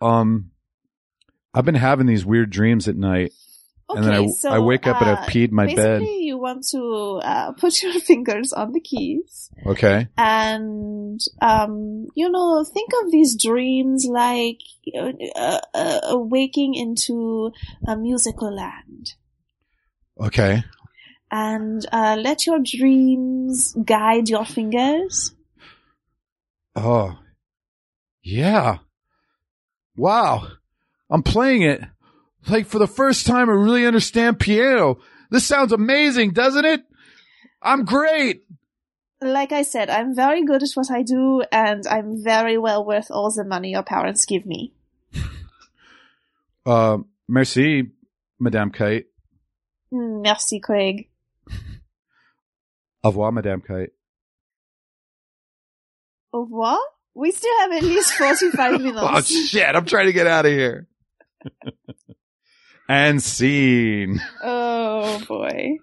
Um, 0.00 0.50
I've 1.52 1.64
been 1.64 1.74
having 1.74 2.06
these 2.06 2.24
weird 2.24 2.50
dreams 2.50 2.88
at 2.88 2.96
night 2.96 3.32
Okay, 3.90 3.98
and 3.98 4.06
then 4.06 4.14
I, 4.14 4.26
so, 4.28 4.48
I 4.50 4.58
wake 4.60 4.86
up 4.86 5.00
and 5.02 5.10
uh, 5.10 5.12
I've 5.20 5.28
peed 5.28 5.50
my 5.50 5.66
bed. 5.66 5.76
Basically, 5.76 6.20
you 6.20 6.38
want 6.38 6.66
to 6.68 7.20
uh, 7.22 7.52
put 7.58 7.82
your 7.82 7.92
fingers 8.00 8.52
on 8.52 8.72
the 8.72 8.80
keys 8.80 9.50
Okay. 9.66 10.08
and, 10.16 11.20
um, 11.42 12.06
you 12.14 12.30
know, 12.30 12.64
think 12.64 12.90
of 13.02 13.10
these 13.10 13.36
dreams 13.36 14.06
like 14.06 14.60
uh, 14.96 15.12
uh, 15.36 15.60
uh, 15.74 16.18
waking 16.18 16.74
into 16.74 17.52
a 17.86 17.96
musical 17.96 18.54
land. 18.54 19.14
Okay. 20.18 20.64
And 21.30 21.84
uh, 21.92 22.16
let 22.18 22.46
your 22.46 22.60
dreams 22.60 23.74
guide 23.84 24.28
your 24.28 24.44
fingers. 24.44 25.34
Oh, 26.76 27.18
yeah. 28.22 28.78
Wow. 29.96 30.48
I'm 31.10 31.22
playing 31.22 31.62
it. 31.62 31.82
Like 32.48 32.66
for 32.66 32.78
the 32.78 32.86
first 32.86 33.26
time, 33.26 33.48
I 33.48 33.52
really 33.54 33.86
understand 33.86 34.38
piano. 34.38 34.98
This 35.30 35.46
sounds 35.46 35.72
amazing, 35.72 36.32
doesn't 36.32 36.64
it? 36.64 36.82
I'm 37.62 37.84
great. 37.84 38.42
Like 39.22 39.52
I 39.52 39.62
said, 39.62 39.88
I'm 39.88 40.14
very 40.14 40.44
good 40.44 40.62
at 40.62 40.68
what 40.74 40.90
I 40.90 41.02
do, 41.02 41.42
and 41.50 41.86
I'm 41.86 42.22
very 42.22 42.58
well 42.58 42.84
worth 42.84 43.10
all 43.10 43.30
the 43.32 43.44
money 43.44 43.70
your 43.70 43.82
parents 43.82 44.24
give 44.26 44.44
me. 44.46 44.72
Uh, 46.66 46.96
merci, 47.28 47.90
Madame 48.40 48.70
Kite. 48.70 49.04
Mm, 49.92 50.22
Merci, 50.22 50.60
Craig. 50.60 51.10
Au 53.02 53.10
revoir, 53.10 53.32
Madame 53.32 53.60
Kite. 53.60 53.90
Au 56.32 56.40
revoir? 56.40 56.78
We 57.14 57.32
still 57.32 57.52
have 57.60 57.72
at 57.72 57.82
least 57.82 58.14
45 58.14 58.72
minutes. 58.80 58.98
Oh 58.98 59.20
shit! 59.20 59.76
I'm 59.76 59.84
trying 59.84 60.06
to 60.06 60.14
get 60.14 60.26
out 60.26 60.46
of 60.46 60.52
here. 60.52 60.88
and 62.88 63.22
scene. 63.22 64.20
Oh 64.42 65.20
boy. 65.26 65.78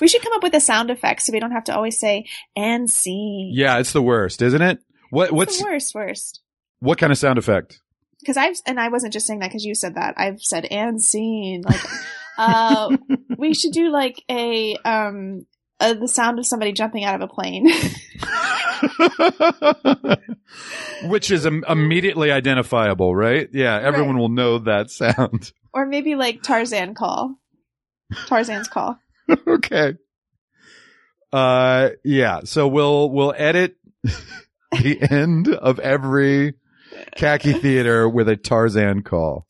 We 0.00 0.08
should 0.08 0.22
come 0.22 0.32
up 0.34 0.42
with 0.42 0.54
a 0.54 0.60
sound 0.60 0.90
effect 0.90 1.22
so 1.22 1.32
we 1.32 1.40
don't 1.40 1.52
have 1.52 1.64
to 1.64 1.74
always 1.74 1.98
say 1.98 2.26
and 2.54 2.90
scene. 2.90 3.52
Yeah, 3.54 3.78
it's 3.78 3.92
the 3.92 4.02
worst, 4.02 4.42
isn't 4.42 4.60
it? 4.62 4.78
What 5.10 5.24
It's 5.28 5.32
what's 5.32 5.58
the 5.58 5.64
worst, 5.64 5.94
worst. 5.94 6.40
what 6.80 6.98
kind 6.98 7.12
of 7.12 7.18
sound 7.18 7.38
effect? 7.38 7.80
Because 8.20 8.36
I've 8.36 8.56
and 8.66 8.80
I 8.80 8.88
wasn't 8.88 9.12
just 9.12 9.26
saying 9.26 9.40
that 9.40 9.50
because 9.50 9.64
you 9.64 9.74
said 9.74 9.94
that. 9.94 10.14
I've 10.18 10.42
said 10.42 10.64
and 10.66 11.00
scene. 11.00 11.62
Like, 11.62 11.80
uh, 12.38 12.96
we 13.38 13.54
should 13.54 13.72
do 13.72 13.90
like 13.90 14.22
a 14.30 14.76
um 14.84 15.46
uh, 15.80 15.94
the 15.94 16.08
sound 16.08 16.38
of 16.38 16.46
somebody 16.46 16.72
jumping 16.72 17.04
out 17.04 17.14
of 17.14 17.20
a 17.22 17.28
plane. 17.32 17.68
Which 21.04 21.30
is 21.30 21.46
Im- 21.46 21.64
immediately 21.68 22.30
identifiable, 22.30 23.14
right? 23.14 23.48
Yeah, 23.52 23.78
everyone 23.80 24.14
Right. 24.16 24.20
will 24.20 24.28
know 24.30 24.58
that 24.60 24.90
sound. 24.90 25.52
Or 25.76 25.84
maybe 25.84 26.14
like 26.14 26.42
Tarzan 26.42 26.94
call. 26.94 27.36
Tarzan's 28.26 28.66
call. 28.66 28.98
okay. 29.46 29.92
Uh 31.32 31.90
yeah, 32.02 32.40
so 32.44 32.66
we'll 32.66 33.10
we'll 33.10 33.34
edit 33.36 33.76
the 34.72 34.98
end 35.10 35.48
of 35.48 35.78
every 35.80 36.54
khaki 37.14 37.52
theater 37.52 38.08
with 38.08 38.26
a 38.30 38.36
Tarzan 38.36 39.02
call. 39.02 39.46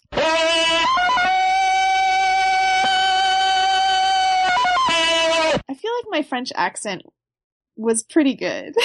I 5.69 5.75
feel 5.79 5.93
like 5.99 6.07
my 6.11 6.23
French 6.23 6.51
accent 6.57 7.03
was 7.77 8.03
pretty 8.03 8.35
good. 8.35 8.75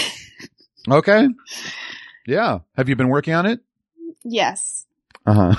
Okay. 0.90 1.28
Yeah. 2.26 2.62
Have 2.76 2.90
you 2.90 2.96
been 2.96 3.10
working 3.10 3.36
on 3.36 3.46
it? 3.46 3.60
yes. 4.24 4.88
Uh-huh. 5.28 5.54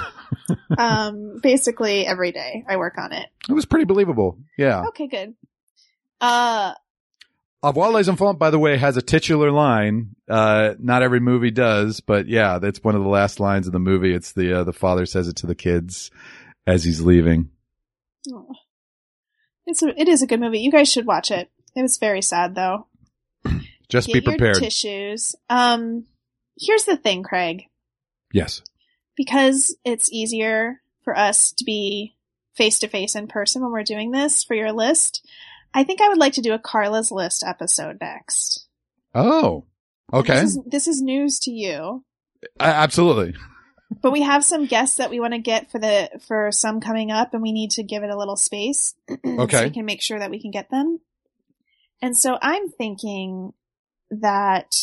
Um 0.78 1.38
basically 1.42 2.06
every 2.06 2.32
day 2.32 2.64
I 2.68 2.76
work 2.76 2.98
on 2.98 3.12
it. 3.12 3.28
It 3.48 3.52
was 3.52 3.66
pretty 3.66 3.84
believable. 3.84 4.38
Yeah. 4.56 4.84
Okay, 4.88 5.06
good. 5.06 5.34
Uh 6.20 6.72
Au 7.64 7.68
revoir 7.68 7.92
les 7.92 8.08
enfants, 8.08 8.36
by 8.38 8.50
the 8.50 8.58
way, 8.58 8.76
has 8.76 8.96
a 8.96 9.02
titular 9.02 9.52
line. 9.52 10.16
Uh, 10.28 10.74
not 10.80 11.02
every 11.04 11.20
movie 11.20 11.52
does, 11.52 12.00
but 12.00 12.26
yeah, 12.26 12.58
that's 12.58 12.82
one 12.82 12.96
of 12.96 13.02
the 13.04 13.08
last 13.08 13.38
lines 13.38 13.68
of 13.68 13.72
the 13.72 13.78
movie. 13.78 14.12
It's 14.12 14.32
the, 14.32 14.52
uh, 14.52 14.64
the 14.64 14.72
father 14.72 15.06
says 15.06 15.28
it 15.28 15.36
to 15.36 15.46
the 15.46 15.54
kids 15.54 16.10
as 16.66 16.82
he's 16.82 17.00
leaving. 17.02 17.50
oh. 18.32 18.48
it's 19.64 19.80
a, 19.80 19.88
it 19.96 20.08
is 20.08 20.22
a 20.22 20.26
good 20.26 20.40
movie. 20.40 20.58
You 20.58 20.72
guys 20.72 20.90
should 20.90 21.06
watch 21.06 21.30
it. 21.30 21.52
It 21.76 21.82
was 21.82 21.98
very 21.98 22.20
sad 22.20 22.56
though. 22.56 22.88
Just 23.88 24.08
Get 24.08 24.14
be 24.14 24.20
prepared. 24.22 24.56
tissues. 24.56 25.36
Um 25.48 26.06
here's 26.60 26.84
the 26.84 26.96
thing, 26.96 27.22
Craig. 27.22 27.68
yes. 28.32 28.62
Because 29.16 29.76
it's 29.84 30.10
easier 30.12 30.80
for 31.04 31.16
us 31.16 31.52
to 31.52 31.64
be 31.64 32.16
face 32.54 32.78
to 32.80 32.88
face 32.88 33.14
in 33.14 33.26
person 33.26 33.62
when 33.62 33.72
we're 33.72 33.82
doing 33.82 34.10
this 34.10 34.44
for 34.44 34.54
your 34.54 34.72
list, 34.72 35.26
I 35.74 35.84
think 35.84 36.00
I 36.00 36.08
would 36.08 36.18
like 36.18 36.34
to 36.34 36.42
do 36.42 36.52
a 36.52 36.58
Carla's 36.58 37.10
list 37.10 37.42
episode 37.46 37.98
next. 38.00 38.66
Oh, 39.14 39.64
okay. 40.12 40.40
This 40.40 40.50
is, 40.50 40.58
this 40.66 40.88
is 40.88 41.02
news 41.02 41.38
to 41.40 41.50
you, 41.50 42.04
absolutely. 42.60 43.34
but 44.02 44.12
we 44.12 44.22
have 44.22 44.44
some 44.44 44.66
guests 44.66 44.96
that 44.96 45.10
we 45.10 45.20
want 45.20 45.34
to 45.34 45.38
get 45.38 45.70
for 45.70 45.78
the 45.78 46.10
for 46.26 46.50
some 46.52 46.80
coming 46.80 47.10
up, 47.10 47.34
and 47.34 47.42
we 47.42 47.52
need 47.52 47.70
to 47.72 47.82
give 47.82 48.02
it 48.02 48.10
a 48.10 48.16
little 48.16 48.36
space. 48.36 48.94
okay, 49.24 49.56
so 49.58 49.64
we 49.64 49.70
can 49.70 49.84
make 49.84 50.02
sure 50.02 50.18
that 50.18 50.30
we 50.30 50.40
can 50.40 50.50
get 50.50 50.70
them. 50.70 51.00
And 52.00 52.16
so 52.16 52.36
I'm 52.40 52.68
thinking 52.68 53.52
that, 54.10 54.74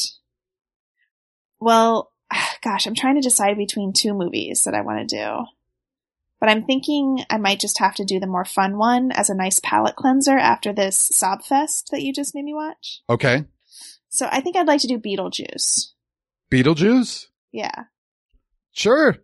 well, 1.59 2.11
gosh, 2.63 2.85
I'm 2.85 2.95
trying 2.95 3.15
to 3.15 3.21
decide 3.21 3.57
between 3.57 3.93
two 3.93 4.13
movies 4.13 4.63
that 4.63 4.73
I 4.73 4.81
want 4.81 5.07
to 5.07 5.15
do. 5.15 5.45
But 6.39 6.49
I'm 6.49 6.63
thinking 6.63 7.23
I 7.29 7.37
might 7.37 7.59
just 7.59 7.79
have 7.79 7.95
to 7.95 8.05
do 8.05 8.19
the 8.19 8.27
more 8.27 8.45
fun 8.45 8.77
one 8.77 9.11
as 9.11 9.29
a 9.29 9.35
nice 9.35 9.59
palate 9.59 9.97
cleanser 9.97 10.37
after 10.37 10.71
this 10.71 10.97
sob 10.97 11.43
fest 11.43 11.89
that 11.91 12.01
you 12.01 12.13
just 12.13 12.33
made 12.33 12.45
me 12.45 12.53
watch. 12.53 13.01
Okay. 13.09 13.45
So 14.07 14.27
I 14.31 14.39
think 14.39 14.55
I'd 14.55 14.67
like 14.67 14.81
to 14.81 14.87
do 14.87 14.99
Beetlejuice. 14.99 15.87
Beetlejuice? 16.49 17.27
Yeah. 17.51 17.83
Sure. 18.71 19.17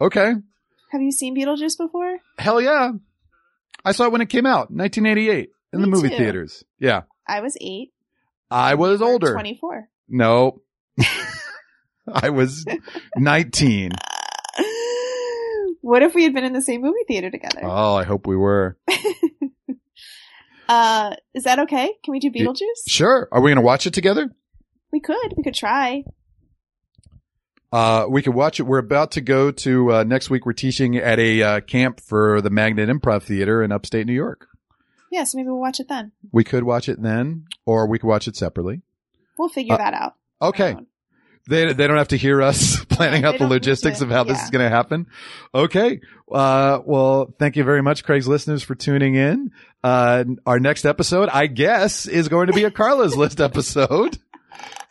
Okay. 0.00 0.32
Have 0.90 1.02
you 1.02 1.12
seen 1.12 1.36
Beetlejuice 1.36 1.76
before? 1.76 2.18
Hell 2.38 2.60
yeah. 2.60 2.92
I 3.84 3.92
saw 3.92 4.04
it 4.04 4.12
when 4.12 4.22
it 4.22 4.30
came 4.30 4.46
out, 4.46 4.70
1988, 4.70 5.50
in 5.74 5.80
the 5.82 5.86
movie 5.86 6.08
too. 6.08 6.16
theaters. 6.16 6.64
Yeah. 6.78 7.02
I 7.28 7.40
was 7.40 7.56
eight. 7.60 7.92
I 8.50 8.74
was 8.76 9.02
older. 9.02 9.32
24. 9.32 9.88
No. 10.08 10.62
I 12.12 12.30
was 12.30 12.64
19. 13.16 13.90
what 15.80 16.02
if 16.02 16.14
we 16.14 16.24
had 16.24 16.34
been 16.34 16.44
in 16.44 16.52
the 16.52 16.62
same 16.62 16.82
movie 16.82 17.04
theater 17.08 17.30
together? 17.30 17.60
Oh, 17.62 17.94
I 17.94 18.04
hope 18.04 18.26
we 18.26 18.36
were. 18.36 18.76
Uh, 20.66 21.14
is 21.34 21.44
that 21.44 21.58
okay? 21.58 21.92
Can 22.02 22.12
we 22.12 22.20
do 22.20 22.30
Beetlejuice? 22.30 22.88
Sure. 22.88 23.28
Are 23.30 23.42
we 23.42 23.50
going 23.50 23.56
to 23.58 23.62
watch 23.62 23.86
it 23.86 23.92
together? 23.92 24.30
We 24.92 24.98
could. 25.00 25.34
We 25.36 25.42
could 25.42 25.54
try. 25.54 26.04
Uh, 27.70 28.06
we 28.08 28.22
could 28.22 28.34
watch 28.34 28.60
it. 28.60 28.62
We're 28.62 28.78
about 28.78 29.10
to 29.12 29.20
go 29.20 29.50
to, 29.50 29.92
uh, 29.92 30.04
next 30.04 30.30
week. 30.30 30.46
We're 30.46 30.54
teaching 30.54 30.96
at 30.96 31.18
a, 31.18 31.42
uh, 31.42 31.60
camp 31.60 32.00
for 32.00 32.40
the 32.40 32.48
Magnet 32.48 32.88
Improv 32.88 33.24
Theater 33.24 33.62
in 33.62 33.72
upstate 33.72 34.06
New 34.06 34.14
York. 34.14 34.46
Yeah, 35.12 35.24
so 35.24 35.36
maybe 35.36 35.48
we'll 35.48 35.60
watch 35.60 35.80
it 35.80 35.88
then. 35.88 36.12
We 36.32 36.44
could 36.44 36.64
watch 36.64 36.88
it 36.88 37.02
then, 37.02 37.44
or 37.66 37.86
we 37.86 37.98
could 37.98 38.08
watch 38.08 38.26
it 38.26 38.34
separately. 38.34 38.80
We'll 39.38 39.50
figure 39.50 39.74
Uh, 39.74 39.78
that 39.78 39.92
out. 39.92 40.14
Okay. 40.40 40.76
They, 41.48 41.72
they 41.72 41.86
don't 41.86 41.98
have 41.98 42.08
to 42.08 42.16
hear 42.16 42.40
us 42.42 42.82
planning 42.88 43.22
Yeah, 43.22 43.30
out 43.30 43.38
the 43.38 43.46
logistics 43.46 44.00
of 44.00 44.08
how 44.10 44.24
this 44.24 44.42
is 44.42 44.50
going 44.50 44.64
to 44.64 44.74
happen. 44.74 45.06
Okay. 45.54 46.00
Uh, 46.30 46.80
well, 46.84 47.34
thank 47.38 47.56
you 47.56 47.64
very 47.64 47.82
much, 47.82 48.02
Craig's 48.04 48.26
listeners 48.26 48.62
for 48.62 48.74
tuning 48.74 49.14
in. 49.14 49.52
Uh, 49.82 50.24
our 50.46 50.58
next 50.58 50.84
episode, 50.86 51.28
I 51.28 51.46
guess, 51.46 52.06
is 52.06 52.28
going 52.28 52.46
to 52.46 52.54
be 52.54 52.64
a 52.64 52.70
Carla's 52.70 53.16
list 53.16 53.40
episode. 53.40 54.18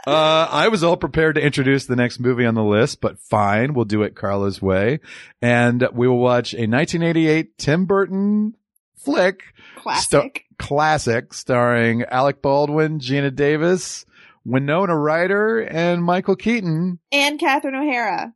Uh, 0.05 0.45
I 0.51 0.67
was 0.67 0.83
all 0.83 0.97
prepared 0.97 1.35
to 1.35 1.41
introduce 1.41 1.85
the 1.85 1.95
next 1.95 2.19
movie 2.19 2.45
on 2.45 2.55
the 2.55 2.63
list, 2.63 2.99
but 2.99 3.19
fine. 3.19 3.73
We'll 3.73 3.85
do 3.85 4.01
it 4.03 4.15
Carla's 4.15 4.61
way. 4.61 4.99
And 5.41 5.87
we 5.93 6.09
will 6.09 6.17
watch 6.19 6.53
a 6.53 6.67
1988 6.67 7.57
Tim 7.57 7.85
Burton 7.85 8.53
flick 8.97 9.53
Classic. 9.77 10.43
classic 10.59 11.33
starring 11.33 12.03
Alec 12.03 12.41
Baldwin, 12.41 12.99
Geena 12.99 13.33
Davis, 13.33 14.05
Winona 14.45 14.97
Ryder, 14.97 15.59
and 15.59 16.03
Michael 16.03 16.35
Keaton. 16.35 16.99
and 17.11 17.39
Catherine 17.39 17.75
O'Hara. 17.75 18.33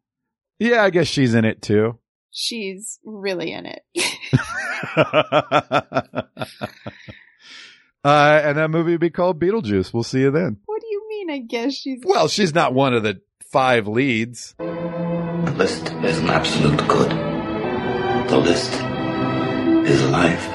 Yeah, 0.60 0.84
I 0.84 0.90
guess 0.90 1.08
she's 1.08 1.34
in 1.34 1.46
it 1.46 1.62
too. 1.62 2.00
She's 2.32 3.00
really 3.04 3.52
in 3.52 3.66
it. 3.66 3.82
uh, 8.04 8.42
and 8.44 8.58
that 8.58 8.70
movie 8.70 8.92
would 8.92 9.00
be 9.02 9.10
called 9.10 9.40
Beetlejuice. 9.40 9.94
We'll 9.94 10.04
see 10.04 10.22
you 10.22 10.32
then. 10.32 10.58
what 10.66 10.82
do 10.82 10.88
you 10.88 11.06
mean? 11.10 11.30
I 11.30 11.40
guess 11.40 11.74
she's. 11.74 12.02
Well, 12.06 12.28
she's 12.28 12.54
not 12.54 12.74
one 12.74 12.94
of 12.94 13.04
the 13.04 13.22
five 13.52 13.88
leads. 13.88 14.56
The 14.58 15.54
list 15.58 15.92
is 16.04 16.20
an 16.20 16.30
absolute 16.30 16.88
good. 16.88 17.12
The 18.30 18.38
list 18.38 18.74
is 19.90 20.04
life. 20.10 20.48